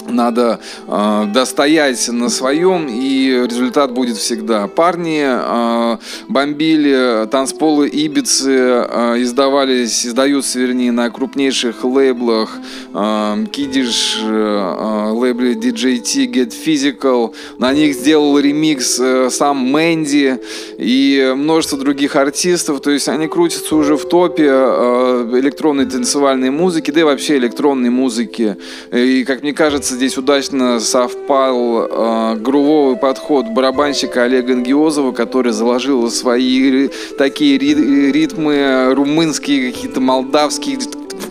надо 0.10 0.60
э, 0.88 1.26
достоять 1.34 2.08
на 2.10 2.30
своем, 2.30 2.88
и 2.90 3.46
результат 3.48 3.92
будет 3.92 4.18
всегда. 4.18 4.68
Парни 4.68 5.24
э, 5.26 5.98
бомбили 6.28 7.28
танцполы 7.30 7.88
Ибицы, 7.88 8.52
э, 8.52 9.16
издавались, 9.22 10.06
издаются, 10.06 10.60
вернее, 10.60 10.92
на 10.92 11.10
крупнейших 11.10 11.84
лейблах. 11.84 12.58
Э, 12.94 13.36
Кидиш, 13.52 14.20
э, 14.24 15.12
лейбле 15.14 15.54
DJT, 15.54 16.32
Get 16.32 16.54
Physical. 16.66 17.34
На 17.58 17.74
них 17.74 17.96
сделал 17.96 18.38
ремикс 18.40 19.00
э, 19.00 19.30
сам 19.30 19.58
Мэнди 19.58 20.40
и 20.78 21.34
множество 21.36 21.78
других 21.78 22.16
артистов. 22.16 22.82
То 22.82 22.92
есть 22.92 23.10
они 23.10 23.28
крутятся 23.28 23.76
уже 23.76 23.98
в 23.98 24.08
топе 24.08 24.48
э, 24.50 25.40
электронной 25.40 25.86
танцевальной 25.86 26.50
музыки, 26.50 26.92
да 26.92 27.02
и 27.02 27.04
вообще 27.04 27.38
электронной 27.38 27.90
музыки. 27.90 28.58
И, 28.92 29.24
как 29.24 29.44
мне 29.44 29.54
кажется, 29.54 29.97
здесь 29.98 30.16
удачно 30.16 30.80
совпал 30.80 31.88
э, 31.88 32.36
грувовый 32.36 32.98
подход 32.98 33.48
барабанщика 33.48 34.24
Олега 34.24 34.54
Ангиозова, 34.54 35.12
который 35.12 35.52
заложил 35.52 36.10
свои 36.12 36.90
такие 37.18 37.58
ритмы 37.58 38.94
румынские, 38.94 39.72
какие-то 39.72 40.00
молдавские, 40.00 40.78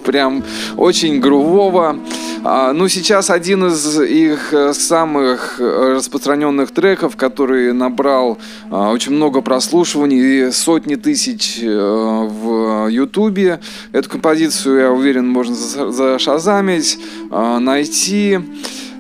прям 0.04 0.44
очень 0.76 1.20
грувово. 1.20 1.98
А, 2.44 2.72
ну, 2.72 2.88
сейчас 2.88 3.30
один 3.30 3.66
из 3.66 4.00
их 4.00 4.52
э, 4.52 4.72
самых 4.72 5.58
распространенных 5.58 6.70
треков, 6.70 7.16
который 7.16 7.72
набрал 7.72 8.38
а, 8.70 8.92
очень 8.92 9.12
много 9.12 9.40
прослушиваний 9.40 10.48
и 10.48 10.50
сотни 10.52 10.94
тысяч 10.94 11.58
э, 11.60 11.66
в 11.66 12.88
Ютубе. 12.88 13.60
Эту 13.92 14.10
композицию, 14.10 14.78
я 14.78 14.92
уверен, 14.92 15.28
можно 15.28 15.54
зашазамить, 15.54 16.98
а, 17.30 17.58
найти. 17.58 18.38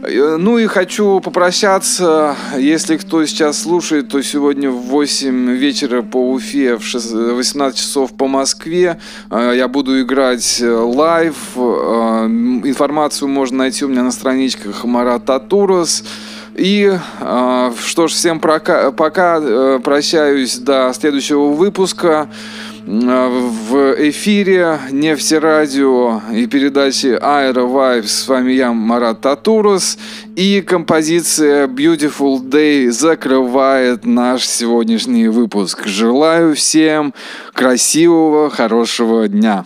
Э, 0.02 0.36
ну 0.38 0.58
и 0.58 0.66
хочу 0.66 1.20
попрощаться, 1.20 2.36
если 2.56 2.96
кто 2.96 3.24
сейчас 3.26 3.62
слушает, 3.62 4.08
то 4.08 4.22
сегодня 4.22 4.70
в 4.70 4.80
8 4.86 5.50
вечера 5.52 6.02
по 6.02 6.32
Уфе, 6.32 6.76
в 6.76 6.82
18 6.82 7.78
часов 7.78 8.12
по 8.12 8.26
Москве 8.26 8.98
э, 9.30 9.52
я 9.56 9.68
буду 9.68 10.00
играть 10.00 10.60
э, 10.60 10.70
live. 10.70 11.34
Информацию 11.56 13.28
можно 13.28 13.58
найти 13.58 13.84
у 13.84 13.88
меня 13.88 14.02
на 14.02 14.10
страничках 14.10 14.84
Марат 14.84 15.24
Татурус. 15.24 16.04
И 16.54 16.90
что 17.84 18.08
ж, 18.08 18.12
всем 18.12 18.40
пока, 18.40 18.90
пока 18.90 19.78
прощаюсь 19.80 20.56
до 20.56 20.90
следующего 20.94 21.48
выпуска 21.48 22.30
в 22.86 23.96
эфире 24.10 24.78
Нефтерадио 24.92 26.22
и 26.32 26.46
передачи 26.46 27.18
Aero 27.20 27.66
Vibes. 27.66 28.06
С 28.06 28.28
вами 28.28 28.52
я, 28.52 28.72
Марат 28.72 29.20
Татурус. 29.22 29.98
И 30.36 30.62
композиция 30.62 31.66
Beautiful 31.66 32.40
Day 32.40 32.90
закрывает 32.90 34.04
наш 34.04 34.46
сегодняшний 34.46 35.26
выпуск. 35.26 35.84
Желаю 35.86 36.54
всем 36.54 37.12
красивого, 37.54 38.50
хорошего 38.50 39.26
дня. 39.26 39.64